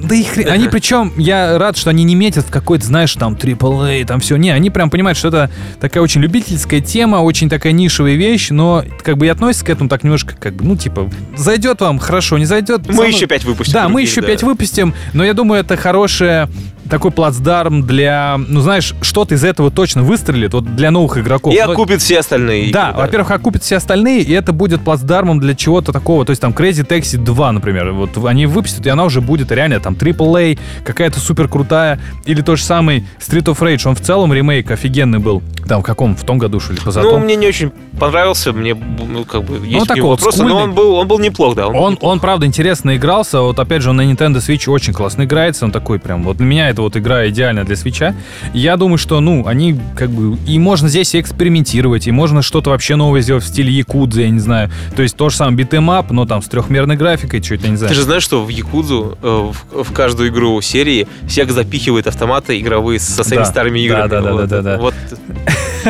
Да 0.03 0.15
их, 0.15 0.37
они 0.37 0.67
причем, 0.67 1.13
я 1.17 1.57
рад, 1.57 1.77
что 1.77 1.89
они 1.89 2.03
не 2.03 2.15
метят 2.15 2.45
в 2.45 2.51
какой-то, 2.51 2.85
знаешь, 2.85 3.13
там, 3.13 3.33
AAA, 3.33 4.05
там 4.05 4.19
все. 4.19 4.35
Не, 4.35 4.51
они 4.51 4.69
прям 4.69 4.89
понимают, 4.89 5.17
что 5.17 5.29
это 5.29 5.49
такая 5.79 6.03
очень 6.03 6.21
любительская 6.21 6.81
тема, 6.81 7.17
очень 7.17 7.49
такая 7.49 7.71
нишевая 7.71 8.15
вещь, 8.15 8.49
но 8.49 8.83
как 9.01 9.17
бы 9.17 9.25
и 9.25 9.29
относятся 9.29 9.65
к 9.65 9.69
этому 9.69 9.89
так 9.89 10.03
немножко, 10.03 10.35
как 10.37 10.55
бы, 10.55 10.65
ну, 10.65 10.75
типа, 10.75 11.09
зайдет 11.37 11.81
вам, 11.81 11.99
хорошо, 11.99 12.37
не 12.37 12.45
зайдет. 12.45 12.81
Мы 12.87 13.07
еще 13.07 13.27
пять 13.27 13.45
выпустим. 13.45 13.73
Да, 13.73 13.89
мы 13.89 14.01
еще 14.01 14.21
пять 14.21 14.41
да. 14.41 14.47
выпустим, 14.47 14.93
но 15.13 15.23
я 15.23 15.33
думаю, 15.33 15.61
это 15.61 15.77
хорошая 15.77 16.49
такой 16.89 17.11
плацдарм 17.11 17.83
для, 17.83 18.37
ну 18.37 18.61
знаешь, 18.61 18.93
что-то 19.01 19.35
из 19.35 19.43
этого 19.43 19.71
точно 19.71 20.03
выстрелит 20.03 20.53
вот 20.53 20.75
для 20.75 20.91
новых 20.91 21.17
игроков. 21.17 21.53
И 21.53 21.57
окупит 21.57 22.01
все 22.01 22.19
остальные. 22.19 22.71
Да, 22.71 22.89
игры, 22.89 22.93
да. 22.93 23.01
во-первых, 23.01 23.31
окупит 23.31 23.63
все 23.63 23.77
остальные, 23.77 24.21
и 24.21 24.31
это 24.31 24.53
будет 24.53 24.81
плацдармом 24.81 25.39
для 25.39 25.55
чего-то 25.55 25.91
такого. 25.91 26.25
То 26.25 26.31
есть 26.31 26.41
там 26.41 26.51
Crazy 26.51 26.85
Taxi 26.87 27.17
2, 27.17 27.51
например, 27.51 27.91
вот 27.91 28.17
они 28.25 28.45
выпустят, 28.45 28.85
и 28.85 28.89
она 28.89 29.05
уже 29.05 29.21
будет 29.21 29.51
реально 29.51 29.79
там 29.79 29.93
AAA, 29.93 30.59
какая-то 30.83 31.19
супер 31.19 31.47
крутая, 31.47 31.99
или 32.25 32.41
тот 32.41 32.59
же 32.59 32.63
самый 32.63 33.05
Street 33.19 33.45
of 33.45 33.59
Rage, 33.59 33.87
он 33.87 33.95
в 33.95 34.01
целом 34.01 34.33
ремейк 34.33 34.71
офигенный 34.71 35.19
был. 35.19 35.41
Там 35.67 35.81
в 35.81 35.85
каком? 35.85 36.15
В 36.15 36.23
том 36.23 36.37
году, 36.37 36.59
что 36.59 36.73
ли, 36.73 36.79
Ну, 36.79 36.85
позатом? 36.85 37.23
мне 37.23 37.35
не 37.35 37.47
очень 37.47 37.71
понравился, 37.99 38.51
мне 38.51 38.75
ну, 38.75 39.23
как 39.23 39.43
бы 39.43 39.65
есть 39.65 39.87
такой 39.87 39.93
у 39.93 39.97
него 39.97 40.09
вот 40.09 40.19
вопросы, 40.19 40.43
но 40.43 40.57
он 40.57 40.73
был, 40.73 40.95
он 40.95 41.07
был 41.07 41.19
неплох, 41.19 41.55
да. 41.55 41.67
Он, 41.67 41.93
неплох. 41.93 42.11
он, 42.11 42.19
правда, 42.19 42.45
интересно 42.45 42.95
игрался. 42.95 43.41
Вот, 43.41 43.59
опять 43.59 43.81
же, 43.81 43.91
он 43.91 43.97
на 43.97 44.01
Nintendo 44.01 44.37
Switch 44.37 44.69
очень 44.69 44.93
классно 44.93 45.23
играется. 45.23 45.65
Он 45.65 45.71
такой 45.71 45.99
прям... 45.99 46.23
Вот 46.23 46.37
для 46.37 46.45
меня 46.45 46.69
это 46.73 46.81
вот 46.81 46.97
игра 46.97 47.27
идеальная 47.29 47.63
для 47.63 47.75
Switch 47.75 48.05
а. 48.05 48.15
Я 48.53 48.75
думаю, 48.77 48.97
что, 48.97 49.19
ну, 49.19 49.47
они 49.47 49.79
как 49.95 50.09
бы... 50.09 50.37
И 50.47 50.59
можно 50.59 50.89
здесь 50.89 51.15
и 51.15 51.19
экспериментировать, 51.21 52.07
и 52.07 52.11
можно 52.11 52.41
что-то 52.41 52.71
вообще 52.71 52.95
новое 52.95 53.21
сделать 53.21 53.43
в 53.43 53.47
стиле 53.47 53.71
Якудзы, 53.71 54.21
я 54.23 54.29
не 54.29 54.39
знаю. 54.39 54.69
То 54.95 55.01
есть 55.03 55.15
то 55.15 55.29
же 55.29 55.35
самое 55.37 55.55
beat 55.57 55.79
'em 55.79 55.95
up, 55.95 56.11
но 56.11 56.25
там 56.25 56.41
с 56.41 56.47
трехмерной 56.47 56.95
графикой, 56.97 57.41
что-то, 57.41 57.63
я 57.65 57.69
не 57.71 57.77
знаю. 57.77 57.89
Ты 57.89 57.95
же 57.95 58.03
знаешь, 58.03 58.23
что 58.23 58.43
в 58.43 58.49
Якудзу 58.49 59.17
э, 59.21 59.51
в, 59.71 59.83
в 59.83 59.91
каждую 59.93 60.29
игру 60.29 60.59
серии 60.61 61.07
Сега 61.29 61.53
запихивает 61.53 62.07
автоматы 62.07 62.59
игровые 62.59 62.99
со 62.99 63.23
своими 63.23 63.43
Да. 63.43 63.49
старыми 63.49 63.79
Да, 63.79 63.85
играми. 63.85 64.09
да, 64.09 64.21
да, 64.21 64.31
вот, 64.33 64.47
да, 64.49 64.61
да, 64.61 64.61
да. 64.61 64.77
вот. 64.79 64.93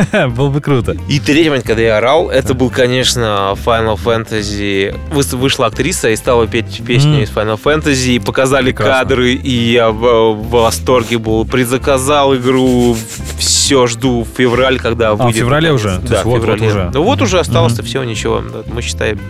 Было 0.36 0.48
бы 0.48 0.60
круто. 0.60 0.96
И 1.08 1.20
третий 1.20 1.48
момент, 1.50 1.66
когда 1.66 1.82
я 1.82 1.98
орал, 1.98 2.30
это 2.30 2.54
был, 2.54 2.70
конечно, 2.70 3.54
Final 3.64 3.98
Fantasy. 4.02 4.94
Вышла 5.10 5.66
актриса 5.66 6.10
и 6.10 6.16
стала 6.16 6.46
петь 6.46 6.82
песню 6.86 7.22
из 7.22 7.30
Final 7.30 7.60
Fantasy. 7.62 8.16
И 8.16 8.18
показали 8.18 8.72
кадры, 8.72 9.32
и 9.34 9.50
я 9.72 9.90
в, 9.90 10.32
в 10.34 10.50
восторге 10.50 11.18
был. 11.18 11.44
Предзаказал 11.44 12.34
игру. 12.36 12.96
Все 13.38 13.86
жду 13.86 14.24
в 14.24 14.28
февраль, 14.36 14.78
когда 14.78 15.14
выйдет. 15.14 15.36
А, 15.36 15.44
феврале 15.44 15.72
наконец. 15.72 15.98
уже? 15.98 16.08
Да, 16.08 16.22
в 16.22 16.34
феврале. 16.34 16.66
уже. 16.68 16.90
Ну 16.92 17.02
вот 17.02 17.22
уже 17.22 17.38
осталось-то 17.38 17.82
Мгм. 17.82 17.88
все, 17.88 18.02
ничего. 18.04 18.42
Мы 18.66 18.82
считаем, 18.82 19.20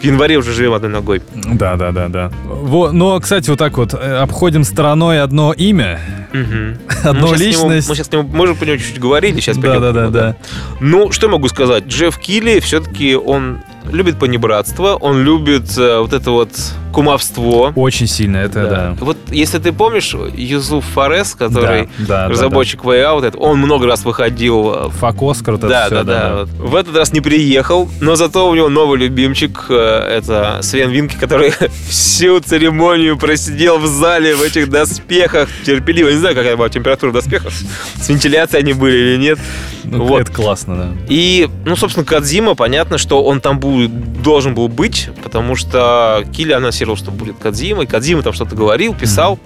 в 0.00 0.04
январе 0.04 0.36
уже 0.38 0.52
живем 0.52 0.72
одной 0.74 0.90
ногой. 0.90 1.22
Да, 1.34 1.76
да, 1.76 1.90
да, 1.92 2.08
да. 2.08 2.30
Во, 2.44 2.92
но, 2.92 3.18
кстати, 3.20 3.50
вот 3.50 3.58
так 3.58 3.76
вот 3.78 3.94
э, 3.94 4.16
обходим 4.16 4.64
стороной 4.64 5.20
одно 5.22 5.52
имя, 5.52 6.00
Мгм. 6.32 6.78
одну 7.04 7.28
мы 7.28 7.34
к 7.34 7.38
нему- 7.40 7.50
личность. 7.50 7.88
мы 7.88 7.94
сейчас 7.94 8.08
к 8.08 8.12
нему, 8.12 8.28
мы 8.32 8.46
же 8.46 8.54
про 8.54 8.66
него 8.66 8.76
чуть-чуть 8.76 9.00
говорили, 9.00 9.40
сейчас 9.40 9.56
Да, 9.58 9.78
да, 9.80 9.92
да, 9.92 10.08
да. 10.08 10.36
Ну, 10.80 11.10
что 11.12 11.28
могу 11.28 11.48
сказать? 11.48 11.86
Джефф 11.86 12.16
Килли 12.18 12.60
все-таки 12.60 13.16
он 13.16 13.58
любит 13.90 14.18
понебратство, 14.18 14.94
он 14.94 15.22
любит 15.22 15.76
э, 15.76 15.98
вот 15.98 16.12
это 16.12 16.30
вот 16.30 16.50
кумовство. 16.92 17.72
Очень 17.76 18.06
сильно, 18.06 18.38
это 18.38 18.66
да. 18.66 18.96
Вот 19.00 19.16
если 19.30 19.58
ты 19.58 19.72
помнишь, 19.72 20.14
Юзуф 20.34 20.84
Фарес, 20.84 21.34
который 21.34 21.82
Да, 21.98 22.04
да, 22.06 22.06
да, 22.06 22.28
разработчик 22.28 22.82
Way 22.82 23.02
Out, 23.04 23.36
он 23.36 23.58
много 23.58 23.86
раз 23.86 24.04
выходил 24.04 24.72
э, 24.72 24.82
да. 24.84 24.88
Фак 24.90 25.22
Оскар, 25.22 25.54
это 25.54 25.68
да, 25.68 25.86
всё, 25.86 26.02
да, 26.02 26.04
да, 26.04 26.36
Вот. 26.36 26.48
В 26.70 26.74
этот 26.74 26.96
раз 26.96 27.12
не 27.12 27.20
приехал, 27.20 27.88
но 28.00 28.16
зато 28.16 28.48
у 28.48 28.54
него 28.54 28.68
новый 28.68 28.98
любимчик, 28.98 29.66
э, 29.68 30.18
это 30.18 30.58
Свен 30.62 30.90
Винки, 30.90 31.16
который 31.16 31.52
всю 31.88 32.40
церемонию 32.40 33.16
просидел 33.18 33.78
в 33.78 33.86
зале 33.86 34.34
в 34.34 34.42
этих 34.42 34.70
доспехах 34.70 35.48
терпеливо. 35.64 36.08
Не 36.08 36.16
знаю, 36.16 36.34
какая 36.34 36.56
была 36.56 36.68
температура 36.68 37.10
в 37.10 37.14
доспехах, 37.14 37.52
с 37.52 38.08
вентиляцией 38.08 38.62
они 38.62 38.72
были 38.72 38.96
или 38.96 39.16
нет. 39.18 39.38
Ну, 39.84 40.04
Вот. 40.04 40.20
Это 40.22 40.32
классно, 40.32 40.76
да. 40.76 40.88
И, 41.08 41.48
ну, 41.64 41.76
собственно, 41.76 42.04
Кадзима, 42.04 42.54
понятно, 42.54 42.98
что 42.98 43.22
он 43.22 43.40
там 43.40 43.58
будет, 43.58 43.77
должен 43.86 44.54
был 44.54 44.68
быть, 44.68 45.10
потому 45.22 45.54
что 45.54 46.24
Килли 46.32 46.52
анонсировал, 46.52 46.96
что 46.96 47.10
будет 47.10 47.36
Кадзима, 47.38 47.84
и 47.84 47.86
Кадзима 47.86 48.22
там 48.22 48.32
что-то 48.32 48.56
говорил, 48.56 48.94
писал, 48.94 49.38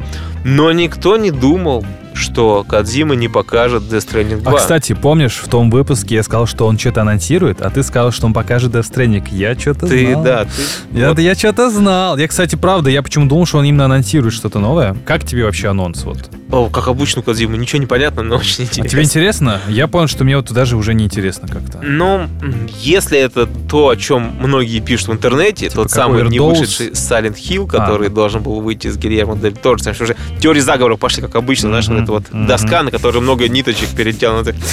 но 0.44 0.72
никто 0.72 1.16
не 1.16 1.30
думал, 1.30 1.84
что 2.14 2.64
Кадзима 2.68 3.14
не 3.14 3.28
покажет 3.28 3.82
Death 3.84 4.08
Stranding 4.08 4.40
2. 4.42 4.52
А, 4.52 4.56
кстати, 4.56 4.92
помнишь, 4.94 5.40
в 5.42 5.48
том 5.48 5.70
выпуске 5.70 6.16
я 6.16 6.22
сказал, 6.22 6.46
что 6.46 6.66
он 6.66 6.78
что-то 6.78 7.02
анонсирует, 7.02 7.60
а 7.60 7.70
ты 7.70 7.82
сказал, 7.82 8.12
что 8.12 8.26
он 8.26 8.32
покажет 8.32 8.72
Death 8.72 8.90
Stranding. 8.92 9.26
Я 9.32 9.58
что-то 9.58 9.86
ты, 9.86 10.10
знал. 10.12 10.24
да, 10.24 10.44
ты... 10.44 10.98
Я, 10.98 11.08
вот. 11.10 11.18
я 11.18 11.34
что-то 11.34 11.70
знал. 11.70 12.16
Я, 12.18 12.28
кстати, 12.28 12.56
правда, 12.56 12.90
я 12.90 13.02
почему 13.02 13.26
думал, 13.26 13.46
что 13.46 13.58
он 13.58 13.64
именно 13.64 13.84
анонсирует 13.86 14.34
что-то 14.34 14.58
новое. 14.58 14.96
Как 15.04 15.24
тебе 15.24 15.44
вообще 15.44 15.68
анонс? 15.68 16.04
Вот? 16.04 16.18
О, 16.50 16.68
как 16.68 16.88
обычно 16.88 17.20
у 17.20 17.24
Кадзимы, 17.24 17.56
ничего 17.56 17.80
не 17.80 17.86
понятно, 17.86 18.22
но 18.22 18.36
очень 18.36 18.64
А 18.64 18.66
интересно. 18.66 18.88
тебе 18.90 19.02
интересно? 19.04 19.60
Я 19.68 19.86
понял, 19.88 20.06
что 20.06 20.24
мне 20.24 20.36
вот 20.36 20.52
даже 20.52 20.76
уже 20.76 20.92
не 20.92 21.04
интересно 21.04 21.48
как-то. 21.48 21.78
Ну, 21.82 22.28
если 22.80 23.18
это 23.18 23.46
то, 23.46 23.88
о 23.88 23.96
чем 23.96 24.36
многие 24.38 24.80
пишут 24.80 25.08
в 25.08 25.12
интернете, 25.12 25.70
Типа 25.70 25.82
тот 25.82 25.90
самый 25.90 26.22
не 26.28 26.36
Overdose? 26.38 26.48
вышедший 26.58 26.88
Silent 26.90 27.36
Hill, 27.36 27.66
который 27.66 28.08
А. 28.08 28.10
должен 28.10 28.42
был 28.42 28.60
выйти 28.60 28.88
с 28.88 28.98
Гильермо 28.98 29.34
Дель 29.36 29.54
что 29.62 30.04
уже 30.04 30.16
теории 30.40 30.60
заговора 30.60 30.96
пошли, 30.96 31.22
как 31.22 31.34
обычно, 31.36 31.68
знаешь, 31.70 31.88
вот 32.10 32.24
эта 32.24 32.36
вот 32.36 32.46
доска, 32.46 32.82
на 32.82 32.90
которой 32.90 33.20
много 33.20 33.48
ниточек 33.48 33.90
перетянутых. 33.90 34.56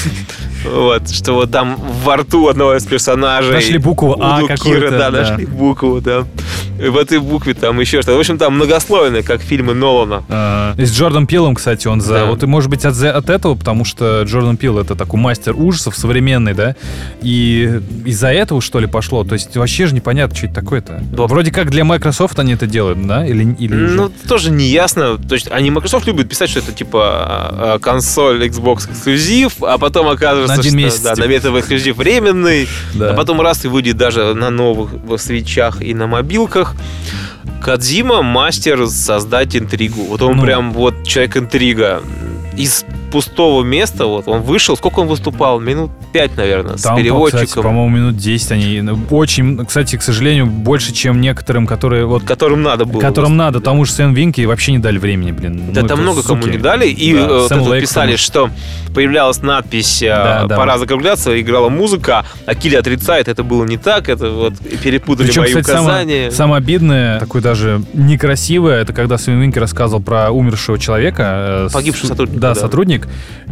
Вот, 0.62 1.10
что 1.10 1.36
вот 1.36 1.52
там 1.52 1.78
во 2.04 2.18
рту 2.18 2.50
одного 2.50 2.76
из 2.76 2.86
персонажей... 2.86 3.54
Нашли 3.54 3.78
букву 3.78 4.18
А 4.20 4.46
какую-то, 4.46 4.92
да. 4.92 5.10
нашли 5.10 5.46
букву, 5.46 6.02
да. 6.02 6.26
В 6.80 6.98
этой 6.98 7.20
букве 7.20 7.54
там 7.54 7.80
еще 7.80 8.02
что-то. 8.02 8.18
В 8.18 8.20
общем, 8.20 8.38
там 8.38 8.56
многослойно, 8.56 9.22
как 9.22 9.42
фильмы 9.42 9.74
Нолана. 9.74 10.24
А, 10.30 10.74
И 10.78 10.86
с 10.86 10.92
Джордан 10.92 11.28
Пилом, 11.28 11.56
кстати, 11.56 11.88
он 11.88 12.02
за... 12.02 12.14
Да. 12.14 12.26
Вот 12.26 12.44
и 12.44 12.46
может 12.46 12.70
быть 12.70 12.86
от, 12.86 12.98
от 13.02 13.30
этого, 13.30 13.56
потому 13.56 13.86
что 13.86 14.24
Джордан 14.24 14.58
Пил 14.58 14.78
это 14.80 14.96
такой 14.96 15.20
мастер 15.20 15.56
ужасов 15.56 15.96
современный, 15.98 16.54
да? 16.54 16.76
И 17.22 17.82
из-за 18.06 18.28
этого, 18.32 18.62
что 18.62 18.80
ли, 18.80 18.88
пошло? 18.88 19.24
То 19.24 19.34
есть 19.34 19.56
вообще 19.58 19.88
же 19.88 19.96
непонятно, 19.96 20.36
что 20.36 20.46
это 20.48 20.56
такое-то. 20.56 21.02
Да. 21.12 21.24
Вроде 21.28 21.52
как 21.52 21.70
для 21.70 21.84
Microsoft 21.84 22.40
они 22.40 22.54
это 22.54 22.66
делают, 22.68 23.06
да? 23.06 23.26
Или, 23.26 23.54
или 23.60 23.76
уже? 23.86 23.96
Ну, 23.96 24.12
тоже 24.28 24.52
не 24.52 24.68
ясно. 24.68 25.18
То 25.18 25.36
есть 25.36 25.50
они 25.52 25.72
Microsoft 25.72 26.08
любят 26.08 26.30
писать, 26.30 26.50
что 26.50 26.60
это 26.60 26.72
типа 26.72 27.02
а, 27.04 27.74
а, 27.76 27.80
консоль 27.80 28.46
Xbox 28.46 28.90
эксклюзив, 28.92 29.62
а 29.64 29.78
потом 29.78 30.08
оказывается, 30.08 30.56
На 30.56 30.60
один 30.62 30.72
что 30.72 30.78
месяц, 30.78 31.02
да, 31.02 31.16
типа. 31.16 31.28
на 31.28 31.32
это 31.32 31.60
эксклюзив 31.60 31.98
временный, 31.98 32.68
Да. 32.94 33.12
а 33.12 33.14
потом 33.16 33.42
раз 33.42 33.66
и 33.66 33.68
выйдет 33.68 33.98
даже 33.98 34.34
на 34.34 34.50
новых 34.50 34.92
свечах 35.18 35.82
и 35.82 35.94
на 35.94 36.08
мобилках. 36.08 36.69
Кадзима 37.62 38.22
мастер 38.22 38.88
создать 38.88 39.56
интригу. 39.56 40.04
Вот 40.04 40.22
он 40.22 40.38
Ну. 40.38 40.44
прям 40.44 40.72
вот 40.74 41.06
человек 41.06 41.38
интрига. 41.38 42.02
Из 42.58 42.86
пустого 43.12 43.64
места, 43.64 44.06
вот 44.06 44.28
он 44.28 44.42
вышел, 44.42 44.76
сколько 44.78 45.00
он 45.00 45.08
выступал? 45.08 45.60
Минут 45.60 45.92
пять, 46.14 46.36
наверное, 46.38 46.78
с 46.78 46.82
Там, 46.84 46.98
переводчиком. 46.98 47.46
кстати, 47.46 47.64
по-моему, 47.64 47.90
минут 47.90 48.18
10 48.18 48.52
они 48.52 48.82
ну, 48.82 48.98
очень, 49.12 49.66
кстати, 49.66 49.98
к 49.98 50.02
сожалению, 50.02 50.46
больше, 50.46 50.92
чем 50.94 51.22
некоторым, 51.22 51.68
которые 51.68 52.06
вот 52.06 52.24
которым 52.24 52.62
надо 52.64 52.86
было. 52.86 53.00
которым 53.02 53.38
надо, 53.38 53.60
тому 53.62 53.86
же 53.86 53.92
Сэм 53.92 54.14
Винки 54.14 54.42
вообще 54.46 54.72
не 54.74 54.80
дали 54.80 54.98
времени, 54.98 55.32
блин. 55.32 55.72
Да, 55.74 55.82
Ну, 55.82 55.88
там 55.88 56.02
много 56.02 56.24
кому 56.24 56.42
суки. 56.44 56.52
не 56.54 56.58
дали. 56.58 56.88
И 56.88 57.14
Да, 57.14 57.20
э, 57.20 57.28
вот 57.28 57.48
Сэм 57.50 57.58
это 57.58 57.64
вот 57.66 57.72
Лейк, 57.72 57.84
писали, 57.84 58.16
потому 58.16 58.18
что 58.18 58.50
появлялась 58.94 59.42
надпись 59.42 60.02
э, 60.02 60.08
Да, 60.10 60.46
да. 60.46 60.56
«Пора 60.58 60.78
закругляться», 60.78 61.40
играла 61.40 61.70
музыка, 61.70 62.26
а 62.46 62.56
Килли 62.56 62.76
отрицает, 62.76 63.28
это 63.28 63.44
было 63.44 63.64
не 63.66 63.78
так, 63.78 64.10
это 64.10 64.30
вот 64.32 64.54
перепутали 64.84 65.28
Причем, 65.28 65.42
мои 65.44 65.50
кстати, 65.54 65.68
самое, 65.68 65.84
указания. 65.86 66.32
самое 66.32 66.58
обидное, 66.58 67.20
такое 67.20 67.42
даже 67.42 67.82
некрасивое, 67.94 68.82
это 68.82 68.94
когда 68.94 69.18
Свен 69.18 69.40
Винке 69.40 69.60
рассказывал 69.60 70.02
про 70.02 70.32
умершего 70.32 70.78
человека. 70.80 71.68
э, 71.68 71.70
Погибшего 71.74 72.08
сотрудника, 72.08 72.40
Да, 72.42 72.54
да. 72.54 72.60
Сотрудник. 73.00 73.08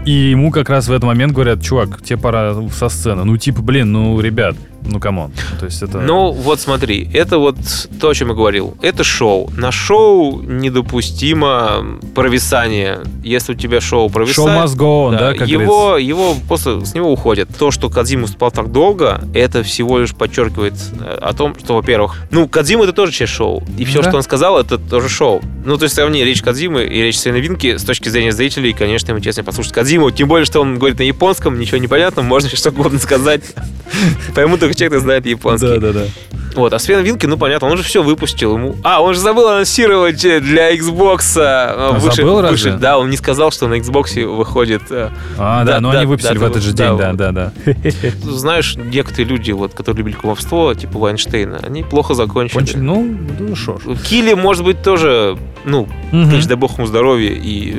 И 0.05 0.11
ему 0.11 0.51
как 0.51 0.69
раз 0.69 0.87
в 0.87 0.91
этот 0.91 1.03
момент 1.03 1.33
говорят, 1.33 1.61
чувак, 1.61 2.01
тебе 2.01 2.17
пора 2.17 2.55
со 2.71 2.89
сцены. 2.89 3.25
Ну, 3.25 3.37
типа, 3.37 3.61
блин, 3.61 3.91
ну, 3.91 4.19
ребят, 4.19 4.55
ну, 4.87 4.99
come 4.99 5.18
on. 5.18 5.31
То 5.59 5.65
есть 5.65 5.81
это... 5.81 5.99
Ну, 5.99 6.31
вот 6.31 6.59
смотри, 6.59 7.09
это 7.13 7.37
вот 7.37 7.57
то, 7.99 8.09
о 8.09 8.13
чем 8.13 8.29
я 8.29 8.33
говорил. 8.33 8.75
Это 8.81 9.03
шоу. 9.03 9.51
На 9.55 9.71
шоу 9.71 10.41
недопустимо 10.41 11.99
провисание. 12.15 12.99
Если 13.23 13.53
у 13.53 13.55
тебя 13.55 13.81
шоу 13.81 14.09
провисает... 14.09 14.35
Show 14.35 14.47
must 14.47 14.77
go 14.77 15.09
on, 15.09 15.11
да, 15.11 15.33
как 15.33 15.47
говорится. 15.47 15.53
его, 15.63 15.97
его 15.97 16.35
просто 16.47 16.83
с 16.85 16.93
него 16.93 17.11
уходят. 17.11 17.49
То, 17.57 17.71
что 17.71 17.89
Кодзима 17.89 18.27
спал 18.27 18.51
так 18.51 18.71
долго, 18.71 19.21
это 19.33 19.63
всего 19.63 19.99
лишь 19.99 20.15
подчеркивает 20.15 20.73
э, 20.99 21.17
о 21.21 21.33
том, 21.33 21.55
что, 21.59 21.75
во-первых, 21.75 22.15
ну, 22.31 22.47
Кадзима 22.47 22.83
это 22.83 22.93
тоже 22.93 23.11
часть 23.11 23.33
шоу. 23.33 23.63
И 23.77 23.85
все, 23.85 24.01
Да. 24.01 24.09
что 24.09 24.17
он 24.17 24.23
сказал, 24.23 24.59
это 24.59 24.77
тоже 24.77 25.09
шоу. 25.09 25.41
Ну, 25.65 25.77
то 25.77 25.83
есть 25.83 25.95
сравни 25.95 26.23
речь 26.23 26.41
Кадзимы 26.41 26.83
и 26.83 27.01
речь 27.01 27.17
Сены 27.17 27.37
Винки 27.37 27.77
с 27.77 27.83
точки 27.83 28.09
зрения 28.09 28.31
зрителей, 28.31 28.73
конечно, 28.73 29.11
ему 29.11 29.19
честно 29.19 29.43
послушать 29.43 29.73
Кадзиму. 29.73 30.11
Тем 30.11 30.27
более, 30.27 30.45
что 30.45 30.61
он 30.61 30.77
говорит 30.77 30.99
на 30.99 31.03
японском, 31.03 31.59
ничего 31.59 31.77
не 31.77 31.87
понятно, 31.87 32.21
можно 32.21 32.49
что 32.55 32.69
угодно 32.69 32.99
сказать. 32.99 33.43
Пойму 34.35 34.57
только 34.57 34.75
человек, 34.77 35.01
знает 35.01 35.25
японский. 35.25 35.79
Да, 35.79 35.91
да, 35.91 35.93
да. 35.93 36.05
Вот, 36.55 36.73
а 36.73 36.79
Свен 36.79 37.03
Винки, 37.03 37.27
ну 37.27 37.37
понятно, 37.37 37.67
он 37.67 37.77
же 37.77 37.83
все 37.83 38.01
выпустил. 38.01 38.55
Ему... 38.57 38.75
А, 38.83 38.99
он 39.03 39.13
же 39.13 39.19
забыл 39.19 39.47
анонсировать 39.47 40.25
э, 40.25 40.39
для 40.39 40.73
Xbox. 40.75 41.37
э, 41.39 41.41
А, 41.43 41.99
вышед- 41.99 42.15
забыл 42.15 42.41
разве? 42.41 42.71
вышед- 42.71 42.79
Да, 42.79 42.97
он 42.97 43.11
не 43.11 43.17
сказал, 43.17 43.51
что 43.51 43.67
на 43.67 43.75
Xbox 43.75 44.23
выходит. 44.25 44.81
э, 44.89 45.09
А, 45.37 45.63
да, 45.63 45.73
Да, 45.73 45.79
но 45.81 45.91
да, 45.91 45.99
они 45.99 46.07
выпустили 46.07 46.33
да, 46.39 46.45
в 46.47 46.49
этот 46.49 46.63
же 46.63 46.73
да, 46.73 46.87
день, 46.89 46.97
да, 46.97 47.13
да, 47.13 47.31
да. 47.31 47.51
Знаешь, 48.23 48.75
некоторые 48.75 49.25
люди, 49.27 49.51
вот, 49.51 49.73
которые 49.75 49.99
любили 49.99 50.15
кумовство, 50.15 50.73
типа 50.73 50.97
Вайнштейна, 50.97 51.59
они 51.63 51.83
плохо 51.83 52.15
закончили. 52.15 52.57
Кончили, 52.57 52.79
ну, 52.79 53.17
ну, 53.39 53.55
шо 53.55 53.77
ж. 53.77 53.95
Килли, 54.07 54.33
может 54.33 54.63
быть, 54.65 54.81
тоже, 54.81 55.37
ну, 55.63 55.87
Мгм. 56.11 56.25
конечно, 56.29 56.49
дай 56.49 56.57
бог 56.57 56.75
ему 56.77 56.87
здоровья 56.87 57.31
и 57.31 57.75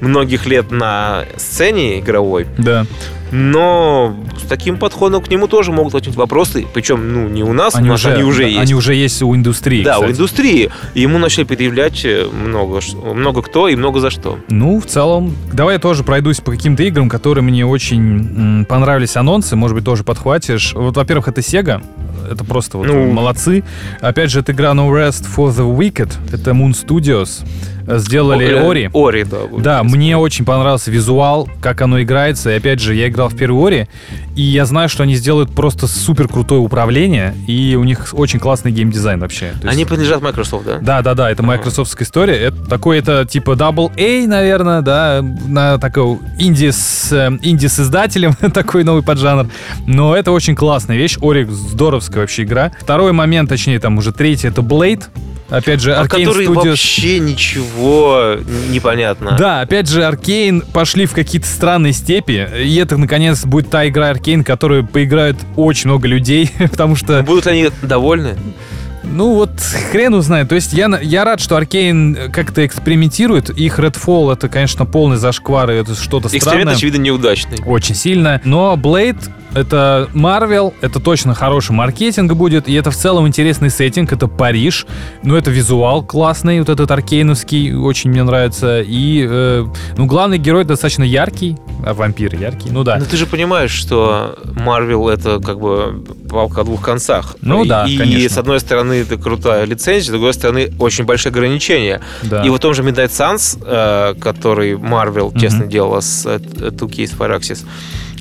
многих 0.00 0.46
лет 0.46 0.70
на 0.70 1.24
сцене 1.36 1.98
игровой, 1.98 2.46
Да. 2.58 2.86
Но 3.32 4.14
с 4.38 4.46
таким 4.46 4.76
подходом 4.76 5.22
к 5.22 5.28
нему 5.30 5.48
тоже 5.48 5.72
могут 5.72 5.94
возникнуть 5.94 6.16
вопросы, 6.16 6.66
причем, 6.72 7.12
ну, 7.12 7.28
не 7.28 7.42
у 7.42 7.52
нас, 7.52 7.74
Они 7.74 7.88
у 7.88 7.92
нас 7.92 8.00
уже, 8.00 8.12
они 8.14 8.22
уже 8.22 8.42
да, 8.42 8.48
есть. 8.48 8.60
Они 8.60 8.74
уже 8.74 8.94
есть 8.94 9.22
у 9.22 9.34
индустрии, 9.34 9.82
Да, 9.82 9.98
у 9.98 10.02
кстати. 10.02 10.12
индустрии. 10.16 10.70
И 10.94 11.00
ему 11.00 11.18
начали 11.18 11.44
предъявлять 11.44 12.04
э, 12.04 12.26
много, 12.30 12.80
много 13.14 13.42
кто 13.42 13.68
и 13.68 13.74
много 13.76 14.00
за 14.00 14.10
что. 14.10 14.38
Ну, 14.48 14.78
в 14.80 14.86
целом, 14.86 15.34
давай 15.52 15.76
я 15.76 15.78
тоже 15.80 16.04
пройдусь 16.04 16.40
по 16.40 16.52
каким-то 16.52 16.82
играм, 16.82 17.08
которые 17.08 17.42
мне 17.42 17.64
очень 17.66 18.64
понравились 18.68 19.16
анонсы, 19.16 19.56
может 19.56 19.74
быть, 19.74 19.84
тоже 19.84 20.04
подхватишь. 20.04 20.74
Вот, 20.74 20.96
во-первых, 20.96 21.28
это 21.28 21.40
Sega, 21.40 21.82
это 22.30 22.44
просто 22.44 22.78
вот 22.78 22.86
Ну. 22.86 23.10
молодцы. 23.10 23.64
Опять 24.00 24.30
же, 24.30 24.40
это 24.40 24.52
игра 24.52 24.72
No 24.72 24.88
Rest 24.90 25.26
for 25.34 25.48
the 25.50 25.74
Wicked, 25.76 26.12
это 26.32 26.50
Moon 26.50 26.72
Studios. 26.72 27.44
Сделали 27.86 28.44
Ори. 28.54 28.90
Ори, 28.92 29.24
да. 29.24 29.38
Да, 29.58 29.82
мне 29.82 30.16
очень 30.16 30.44
понравился 30.44 30.90
визуал, 30.90 31.48
как 31.60 31.80
оно 31.82 32.00
играется. 32.02 32.50
И 32.50 32.54
опять 32.56 32.80
же, 32.80 32.94
я 32.94 33.08
играл 33.08 33.28
в 33.28 33.36
первую 33.36 33.64
Ори, 33.66 33.88
и 34.36 34.42
я 34.42 34.64
знаю, 34.66 34.88
что 34.88 35.02
они 35.02 35.14
сделают 35.14 35.54
просто 35.54 35.86
супер 35.86 36.28
крутое 36.28 36.60
управление, 36.60 37.34
и 37.46 37.76
у 37.76 37.84
них 37.84 38.08
очень 38.12 38.38
классный 38.38 38.72
геймдизайн 38.72 39.20
вообще. 39.20 39.50
То 39.60 39.66
есть- 39.68 39.74
Они 39.76 39.84
принадлежат 39.84 40.22
Microsoft, 40.22 40.64
да? 40.66 40.78
Да, 40.80 41.02
да, 41.02 41.14
да, 41.14 41.30
это 41.30 41.42
майкрософтская 41.42 42.06
история. 42.06 42.34
Это 42.36 42.64
такой, 42.66 42.98
это 42.98 43.24
типа 43.26 43.52
Double 43.52 43.90
A, 43.98 44.26
наверное, 44.26 44.80
да, 44.82 45.22
на 45.22 45.78
такой 45.78 46.18
инди 46.38 46.70
с, 46.70 47.12
э, 47.12 47.30
инди 47.42 47.66
с 47.66 47.78
издателем, 47.80 48.34
такой 48.52 48.84
новый 48.84 49.02
поджанр. 49.02 49.48
Но 49.86 50.16
это 50.16 50.32
очень 50.32 50.54
классная 50.54 50.96
вещь. 50.96 51.18
Орик 51.20 51.50
здоровская 51.50 52.20
вообще 52.20 52.42
игра. 52.44 52.72
Второй 52.80 53.12
момент, 53.12 53.48
точнее, 53.48 53.78
там 53.78 53.98
уже 53.98 54.12
третий, 54.12 54.48
это 54.48 54.62
Blade. 54.62 55.04
Опять 55.52 55.80
же, 55.80 55.90
Arcane 55.90 56.24
которой 56.24 56.46
Studios. 56.46 56.68
вообще 56.68 57.18
ничего 57.18 58.36
непонятно. 58.70 59.36
Да, 59.38 59.60
опять 59.60 59.86
же, 59.86 60.02
Аркейн 60.02 60.62
пошли 60.62 61.04
в 61.04 61.12
какие-то 61.12 61.46
странные 61.46 61.92
степи, 61.92 62.48
и 62.58 62.74
это, 62.76 62.96
наконец, 62.96 63.44
будет 63.44 63.68
та 63.68 63.86
игра 63.86 64.08
Аркейн, 64.08 64.44
которую 64.44 64.86
поиграют 64.86 65.36
очень 65.56 65.90
много 65.90 66.08
людей, 66.08 66.50
потому 66.70 66.96
что, 66.96 67.22
Будут 67.22 67.46
они 67.46 67.68
довольны? 67.82 68.36
Ну 69.04 69.34
вот, 69.34 69.50
хрен 69.90 70.14
узнает. 70.14 70.48
То 70.48 70.54
есть 70.54 70.72
я, 70.72 70.88
я 71.02 71.24
рад, 71.24 71.40
что 71.40 71.56
Аркейн 71.56 72.30
как-то 72.32 72.64
экспериментирует. 72.64 73.50
Их 73.50 73.78
Redfall 73.78 74.32
это, 74.32 74.48
конечно, 74.48 74.86
полный 74.86 75.16
зашквар, 75.16 75.70
и 75.70 75.74
это 75.74 75.94
что-то 75.94 76.28
Эксперимент, 76.28 76.42
странное. 76.52 76.74
очевидно, 76.74 76.98
неудачный. 76.98 77.58
Очень 77.66 77.94
сильно. 77.94 78.40
Но 78.44 78.74
Blade 78.74 79.18
это 79.54 80.08
Marvel, 80.14 80.72
это 80.80 80.98
точно 81.00 81.34
хороший 81.34 81.72
маркетинг 81.72 82.32
будет, 82.32 82.68
и 82.68 82.74
это 82.74 82.90
в 82.90 82.96
целом 82.96 83.26
интересный 83.28 83.70
сеттинг, 83.70 84.12
это 84.12 84.26
Париж, 84.26 84.86
но 85.22 85.36
это 85.36 85.50
визуал 85.50 86.02
классный, 86.02 86.58
вот 86.60 86.68
этот 86.68 86.90
аркейновский, 86.90 87.74
очень 87.74 88.10
мне 88.10 88.22
нравится, 88.22 88.80
и, 88.80 89.26
э, 89.28 89.66
ну, 89.96 90.06
главный 90.06 90.38
герой 90.38 90.64
достаточно 90.64 91.02
яркий, 91.02 91.56
а 91.84 91.92
вампир 91.94 92.34
яркий, 92.34 92.70
ну 92.70 92.82
да. 92.82 92.96
Но 92.96 93.04
ты 93.04 93.16
же 93.16 93.26
понимаешь, 93.26 93.72
что 93.72 94.38
Marvel 94.44 95.10
это 95.12 95.38
как 95.40 95.60
бы 95.60 96.02
палка 96.30 96.62
о 96.62 96.64
двух 96.64 96.80
концах. 96.80 97.36
Ну 97.42 97.64
и, 97.64 97.68
да, 97.68 97.84
И 97.86 97.98
конечно. 97.98 98.28
с 98.30 98.38
одной 98.38 98.60
стороны 98.60 98.91
это 99.00 99.16
крутая 99.16 99.64
лицензия, 99.64 100.08
с 100.08 100.12
другой 100.12 100.34
стороны 100.34 100.72
очень 100.78 101.04
большие 101.04 101.30
ограничения. 101.30 102.00
да. 102.22 102.42
И 102.44 102.48
вот 102.48 102.58
в 102.58 102.62
том 102.62 102.74
же 102.74 102.82
Midnight 102.82 103.10
Suns, 103.10 103.58
э, 103.64 104.14
который 104.20 104.74
Marvel, 104.74 105.38
честно 105.38 105.60
Мгм. 105.60 105.68
делала 105.68 106.00
с 106.00 106.26
э, 106.26 106.38
2K, 106.38 107.06
с 107.06 107.12
Firaxis, 107.12 107.64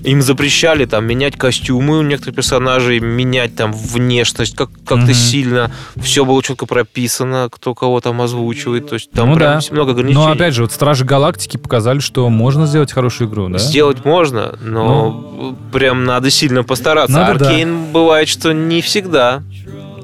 им 0.04 0.24
запрещали 0.24 0.86
там 0.86 1.06
менять 1.06 1.38
костюмы 1.38 2.00
у 2.00 2.02
некоторых 2.02 2.36
персонажей, 2.38 3.00
менять 3.00 3.56
там 3.56 3.72
внешность 3.72 4.56
как- 4.56 4.72
как-то 4.84 4.96
Мгм. 5.06 5.14
сильно. 5.14 5.72
Все 6.02 6.26
было 6.26 6.42
четко 6.42 6.66
прописано, 6.66 7.50
кто 7.52 7.76
кого 7.76 8.02
там 8.02 8.20
озвучивает. 8.20 8.88
То 8.90 8.96
есть 8.96 9.12
там 9.12 9.30
Ну 9.30 9.36
прям 9.36 9.60
да. 9.60 9.66
много 9.70 9.92
ограничений. 9.92 10.26
Но 10.26 10.32
опять 10.32 10.56
же, 10.56 10.64
вот 10.64 10.72
Стражи 10.72 11.06
Галактики 11.06 11.58
показали, 11.58 12.00
что 12.00 12.28
можно 12.30 12.66
сделать 12.66 12.92
хорошую 12.92 13.30
игру, 13.30 13.48
да? 13.50 13.60
Сделать 13.60 14.04
можно, 14.04 14.58
но 14.64 15.56
прям 15.72 16.04
надо 16.04 16.32
сильно 16.32 16.64
постараться. 16.64 17.16
Надо, 17.16 17.38
да. 17.38 17.46
Аркейн 17.50 17.92
бывает, 17.92 18.28
что 18.28 18.54
не 18.54 18.82
всегда. 18.82 19.44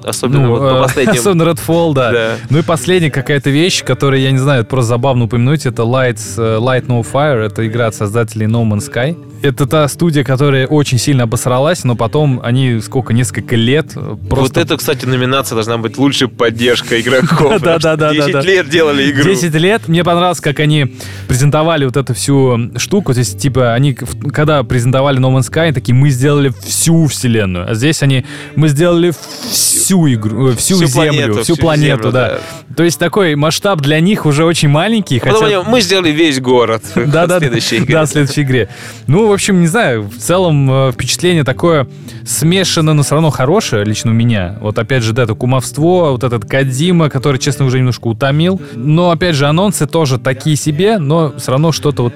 Особенно 0.07 0.47
Ну, 0.47 0.49
вот 0.49 0.61
на 0.61 0.77
э, 0.77 0.81
последнем. 0.81 1.19
Особенно 1.19 1.43
Redfall, 1.43 1.93
да. 1.93 2.11
Да. 2.11 2.35
Ну 2.49 2.59
и 2.59 2.61
последняя 2.61 3.11
какая-то 3.11 3.49
вещь, 3.49 3.83
которая, 3.83 4.21
я 4.21 4.31
не 4.31 4.37
знаю, 4.37 4.61
это 4.61 4.69
просто 4.69 4.89
забавно 4.89 5.25
упомянуть, 5.25 5.65
это 5.65 5.83
Lights, 5.83 6.35
э, 6.37 6.59
Light 6.59 6.87
No 6.87 7.05
Fire, 7.05 7.45
это 7.45 7.67
игра 7.67 7.87
от 7.87 7.95
создателей 7.95 8.47
No 8.47 8.63
Man's 8.63 8.89
Sky. 8.91 9.17
Это 9.43 9.67
та 9.67 9.87
студия, 9.87 10.23
которая 10.23 10.65
очень 10.65 10.97
сильно 10.97 11.23
обосралась, 11.23 11.83
но 11.83 11.95
потом 11.95 12.41
они 12.43 12.79
сколько, 12.81 13.13
несколько 13.13 13.55
лет 13.55 13.93
просто... 14.29 14.37
Вот 14.37 14.57
это, 14.57 14.77
кстати, 14.77 15.05
номинация 15.05 15.55
должна 15.55 15.77
быть 15.77 15.97
лучшая 15.97 16.29
поддержка 16.29 16.99
игроков. 16.99 17.61
Да, 17.67 17.79
да, 17.79 17.95
да, 17.95 18.09
да, 18.09 18.13
10 18.13 18.31
да. 18.31 18.41
лет 18.41 18.69
делали 18.69 19.11
игру. 19.11 19.23
10 19.23 19.53
лет. 19.55 19.87
Мне 19.87 20.03
понравилось, 20.03 20.39
как 20.39 20.59
они 20.59 20.95
презентовали 21.27 21.85
вот 21.85 21.97
эту 21.97 22.13
всю 22.13 22.71
штуку. 22.77 23.13
То 23.13 23.19
есть, 23.19 23.39
типа, 23.39 23.73
они, 23.73 23.93
когда 23.93 24.63
презентовали 24.63 25.19
No 25.19 25.35
Man's 25.35 25.51
Sky, 25.51 25.73
такие, 25.73 25.93
мы 25.93 26.09
сделали 26.09 26.51
всю 26.63 27.07
вселенную. 27.07 27.69
А 27.69 27.73
здесь 27.73 28.01
они, 28.03 28.25
мы 28.55 28.69
сделали 28.69 29.11
всю 29.51 29.96
игру, 30.05 30.49
э, 30.49 30.55
всю, 30.55 30.75
Всю 30.75 30.85
землю, 30.85 30.93
планету, 31.11 31.33
всю 31.33 31.53
всю 31.53 31.55
планету, 31.57 32.03
землю, 32.03 32.11
да. 32.11 32.39
То 32.75 32.83
есть, 32.83 32.99
такой 32.99 33.35
масштаб 33.35 33.81
для 33.81 33.99
них 33.99 34.25
уже 34.25 34.45
очень 34.45 34.69
маленький. 34.69 35.19
Потом 35.19 35.43
хотя- 35.43 35.63
мы 35.63 35.81
сделали 35.81 36.11
весь 36.11 36.39
город 36.39 36.83
в 36.95 37.09
да, 37.11 37.25
да, 37.25 37.39
следующей 37.39 37.77
игре. 37.77 37.93
да, 37.95 38.05
в 38.05 38.09
следующей 38.09 38.41
игре. 38.43 38.69
Ну, 39.07 39.27
в 39.27 39.31
общем, 39.31 39.61
не 39.61 39.67
знаю, 39.67 40.03
в 40.03 40.17
целом 40.17 40.69
э, 40.69 40.91
впечатление 40.91 41.43
такое 41.43 41.87
смешанное, 42.25 42.93
но 42.93 43.03
все 43.03 43.15
равно 43.15 43.29
хорошее 43.29 43.83
лично 43.85 44.11
у 44.11 44.13
меня. 44.13 44.57
Вот 44.61 44.77
опять 44.77 45.03
же, 45.03 45.13
да, 45.13 45.23
это 45.23 45.33
кумовство, 45.33 46.11
вот 46.11 46.23
этот 46.23 46.45
Кадима, 46.45 47.09
который, 47.09 47.37
честно, 47.37 47.65
уже 47.65 47.79
немножко 47.79 48.07
утомил. 48.07 48.61
Но, 48.75 49.11
опять 49.11 49.35
же, 49.35 49.47
анонсы 49.47 49.87
тоже 49.87 50.19
такие 50.19 50.55
себе, 50.55 50.97
но 50.97 51.33
все 51.37 51.51
равно 51.51 51.71
что-то 51.71 52.03
вот 52.03 52.13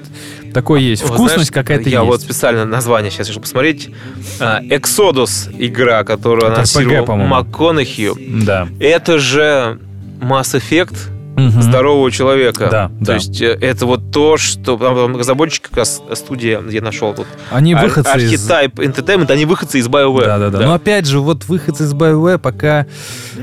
такое 0.52 0.80
есть. 0.80 1.02
Вкусность 1.02 1.50
какая-то 1.50 1.88
Я 1.88 2.00
есть. 2.00 2.10
вот 2.10 2.20
специально 2.20 2.64
название 2.64 3.10
сейчас 3.10 3.28
решил 3.28 3.40
посмотреть. 3.42 3.90
А, 4.38 4.60
Exodus 4.62 5.48
игра, 5.58 6.04
которую 6.04 6.52
анонсировал 6.52 7.04
по-моему. 7.06 7.28
МакКонахью. 7.62 8.16
Да. 8.44 8.68
Это 8.80 9.18
же 9.18 9.78
Mass 10.20 10.58
Effect 10.58 11.11
Мгм. 11.36 11.62
здорового 11.62 12.10
человека. 12.10 12.68
Да, 12.70 12.88
То 12.88 12.94
да. 13.06 13.14
есть 13.14 13.40
э, 13.40 13.56
это 13.60 13.86
вот 13.86 14.10
то, 14.12 14.36
что... 14.36 14.76
Там, 14.76 15.16
разработчики, 15.16 15.64
как 15.68 15.78
раз 15.78 16.02
студия, 16.14 16.60
я 16.68 16.82
нашел 16.82 17.14
тут. 17.14 17.26
Они 17.50 17.72
Ар- 17.74 17.84
выходцы 17.84 18.18
из... 18.18 18.48
Entertainment, 18.50 19.30
они 19.32 19.44
выходцы 19.46 19.78
из 19.78 19.88
BioWare. 19.88 20.24
Да, 20.26 20.38
да, 20.38 20.50
да. 20.50 20.60
Но 20.66 20.74
опять 20.74 21.06
же, 21.06 21.20
вот 21.20 21.44
выходцы 21.46 21.84
из 21.84 21.94
BioWare 21.94 22.38
пока... 22.38 22.86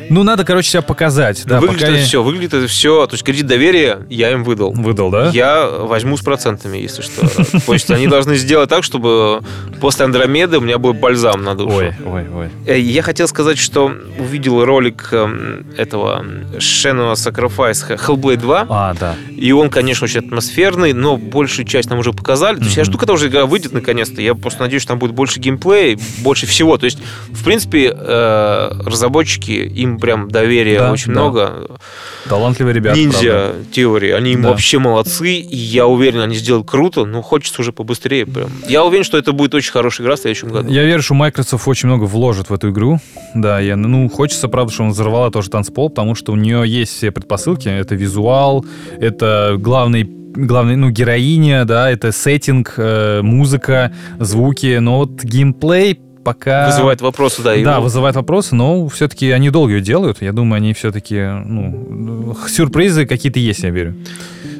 Ну, 0.09 0.23
надо, 0.23 0.43
короче, 0.45 0.69
себя 0.69 0.81
показать. 0.81 1.43
Да, 1.45 1.59
выглядит 1.59 1.79
пока 1.81 1.91
это 1.91 1.99
я- 2.01 2.05
все, 2.05 2.23
выглядит 2.23 2.53
это 2.53 2.67
все. 2.67 3.05
То 3.07 3.13
есть 3.15 3.23
кредит 3.23 3.47
доверия 3.47 3.99
я 4.09 4.31
им 4.31 4.43
выдал. 4.43 4.71
Выдал, 4.73 5.09
да? 5.09 5.29
Я 5.29 5.67
возьму 5.67 6.15
с 6.17 6.21
процентами, 6.21 6.77
если 6.77 7.01
что. 7.01 7.27
То 7.65 7.73
есть 7.73 7.89
они 7.91 8.07
должны 8.07 8.35
сделать 8.35 8.69
так, 8.69 8.83
чтобы 8.83 9.41
после 9.81 10.05
Андромеды 10.05 10.57
у 10.57 10.61
меня 10.61 10.77
был 10.77 10.93
бальзам 10.93 11.43
на 11.43 11.55
душу. 11.55 11.75
Ой, 11.77 11.93
ой, 12.05 12.25
ой. 12.33 12.49
Э, 12.65 12.79
Я 12.79 13.01
хотел 13.01 13.27
сказать, 13.27 13.57
что 13.57 13.91
увидел 14.19 14.63
ролик 14.63 15.09
эм, 15.11 15.65
этого 15.77 16.23
Shadow 16.57 17.13
Sacrifice 17.13 17.78
Hellblade 17.87 18.37
2, 18.37 18.65
А, 18.69 18.93
да. 18.99 19.15
и 19.35 19.51
он, 19.51 19.69
конечно, 19.69 20.05
очень 20.05 20.19
атмосферный, 20.19 20.93
но 20.93 21.17
большую 21.17 21.65
часть 21.65 21.89
нам 21.89 21.99
уже 21.99 22.13
показали. 22.13 22.57
То 22.57 22.63
есть 22.65 22.77
я 22.77 22.83
жду, 22.83 22.97
когда 22.97 23.13
уже 23.13 23.27
игра 23.27 23.45
выйдет 23.45 23.71
наконец-то. 23.73 24.21
Я 24.21 24.35
просто 24.35 24.61
надеюсь, 24.61 24.81
что 24.83 24.89
там 24.93 24.99
будет 24.99 25.13
больше 25.13 25.39
геймплея, 25.39 25.97
больше 26.19 26.45
всего. 26.45 26.77
То 26.77 26.85
есть, 26.85 26.97
в 27.29 27.43
принципе, 27.43 27.93
э, 27.95 28.69
разработчики, 28.85 29.51
им 29.51 29.99
прям 29.99 30.29
доверия 30.29 30.79
Да, 30.79 30.91
очень 30.91 31.13
да. 31.13 31.21
много. 31.21 31.79
Талантливые 32.27 32.73
ребята. 32.73 32.97
Ниндзя 32.99 33.53
теории, 33.71 34.11
они 34.11 34.35
Да. 34.35 34.49
вообще 34.49 34.79
молодцы, 34.79 35.35
и 35.35 35.55
я 35.55 35.87
уверен, 35.87 36.19
они 36.21 36.35
сделают 36.35 36.67
круто, 36.69 37.05
но 37.05 37.21
хочется 37.21 37.61
уже 37.61 37.71
побыстрее 37.71 38.25
прям. 38.25 38.49
Я 38.67 38.83
уверен, 38.83 39.03
что 39.03 39.17
это 39.17 39.31
будет 39.31 39.53
очень 39.53 39.71
хорошая 39.71 40.05
игра 40.05 40.15
в 40.15 40.19
следующем 40.19 40.49
году. 40.49 40.69
Я 40.71 40.83
верю, 40.83 41.01
что 41.01 41.13
Microsoft 41.13 41.67
очень 41.67 41.87
много 41.87 42.03
вложит 42.03 42.49
в 42.49 42.53
эту 42.53 42.69
игру. 42.69 42.99
Да, 43.33 43.59
я, 43.59 43.75
ну, 43.75 44.09
хочется, 44.09 44.47
правда, 44.47 44.73
что 44.73 44.83
он 44.83 44.89
взорвала 44.91 45.31
тоже 45.31 45.49
танцпол, 45.49 45.89
потому 45.89 46.15
что 46.15 46.31
у 46.31 46.35
нее 46.35 46.63
есть 46.67 46.95
все 46.95 47.11
предпосылки. 47.11 47.68
Это 47.77 47.95
визуал, 47.95 48.65
это 48.99 49.55
главный 49.57 50.09
главный, 50.31 50.75
ну, 50.75 50.89
героиня, 50.91 51.65
да, 51.65 51.89
это 51.89 52.11
сеттинг, 52.11 52.75
э, 52.77 53.21
музыка, 53.23 53.91
звуки, 54.19 54.77
но 54.77 54.99
вот 54.99 55.23
геймплей 55.23 55.99
пока... 56.23 56.67
Вызывает 56.67 57.01
вопросы, 57.01 57.41
да, 57.41 57.55
Да, 57.55 57.57
его- 57.73 57.81
вызывает 57.81 58.15
вопросы, 58.15 58.53
но 58.55 58.87
все-таки 58.89 59.31
они 59.31 59.49
долго 59.49 59.71
ее 59.73 59.81
делают. 59.81 60.21
Я 60.21 60.31
думаю, 60.31 60.57
они 60.57 60.73
все-таки, 60.73 61.19
ну, 61.45 62.37
сюрпризы 62.47 63.07
какие-то 63.07 63.39
есть, 63.39 63.63
я 63.63 63.71
верю. 63.71 63.95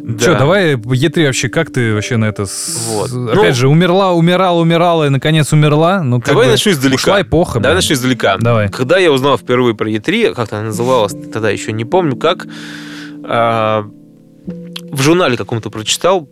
Да. 0.01 0.26
Че, 0.26 0.36
давай 0.39 0.74
Е3 0.74 1.26
вообще, 1.28 1.49
как 1.49 1.72
ты 1.72 1.93
вообще 1.93 2.18
на 2.18 2.26
это... 2.26 2.45
Вот. 2.88 3.12
Опять 3.12 3.49
Ну- 3.49 3.53
же, 3.55 3.68
умерла, 3.70 4.14
умирала, 4.14 4.60
умирала 4.60 5.05
и, 5.05 5.10
наконец, 5.10 5.53
умерла. 5.53 6.01
Ну, 6.03 6.20
Давай 6.26 6.47
бы 6.47 6.51
начну 6.53 6.72
издалека. 6.72 6.95
Ушла 6.95 7.22
эпоха. 7.22 7.60
Давай 7.60 7.74
блин. 7.74 7.76
начну 7.76 7.93
издалека. 7.95 8.38
Давай. 8.39 8.70
Когда 8.70 8.97
я 8.97 9.12
узнал 9.12 9.38
впервые 9.38 9.76
про 9.76 9.88
E3, 9.88 10.34
как 10.34 10.51
она 10.51 10.64
называлась, 10.64 11.14
тогда 11.32 11.51
еще 11.51 11.72
не 11.74 11.86
помню, 11.86 12.16
как 12.16 12.47
в 13.30 15.01
журнале 15.01 15.38
каком-то 15.38 15.69
прочитал, 15.69 16.27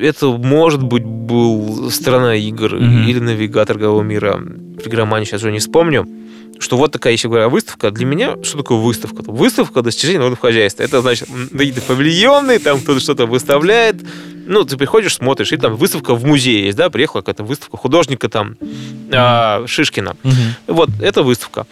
это, 0.00 0.26
может 0.26 0.82
быть, 0.82 1.04
был 1.04 1.90
«Страна 1.90 2.34
игр» 2.34 2.74
Мгм. 2.74 3.06
или 3.06 3.20
«Навигатор 3.20 3.76
игрового 3.76 4.02
мира». 4.02 4.36
В 4.36 4.88
игромане 4.88 5.24
сейчас 5.24 5.42
уже 5.42 5.52
не 5.52 5.60
вспомню. 5.60 6.06
Что 6.58 6.76
вот 6.76 6.92
такая, 6.92 7.12
если 7.12 7.28
говоря, 7.28 7.48
выставка. 7.48 7.90
Для 7.90 8.06
меня 8.06 8.42
что 8.42 8.58
такое 8.58 8.78
выставка? 8.78 9.22
Выставка 9.26 9.82
достижений 9.82 10.18
народного 10.18 10.40
хозяйства. 10.40 10.82
Это 10.82 11.00
значит, 11.00 11.28
какие-то 11.50 11.82
павильоны, 11.82 12.58
там 12.58 12.80
кто-то 12.80 13.00
что-то 13.00 13.26
выставляет. 13.26 13.96
Ну, 14.52 14.64
ты 14.64 14.76
приходишь, 14.76 15.14
смотришь, 15.16 15.52
и 15.52 15.56
там 15.56 15.76
выставка 15.76 16.14
в 16.14 16.24
музее 16.24 16.66
есть, 16.66 16.76
да, 16.76 16.90
приехала 16.90 17.22
какая-то 17.22 17.42
выставка 17.42 17.76
художника 17.76 18.28
там 18.28 18.56
а, 19.10 19.64
Шишкина. 19.66 20.16
Вот, 20.66 20.90
это 21.00 21.22
выставка. 21.22 21.66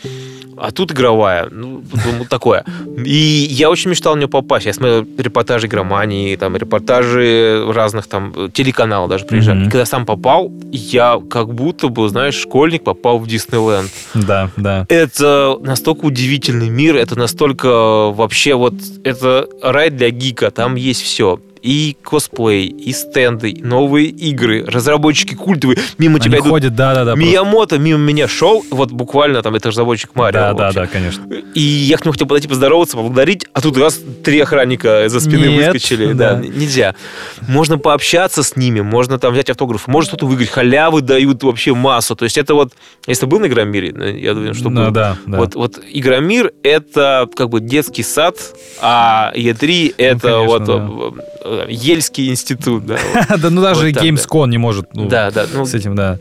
А 0.56 0.72
тут 0.72 0.92
игровая. 0.92 1.48
Ну, 1.50 1.82
такое. 2.28 2.64
И 3.02 3.46
я 3.50 3.70
очень 3.70 3.90
мечтал 3.90 4.14
на 4.14 4.20
нее 4.20 4.28
попасть. 4.28 4.66
Я 4.66 4.74
смотрел 4.74 5.06
репортажи 5.16 5.66
игромании, 5.66 6.36
там, 6.36 6.54
репортажи 6.56 7.64
разных 7.66 8.08
там 8.08 8.50
телеканалов 8.52 9.08
даже 9.08 9.24
приезжали. 9.24 9.60
И 9.66 9.70
когда 9.70 9.86
сам 9.86 10.04
попал, 10.04 10.52
я 10.70 11.20
как 11.30 11.54
будто 11.54 11.88
бы, 11.88 12.08
знаешь, 12.10 12.34
школьник 12.34 12.84
попал 12.84 13.18
в 13.18 13.26
Диснейленд. 13.26 13.90
Да, 14.12 14.50
да. 14.56 14.86
Это 14.90 15.56
настолько 15.62 16.04
удивительный 16.04 16.68
мир, 16.68 16.96
это 16.96 17.18
настолько 17.18 18.10
вообще 18.10 18.54
вот, 18.54 18.74
это 19.02 19.48
рай 19.62 19.90
для 19.90 20.10
гика, 20.10 20.50
там 20.50 20.74
есть 20.74 21.02
все 21.02 21.40
и 21.62 21.96
косплей, 22.02 22.66
и 22.66 22.92
стенды, 22.92 23.50
и 23.50 23.62
новые 23.62 24.06
игры, 24.08 24.64
разработчики 24.66 25.34
культовые, 25.34 25.78
мимо 25.98 26.16
Они 26.16 26.24
тебя 26.24 26.38
идут. 26.38 26.48
ходят, 26.50 26.74
да-да-да. 26.74 27.12
просто. 27.12 27.30
Миямото 27.30 27.78
мимо 27.78 27.98
меня 27.98 28.28
шел, 28.28 28.64
вот 28.70 28.90
буквально 28.92 29.42
там 29.42 29.54
это 29.54 29.68
разработчик 29.68 30.14
Марио. 30.14 30.40
Да, 30.40 30.52
да, 30.54 30.64
вообще. 30.64 30.80
да, 30.80 30.86
конечно. 30.86 31.24
И 31.54 31.60
я 31.60 31.96
к 31.98 32.04
нему 32.04 32.12
хотел 32.12 32.26
подойти 32.26 32.48
поздороваться, 32.48 32.96
поблагодарить, 32.96 33.46
а 33.52 33.60
тут 33.60 33.76
раз 33.76 34.00
три 34.24 34.40
охранника 34.40 35.08
за 35.08 35.20
спины 35.20 35.46
Нет, 35.46 35.72
выскочили. 35.72 36.12
Да. 36.12 36.34
да. 36.34 36.40
нельзя. 36.40 36.94
Можно 37.48 37.78
пообщаться 37.78 38.42
с 38.42 38.56
ними, 38.56 38.80
можно 38.80 39.18
там 39.18 39.32
взять 39.32 39.50
автограф, 39.50 39.86
может 39.86 40.08
что-то 40.08 40.26
выиграть. 40.26 40.48
Халявы 40.50 41.00
дают 41.02 41.42
вообще 41.42 41.74
массу. 41.74 42.16
То 42.16 42.24
есть 42.24 42.38
это 42.38 42.54
вот, 42.54 42.72
если 43.06 43.26
был 43.26 43.40
на 43.40 43.46
Игромире, 43.46 43.92
э, 43.96 44.18
я 44.18 44.34
думаю, 44.34 44.54
что 44.54 44.70
Ну, 44.70 44.84
был. 44.86 44.90
да, 44.92 45.16
да. 45.26 45.38
Вот, 45.38 45.54
вот 45.54 45.78
Игромир— 45.90 46.52
это 46.62 47.28
как 47.34 47.48
бы 47.50 47.60
детский 47.60 48.02
сад, 48.02 48.36
а 48.80 49.32
Е3— 49.34 49.94
это 49.98 50.20
конечно, 50.20 50.46
вот 50.46 50.64
да. 50.64 51.49
Э, 51.50 51.66
Ельский 51.68 52.30
институт. 52.30 52.86
Да. 52.86 52.98
Да, 53.40 53.50
ну 53.50 53.62
даже 53.62 53.90
Gamescom 53.90 54.48
не 54.48 54.58
может 54.58 54.94
ну. 54.94 55.08
Ну, 55.52 55.66
с 55.66 55.74
этим, 55.74 55.94
да. 55.94 56.18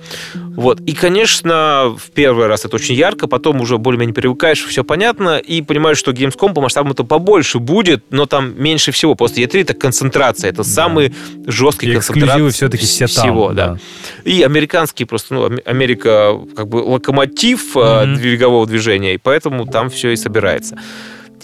вот. 0.55 0.79
И, 0.81 0.93
конечно, 0.93 1.95
в 1.97 2.11
первый 2.11 2.47
раз 2.47 2.65
это 2.65 2.75
очень 2.75 2.95
ярко, 2.95 3.27
потом 3.27 3.61
уже 3.61 3.77
более-менее 3.77 4.13
привыкаешь, 4.13 4.63
все 4.63 4.83
понятно, 4.83 5.37
и 5.37 5.61
понимаешь, 5.61 5.97
что 5.97 6.11
Gamescom 6.11 6.53
по 6.53 6.61
масштабам 6.61 6.91
это 6.91 7.03
побольше 7.03 7.59
будет, 7.59 8.03
но 8.11 8.25
там 8.25 8.61
меньше 8.61 8.91
всего. 8.91 9.15
Просто 9.15 9.41
E3 9.41 9.61
это 9.61 9.73
концентрация, 9.73 10.49
это 10.49 10.63
самый 10.63 11.13
жесткий 11.47 11.93
концентрат 11.93 12.23
эксклюзивы 12.23 12.51
все-таки 12.51 12.85
все 12.85 13.05
всего, 13.07 13.51
да. 13.53 13.77
И 14.25 14.43
американский 14.43 15.05
просто, 15.05 15.33
ну, 15.33 15.45
Ам- 15.45 15.59
Америка 15.65 16.39
как 16.55 16.67
бы 16.67 16.77
локомотив 16.77 17.75
э, 17.75 18.05
двигового 18.15 18.65
движения, 18.65 19.13
и 19.15 19.17
поэтому 19.17 19.65
там 19.65 19.89
все 19.89 20.11
и 20.11 20.15
собирается. 20.15 20.77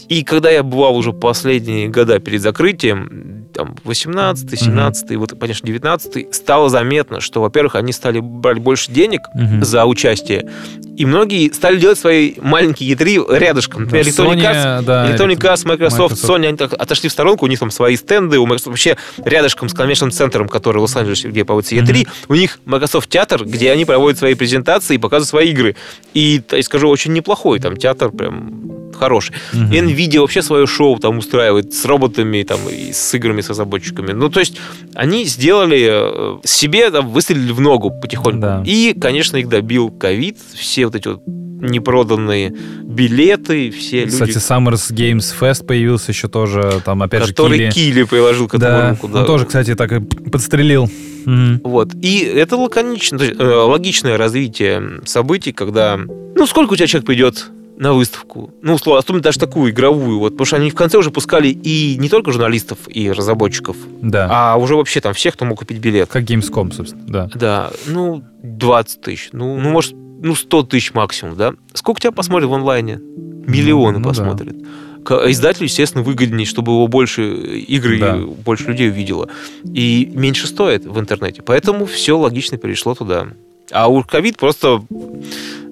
И 0.09 0.23
когда 0.23 0.51
я 0.51 0.61
бывал 0.63 0.95
уже 0.95 1.13
последние 1.13 1.87
года 1.87 2.19
перед 2.19 2.41
закрытием, 2.41 3.44
там, 3.55 3.75
18 3.83 4.59
17 4.59 5.11
и 5.11 5.15
вот, 5.15 5.33
конечно, 5.39 5.65
19 5.65 6.33
стало 6.35 6.69
заметно, 6.69 7.19
что, 7.21 7.41
во-первых, 7.41 7.75
они 7.75 7.91
стали 7.91 8.19
брать 8.19 8.59
больше 8.59 8.91
денег 8.91 9.21
Мгм. 9.33 9.63
за 9.63 9.85
участие, 9.85 10.49
и 10.97 11.05
многие 11.05 11.51
стали 11.51 11.77
делать 11.77 11.97
свои 11.97 12.33
маленькие 12.41 12.91
E3 12.93 13.37
рядышком. 13.37 13.83
Например, 13.83 14.05
Да, 14.05 14.11
Electronic 14.11 14.35
Sony, 14.35 14.41
Arts, 14.41 14.81
да, 14.83 15.09
Electronic 15.09 15.37
Arts, 15.39 15.67
Microsoft, 15.67 16.11
Microsoft. 16.11 16.23
Sony, 16.23 16.47
они 16.47 16.57
так 16.57 16.73
отошли 16.73 17.09
в 17.09 17.11
сторонку, 17.11 17.45
у 17.45 17.47
них 17.47 17.59
там 17.59 17.71
свои 17.71 17.95
стенды, 17.95 18.37
у 18.37 18.45
Microsoft 18.45 18.67
вообще 18.67 18.97
рядышком 19.23 19.69
с 19.69 19.73
конвеншн 19.73 20.09
центром, 20.09 20.47
который 20.47 20.77
в 20.77 20.81
Лос-Анджелесе, 20.81 21.29
где 21.29 21.43
проводится 21.45 21.75
E3, 21.75 22.07
у 22.27 22.35
них 22.35 22.59
Microsoft 22.65 23.09
театр, 23.09 23.45
где 23.45 23.71
они 23.71 23.85
проводят 23.85 24.19
свои 24.19 24.35
презентации 24.35 24.95
и 24.95 24.97
показывают 24.97 25.29
свои 25.29 25.49
игры. 25.49 25.75
И, 26.13 26.41
я 26.51 26.63
скажу, 26.63 26.87
очень 26.89 27.13
неплохой, 27.13 27.59
там 27.59 27.75
театр 27.77 28.11
прям 28.11 28.91
хороший. 28.97 29.33
Мгм. 29.53 29.71
Nvidia 29.71 30.19
вообще 30.21 30.41
свое 30.41 30.65
шоу 30.67 30.97
там 30.99 31.17
устраивает 31.17 31.73
с 31.73 31.83
роботами 31.85 32.43
там, 32.43 32.59
и 32.69 32.93
с 32.93 33.13
играми, 33.13 33.41
разработчиками. 33.49 34.11
Ну, 34.11 34.29
то 34.29 34.39
есть 34.39 34.57
они 34.93 35.25
сделали 35.25 35.87
э, 35.89 36.39
себе, 36.43 36.89
там, 36.91 37.09
выстрелили 37.09 37.51
в 37.51 37.61
ногу 37.61 37.91
потихоньку. 37.91 38.39
Да. 38.41 38.63
И, 38.65 38.93
конечно, 38.99 39.37
их 39.37 39.49
добил 39.49 39.89
ковид, 39.91 40.37
все 40.53 40.85
вот 40.85 40.95
эти 40.95 41.07
вот 41.07 41.21
непроданные 41.25 42.53
билеты, 42.83 43.71
все 43.71 44.05
Кстати, 44.05 44.29
люди, 44.29 44.37
Summers 44.39 44.91
Games 44.91 45.33
Fest 45.39 45.65
появился 45.65 46.11
еще 46.11 46.27
тоже, 46.27 46.81
там 46.83 47.01
опять 47.01 47.27
который 47.27 47.65
же 47.65 47.71
Килли 47.71 48.03
приложил 48.03 48.47
к 48.47 48.55
этому 48.55 48.71
Да, 48.71 48.89
руку. 48.91 49.09
он 49.17 49.25
тоже, 49.25 49.45
кстати, 49.45 49.75
так 49.75 49.91
и 49.91 49.99
подстрелил. 49.99 50.89
Мгм. 51.25 51.61
Вот. 51.63 51.93
И 52.01 52.19
это 52.19 52.55
лаконично, 52.55 53.17
то 53.17 53.25
есть, 53.25 53.39
э, 53.39 53.43
логичное 53.43 54.17
развитие 54.17 55.01
событий, 55.05 55.51
когда... 55.51 55.97
Ну, 55.97 56.45
сколько 56.45 56.73
у 56.73 56.75
тебя 56.75 56.87
человек 56.87 57.07
придет 57.07 57.49
на 57.77 57.93
выставку? 57.93 58.53
Ну, 58.61 58.73
условно, 58.75 58.99
особенно 58.99 59.21
даже 59.23 59.39
такую 59.39 59.71
игровую. 59.71 60.19
Вот, 60.19 60.33
потому 60.33 60.45
что 60.45 60.55
они 60.57 60.69
в 60.69 60.75
конце 60.75 60.97
уже 60.97 61.11
пускали 61.11 61.49
и 61.49 61.97
не 61.97 62.09
только 62.09 62.31
журналистов 62.31 62.79
и 62.87 63.11
разработчиков, 63.11 63.75
Да. 64.01 64.27
а 64.31 64.55
уже 64.57 64.75
вообще 64.75 65.01
там 65.01 65.13
всех, 65.13 65.33
кто 65.35 65.45
мог 65.45 65.59
купить 65.59 65.79
билет. 65.79 66.09
Как 66.09 66.23
Gamescom, 66.23 66.71
собственно, 66.73 67.03
да. 67.07 67.29
Да, 67.35 67.71
ну, 67.87 68.23
20 68.43 69.01
тысяч. 69.01 69.29
Ну, 69.31 69.59
ну, 69.59 69.69
может, 69.69 69.93
ну, 69.93 70.35
100 70.35 70.63
тысяч 70.63 70.93
максимум, 70.93 71.35
да? 71.35 71.53
Сколько 71.73 72.01
тебя 72.01 72.11
посмотрят 72.11 72.49
в 72.49 72.53
онлайне? 72.53 72.99
Миллионы 73.47 73.99
Ну, 73.99 73.99
ну 73.99 74.03
да. 74.05 74.09
посмотрят. 74.09 74.55
К- 75.03 75.29
Издателю, 75.29 75.65
естественно, 75.65 76.03
выгоднее, 76.03 76.47
чтобы 76.47 76.71
его 76.71 76.87
больше 76.87 77.35
игры, 77.67 77.99
Да. 77.99 78.17
больше 78.17 78.65
людей 78.69 78.89
увидело. 78.89 79.29
И 79.63 80.09
меньше 80.15 80.47
стоит 80.47 80.83
в 80.85 80.99
интернете. 80.99 81.43
Поэтому 81.43 81.85
все 81.85 82.17
логично 82.17 82.57
перешло 82.57 82.95
туда. 82.95 83.27
А 83.71 83.87
у 83.87 84.03
ковид 84.03 84.37
просто 84.37 84.83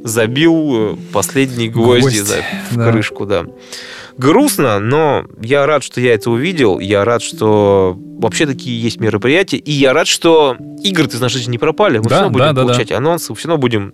забил 0.04 0.94
э, 0.94 0.96
последние 1.12 1.70
гвозди 1.70 2.18
Гвоздь, 2.20 2.44
в 2.72 2.78
да. 2.78 2.92
крышку, 2.92 3.26
да. 3.26 3.46
Грустно, 4.18 4.80
но 4.80 5.26
я 5.42 5.66
рад, 5.66 5.84
что 5.84 6.00
я 6.02 6.14
это 6.14 6.30
увидел. 6.30 6.80
Я 6.80 7.04
рад, 7.04 7.22
что 7.22 7.98
вообще 7.98 8.46
такие 8.46 8.80
есть 8.80 9.00
мероприятия. 9.00 9.58
И 9.58 9.72
я 9.72 9.94
рад, 9.94 10.08
что 10.08 10.56
игры-то 10.84 11.16
из 11.16 11.22
нашей 11.22 11.38
жизни 11.38 11.54
не 11.54 11.58
пропали. 11.58 11.98
Мы 11.98 12.04
Да, 12.04 12.10
все 12.10 12.16
равно 12.16 12.30
будем 12.32 12.46
да, 12.46 12.54
да, 12.54 12.62
да. 12.62 12.68
получать 12.68 12.92
анонсы, 12.92 13.34
все 13.34 13.48
равно 13.48 13.62
будем. 13.62 13.94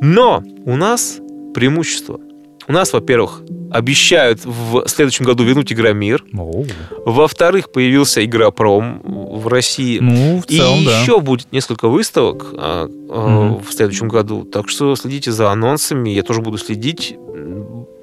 Но 0.00 0.42
у 0.64 0.76
нас 0.76 1.18
преимущество. 1.52 2.20
У 2.66 2.72
нас, 2.72 2.92
во-первых, 2.92 3.42
обещают 3.70 4.40
в 4.44 4.86
следующем 4.88 5.24
году 5.24 5.44
вернуть 5.44 5.72
Игромир. 5.72 6.24
Оу. 6.36 6.66
Во-вторых, 7.04 7.70
появился 7.72 8.24
Игропром 8.24 9.02
в 9.04 9.48
России. 9.48 9.98
Ну, 10.00 10.40
в 10.40 10.44
И 10.50 10.56
целом, 10.58 10.84
да. 10.84 11.00
еще 11.02 11.20
будет 11.20 11.52
несколько 11.52 11.88
выставок 11.88 12.46
а, 12.56 12.86
Мгм. 12.86 13.62
в 13.62 13.72
следующем 13.72 14.08
году. 14.08 14.44
Так 14.44 14.68
что 14.68 14.94
следите 14.96 15.30
за 15.32 15.50
анонсами. 15.50 16.10
Я 16.10 16.22
тоже 16.22 16.40
буду 16.40 16.56
следить. 16.58 17.16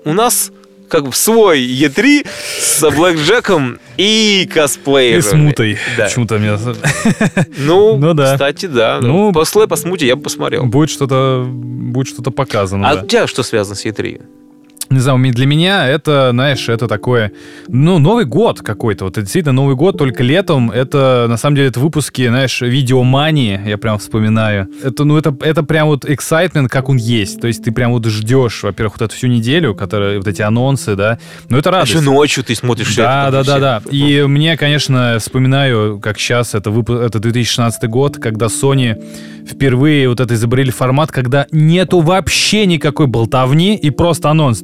У 0.03 0.13
нас 0.13 0.51
как 0.89 1.05
бы 1.05 1.13
свой 1.13 1.61
Е3 1.61 2.27
с 2.59 2.81
Блэкджеком 2.91 3.79
и 3.95 4.47
косплеерами. 4.53 5.19
И 5.19 5.21
с 5.21 5.33
мутой. 5.33 5.77
Да. 5.97 6.05
Почему-то 6.05 6.37
мне... 6.37 6.51
Ну, 7.57 7.95
Ну 7.97 8.13
да. 8.13 8.33
кстати, 8.33 8.65
да. 8.65 8.99
Ну, 9.01 9.27
Ну, 9.27 9.31
после 9.31 9.67
по 9.67 9.77
смуте 9.77 10.05
я 10.05 10.17
бы 10.17 10.23
посмотрел. 10.23 10.65
Будет 10.65 10.89
что-то 10.89 11.47
будет 11.47 12.07
что-то 12.07 12.31
показано, 12.31 12.89
а 12.89 12.95
да. 12.97 13.03
у 13.03 13.07
тебя 13.07 13.27
что 13.27 13.41
связано 13.43 13.75
с 13.75 13.85
Е3? 13.85 14.21
Не 14.91 14.99
знаю, 14.99 15.19
для 15.31 15.45
меня 15.45 15.87
это, 15.87 16.29
знаешь, 16.31 16.67
это 16.67 16.87
такое, 16.87 17.31
ну, 17.69 17.97
Новый 17.97 18.25
год 18.25 18.59
какой-то. 18.61 19.05
Вот 19.05 19.13
это 19.13 19.21
действительно 19.21 19.53
Новый 19.53 19.75
год, 19.75 19.97
только 19.97 20.21
летом. 20.21 20.69
Это, 20.69 21.27
на 21.29 21.37
самом 21.37 21.55
деле, 21.55 21.69
это 21.69 21.79
выпуски, 21.79 22.27
знаешь, 22.27 22.59
видеомании, 22.61 23.59
я 23.65 23.77
прям 23.77 23.97
вспоминаю. 23.99 24.67
Это, 24.83 25.05
ну, 25.05 25.17
это, 25.17 25.33
это 25.41 25.63
прям 25.63 25.87
вот 25.87 26.03
excitement, 26.03 26.67
как 26.67 26.89
он 26.89 26.97
есть. 26.97 27.39
То 27.39 27.47
есть 27.47 27.63
ты 27.63 27.71
прям 27.71 27.91
вот 27.91 28.05
ждешь, 28.05 28.63
во-первых, 28.63 28.95
вот 28.99 29.05
эту 29.05 29.15
всю 29.15 29.27
неделю, 29.27 29.73
которые, 29.75 30.17
вот 30.17 30.27
эти 30.27 30.41
анонсы, 30.41 30.95
да. 30.95 31.17
Ну, 31.49 31.57
это 31.57 31.71
радость. 31.71 31.93
еще 31.93 32.01
ночью 32.01 32.43
ты 32.43 32.53
смотришь 32.53 32.93
Да, 32.95 33.29
это, 33.29 33.43
да, 33.45 33.59
да, 33.59 33.79
все. 33.79 33.89
да. 33.89 33.97
И 33.97 34.23
мне, 34.27 34.57
конечно, 34.57 35.17
вспоминаю, 35.19 35.99
как 35.99 36.19
сейчас 36.19 36.53
это, 36.53 36.69
выпу- 36.69 36.99
это 36.99 37.19
2016 37.19 37.89
год, 37.89 38.17
когда 38.17 38.47
Sony 38.47 39.01
впервые 39.47 40.09
вот 40.09 40.19
это 40.19 40.33
изобрели 40.33 40.71
формат, 40.71 41.11
когда 41.11 41.47
нету 41.51 42.01
вообще 42.01 42.65
никакой 42.65 43.07
болтовни 43.07 43.75
и 43.75 43.89
просто 43.89 44.29
анонс. 44.29 44.61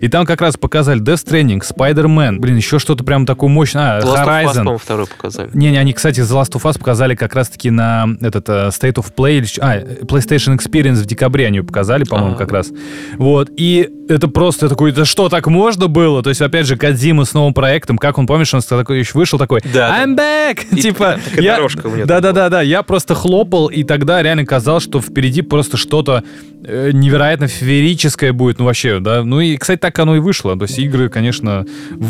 И 0.00 0.08
там 0.08 0.26
как 0.26 0.40
раз 0.40 0.56
показали 0.56 1.00
Death 1.00 1.24
Stranding, 1.26 1.62
Spider-Man, 1.62 2.38
блин, 2.38 2.56
еще 2.56 2.78
что-то 2.78 3.04
прям 3.04 3.26
такое 3.26 3.48
мощное. 3.48 3.98
А, 3.98 4.00
Last 4.00 4.04
of 4.04 4.26
Us, 4.26 4.64
Horizon. 4.64 4.78
второй 4.82 5.06
показали. 5.06 5.50
Не-не, 5.54 5.78
они, 5.78 5.92
кстати, 5.92 6.20
The 6.20 6.42
Last 6.42 6.52
of 6.52 6.62
Us 6.62 6.78
показали 6.78 7.14
как 7.14 7.34
раз-таки 7.34 7.70
на 7.70 8.06
этот 8.20 8.48
э, 8.48 8.68
State 8.68 8.94
of 8.94 9.06
Play, 9.16 9.46
а, 9.60 9.78
PlayStation 10.04 10.56
Experience 10.58 10.96
в 11.02 11.06
декабре 11.06 11.46
они 11.46 11.60
показали, 11.60 12.04
по-моему, 12.04 12.34
А. 12.34 12.38
как 12.38 12.52
раз. 12.52 12.70
Вот, 13.16 13.50
и 13.56 13.88
это 14.08 14.28
просто 14.28 14.68
такой, 14.68 14.90
это 14.90 15.04
что, 15.04 15.28
так 15.28 15.46
можно 15.46 15.88
было? 15.88 16.22
То 16.22 16.30
есть, 16.30 16.40
опять 16.40 16.66
же, 16.66 16.76
Кадзима 16.76 17.24
с 17.24 17.34
новым 17.34 17.54
проектом, 17.54 17.98
как 17.98 18.18
он, 18.18 18.26
помнишь, 18.26 18.52
он 18.54 18.60
такой 18.60 18.98
еще 18.98 19.12
вышел 19.14 19.38
такой, 19.38 19.60
Да, 19.72 20.04
I'm 20.04 20.16
back! 20.16 20.64
И 20.70 20.80
типа, 20.80 21.18
я... 21.36 21.56
дорожка 21.56 21.86
у 21.86 21.90
него 21.94 22.06
там 22.06 22.20
Да-да-да, 22.20 22.62
я 22.62 22.82
просто 22.82 23.14
хлопал, 23.14 23.68
и 23.68 23.84
тогда 23.84 24.22
реально 24.22 24.44
казалось, 24.44 24.84
что 24.84 25.00
впереди 25.00 25.42
просто 25.42 25.76
что-то 25.76 26.22
э, 26.64 26.90
невероятно 26.92 27.48
феерическое 27.48 28.32
будет, 28.32 28.58
ну 28.58 28.66
вообще, 28.66 29.00
да. 29.00 29.22
Ну 29.24 29.40
и, 29.40 29.56
кстати, 29.56 29.80
так 29.80 29.98
оно 29.98 30.16
и 30.16 30.20
вышло. 30.20 30.56
То 30.56 30.64
есть 30.64 30.78
игры, 30.78 31.08
конечно, 31.08 31.66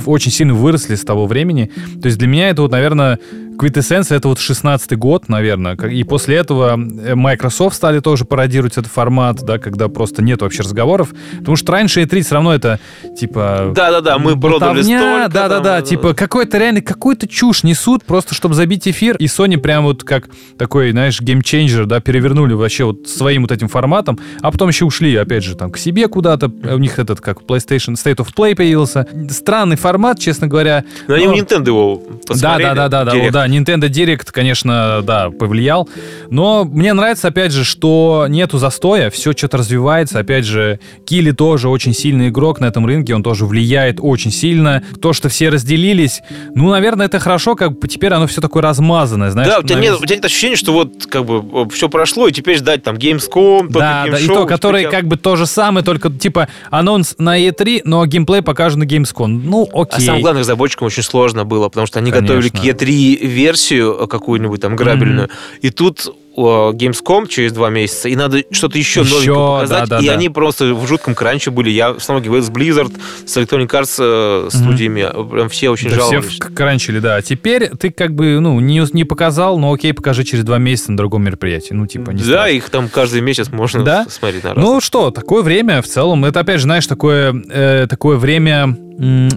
очень 0.07 0.31
сильно 0.31 0.55
выросли 0.55 0.95
с 0.95 1.05
того 1.05 1.27
времени. 1.27 1.71
То 2.01 2.07
есть 2.07 2.19
для 2.19 2.29
меня 2.29 2.51
это 2.51 2.63
вот, 2.63 2.73
наверное, 2.73 3.19
Quintessence 3.59 4.15
это 4.15 4.29
вот 4.29 4.39
16 4.39 4.97
год, 4.99 5.29
наверное. 5.29 5.77
И 5.77 6.05
после 6.05 6.37
этого 6.37 6.75
э, 6.75 7.15
Microsoft 7.15 7.77
стали 7.77 8.01
тоже 8.01 8.25
пародировать 8.25 8.73
этот 8.75 8.91
формат, 8.91 9.43
да, 9.43 9.59
когда 9.59 9.89
просто 9.89 10.23
нет 10.23 10.43
вообще 10.43 10.63
разговоров. 10.63 11.13
Потому 11.39 11.57
что 11.57 11.73
раньше 11.73 12.03
E3 12.03 12.23
все 12.23 12.35
равно 12.35 12.55
это 12.55 12.81
типа... 13.19 13.73
Да-да-да, 13.75 14.19
мы 14.19 14.39
продали 14.39 14.83
столько. 14.83 15.29
Да-да-да, 15.33 15.83
типа 15.83 16.15
какой-то 16.15 16.59
реально 16.59 16.81
какую-то 16.83 17.29
чушь 17.29 17.63
несут, 17.63 18.05
просто 18.05 18.35
чтобы 18.35 18.55
забить 18.55 18.87
эфир. 18.89 19.17
И 19.17 19.27
Sony 19.27 19.59
прям 19.59 19.85
вот 19.85 20.05
как 20.05 20.29
такой, 20.59 20.93
знаешь, 20.93 21.21
game 21.21 21.43
changer, 21.43 21.87
да, 21.87 22.01
перевернули 22.01 22.55
вообще 22.55 22.85
вот 22.85 23.09
своим 23.09 23.43
вот 23.43 23.53
этим 23.53 23.69
форматом, 23.69 24.19
а 24.43 24.51
потом 24.51 24.69
еще 24.69 24.85
ушли, 24.85 25.15
опять 25.17 25.45
же, 25.45 25.55
там, 25.57 25.71
к 25.71 25.79
себе 25.79 26.09
куда-то. 26.09 26.47
У 26.47 26.79
них 26.79 26.99
этот, 26.99 27.21
как 27.21 27.43
PlayStation 27.43 27.95
State 27.95 28.17
of 28.17 28.29
Play 28.37 28.55
появился. 28.57 29.07
Странный 29.31 29.77
формат, 29.77 30.19
честно 30.19 30.47
говоря. 30.47 30.85
Но 31.09 31.15
они 31.15 31.27
у 31.27 31.35
Nintendo 31.35 31.69
его 31.69 31.97
посмотрели. 31.97 32.75
Да-да-да, 32.75 33.05
да, 33.05 33.31
да, 33.31 33.44
Nintendo 33.47 33.89
Direct, 33.89 34.31
конечно, 34.33 35.01
да, 35.03 35.31
повлиял. 35.31 35.89
Но 36.31 36.65
мне 36.65 36.93
нравится, 36.93 37.29
опять 37.29 37.53
же, 37.53 37.65
что 37.65 38.27
нету 38.29 38.59
застоя, 38.59 39.11
все 39.11 39.33
что-то 39.33 39.59
развивается. 39.59 40.19
Опять 40.19 40.45
же, 40.45 40.81
Килли 41.07 41.33
тоже 41.33 41.69
очень 41.69 41.95
сильный 41.95 42.29
игрок 42.29 42.61
на 42.61 42.67
этом 42.67 42.87
рынке, 42.87 43.15
он 43.15 43.23
тоже 43.23 43.47
влияет 43.47 43.99
очень 44.01 44.31
сильно. 44.31 44.83
То, 45.01 45.13
что 45.13 45.29
все 45.29 45.49
разделились, 45.49 46.23
ну, 46.55 46.71
наверное, 46.71 47.07
это 47.07 47.19
хорошо, 47.19 47.55
как 47.55 47.79
бы 47.79 47.89
теперь 47.89 48.13
оно 48.13 48.27
все 48.27 48.41
такое 48.41 48.63
размазанное, 48.63 49.31
знаешь. 49.31 49.49
Да, 49.49 49.59
у 49.61 49.63
тебя, 49.63 49.79
нет, 49.79 49.95
у 50.01 50.05
тебя 50.05 50.17
нет 50.17 50.25
ощущения, 50.25 50.57
что 50.57 50.73
вот 50.73 51.07
как 51.07 51.25
бы 51.25 51.69
все 51.71 51.89
прошло, 51.89 52.29
и 52.29 52.33
теперь 52.33 52.59
ждать 52.59 52.83
там 52.83 52.97
Gamescom, 52.97 53.69
да, 53.69 54.07
да, 54.11 54.19
и 54.19 54.27
то, 54.27 54.47
который 54.47 54.91
как 54.91 55.07
бы 55.07 55.17
то 55.17 55.37
же 55.37 55.47
самое, 55.47 55.85
только 55.85 56.11
типа 56.11 56.49
анонс 56.71 57.15
на 57.19 57.39
E3, 57.41 57.83
но 57.85 58.05
геймплей 58.07 58.43
покажут 58.43 58.79
на 58.79 58.85
Gamescom. 58.85 59.27
Ну, 59.27 59.69
окей. 59.73 59.99
А 59.99 60.01
самым 60.01 60.23
главным 60.23 60.41
разработчикам 60.41 60.87
очень 60.87 61.03
сложно 61.03 61.45
было, 61.45 61.69
потому 61.69 61.87
что 61.87 61.99
они 61.99 62.11
Конечно. 62.11 62.35
готовили 62.35 62.49
к 62.49 62.83
E3 62.83 63.27
версию 63.35 64.09
какую-нибудь 64.09 64.61
там 64.61 64.77
грабельную, 64.77 65.29
mm-hmm. 65.29 65.59
и 65.63 65.71
тут 65.71 66.15
Gamescom 66.37 67.29
через 67.29 67.53
два 67.53 67.71
месяца, 67.71 68.09
и 68.09 68.17
надо 68.17 68.43
что-то 68.51 68.77
еще, 68.79 69.01
еще 69.01 69.15
новенькое 69.15 69.61
показать. 69.61 69.89
Да, 69.89 69.99
да, 69.99 70.03
и 70.03 70.07
да. 70.07 70.13
они 70.15 70.29
просто 70.29 70.75
в 70.75 70.87
жутком 70.87 71.15
кранче 71.15 71.51
были. 71.51 71.71
Я 71.71 71.99
снова 72.01 72.21
говорю, 72.21 72.43
с 72.43 72.51
Blizzard, 72.51 72.93
с 73.25 73.37
Electronic 73.37 73.69
Arts 73.69 73.97
э, 73.99 74.49
студиями, 74.51 75.01
mm-hmm. 75.01 75.31
прям 75.31 75.49
все 75.49 75.71
очень 75.71 75.91
да, 75.91 75.97
жаловались. 75.97 76.31
Все 76.31 76.41
кранчили, 76.41 76.99
да. 76.99 77.23
Теперь 77.23 77.69
ты 77.71 77.91
как 77.91 78.15
бы, 78.15 78.41
ну, 78.41 78.59
не, 78.61 78.85
не 78.93 79.05
показал, 79.05 79.59
но 79.59 79.73
окей, 79.73 79.93
покажи 79.93 80.25
через 80.25 80.45
два 80.45 80.59
месяца 80.59 80.91
на 80.91 80.97
другом 80.97 81.23
мероприятии. 81.25 81.73
Ну, 81.73 81.87
типа, 81.87 82.11
не 82.11 82.19
Да, 82.19 82.25
страшно. 82.25 82.57
их 82.57 82.71
там 82.71 82.89
каждый 82.89 83.21
месяц 83.21 83.51
можно 83.51 83.85
да? 83.85 84.07
смотреть 84.09 84.43
на 84.43 84.55
раз. 84.55 84.65
Ну 84.65 84.81
что, 84.81 85.11
такое 85.11 85.43
время 85.43 85.83
в 85.83 85.87
целом, 85.87 86.25
это 86.25 86.41
опять 86.41 86.59
же, 86.59 86.65
знаешь, 86.65 86.87
такое, 86.87 87.35
э, 87.49 87.87
такое 87.89 88.17
время 88.17 88.77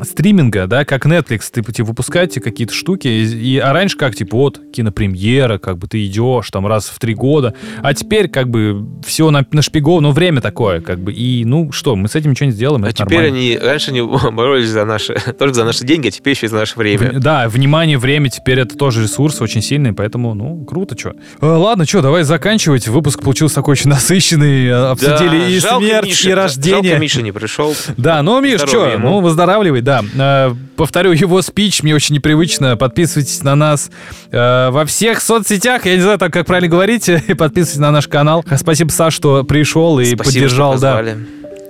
стриминга, 0.04 0.68
да, 0.68 0.86
как 0.86 1.06
Netflix, 1.06 1.44
ты 1.52 1.62
типа, 1.64 1.88
выпускаете 1.88 2.40
какие-то 2.40 2.74
штуки, 2.74 3.08
и, 3.08 3.24
и, 3.26 3.58
а 3.58 3.74
раньше 3.74 3.98
как, 3.98 4.16
типа, 4.16 4.38
вот, 4.38 4.62
кинопремьера, 4.72 5.58
как 5.58 5.78
бы 5.78 5.88
ты 5.88 6.06
идешь 6.06 6.50
там 6.52 6.68
раз 6.68 6.88
в 6.88 7.00
три 7.00 7.14
года, 7.14 7.54
а 7.82 7.94
теперь 7.94 8.30
как 8.30 8.50
бы 8.50 8.86
все 9.06 9.30
на, 9.32 9.46
нашпиговано, 9.52 10.10
но 10.10 10.14
время 10.14 10.42
такое, 10.42 10.82
как 10.82 11.00
бы, 11.00 11.12
и, 11.12 11.44
ну, 11.46 11.72
что, 11.72 11.96
мы 11.96 12.08
с 12.08 12.16
этим 12.16 12.32
ничего 12.32 12.48
не 12.48 12.52
сделаем, 12.52 12.84
А 12.84 12.92
теперь 12.92 13.32
нормально. 13.32 13.38
они, 13.38 13.58
раньше 13.58 13.92
они 13.92 14.02
боролись 14.32 14.70
за 14.70 14.86
наши, 14.86 15.16
только 15.40 15.56
за 15.56 15.66
наши 15.66 15.84
деньги, 15.86 16.08
а 16.08 16.12
теперь 16.12 16.34
еще 16.34 16.46
и 16.46 16.50
за 16.50 16.58
наше 16.58 16.78
время. 16.78 17.14
В, 17.14 17.20
да, 17.20 17.50
внимание, 17.50 17.98
время, 17.98 18.30
теперь 18.30 18.60
это 18.60 18.78
тоже 18.78 19.04
ресурс 19.04 19.42
очень 19.42 19.62
сильный, 19.62 19.94
поэтому, 19.94 20.34
ну, 20.34 20.66
круто, 20.66 20.98
что. 20.98 21.14
А, 21.40 21.58
ладно, 21.58 21.86
что, 21.86 22.02
давай 22.02 22.24
заканчивать, 22.24 22.88
выпуск 22.88 23.22
получился 23.22 23.56
такой 23.56 23.74
очень 23.74 23.90
насыщенный, 23.90 24.92
обсудили 24.92 25.40
да, 25.40 25.48
и 25.48 25.60
смерть, 25.60 26.06
Миша, 26.08 26.30
и 26.30 26.34
рождение. 26.34 26.84
Жалко 26.84 27.00
Миша 27.00 27.22
не 27.22 27.32
пришел. 27.32 27.74
Да, 27.98 28.22
ну, 28.22 28.40
Миш, 28.40 28.62
что, 28.62 28.98
ну, 29.00 29.22
выздоравливай, 29.48 29.82
да. 29.82 30.04
Э, 30.18 30.54
повторю 30.76 31.12
его 31.12 31.42
спич, 31.42 31.82
мне 31.84 31.96
очень 31.96 32.16
непривычно. 32.16 32.76
Подписывайтесь 32.76 33.42
на 33.44 33.56
нас 33.56 33.90
э, 34.32 34.70
во 34.70 34.86
всех 34.86 35.22
соцсетях. 35.22 35.86
Я 35.86 35.96
не 35.96 36.02
знаю, 36.02 36.18
так 36.18 36.34
как 36.34 36.46
правильно 36.46 36.70
говорить. 36.70 37.06
Подписывайтесь 37.38 37.78
на 37.78 37.92
наш 37.92 38.08
канал. 38.08 38.44
Спасибо, 38.58 38.90
Саш, 38.90 39.14
что 39.14 39.44
пришел 39.44 40.00
и 40.00 40.06
Спасибо, 40.06 40.24
поддержал. 40.24 40.74
Что 40.74 40.82
да. 40.82 41.04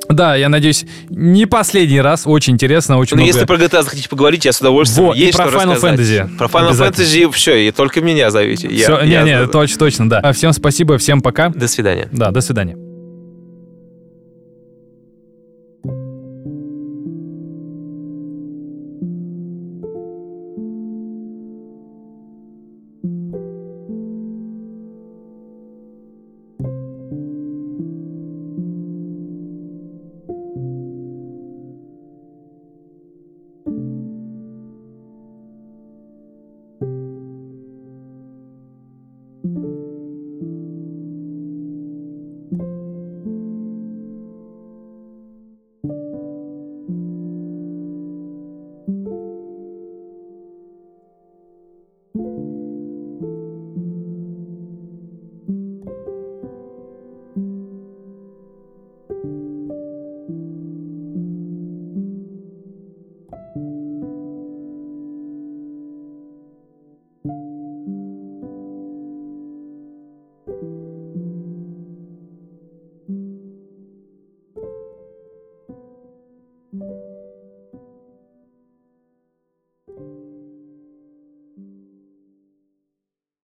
Да, 0.09 0.35
я 0.37 0.47
надеюсь, 0.47 0.85
не 1.09 1.45
последний 1.45 1.99
раз. 1.99 2.23
Очень 2.25 2.53
интересно, 2.53 2.97
очень 2.97 3.17
Ну, 3.17 3.23
много... 3.23 3.35
если 3.39 3.45
про 3.45 3.57
GTA 3.57 3.83
захотите 3.83 4.07
поговорить, 4.07 4.45
я 4.45 4.53
с 4.53 4.61
удовольствием. 4.61 5.09
Во, 5.09 5.13
Есть 5.13 5.35
про 5.35 5.47
Final 5.47 5.73
рассказать. 5.73 5.99
Fantasy. 5.99 6.37
Про 6.37 6.47
Final 6.47 6.71
Fantasy 6.71 7.31
все, 7.33 7.67
и 7.67 7.71
только 7.71 7.99
меня 7.99 8.31
зовите. 8.31 8.69
Все, 8.69 8.99
я, 8.99 9.03
не, 9.03 9.11
я... 9.11 9.41
не, 9.41 9.47
точно, 9.47 9.77
точно, 9.77 10.09
да. 10.09 10.31
Всем 10.31 10.53
спасибо, 10.53 10.97
всем 10.97 11.21
пока. 11.21 11.49
До 11.49 11.67
свидания. 11.67 12.07
Да, 12.13 12.31
до 12.31 12.39
свидания. 12.39 12.86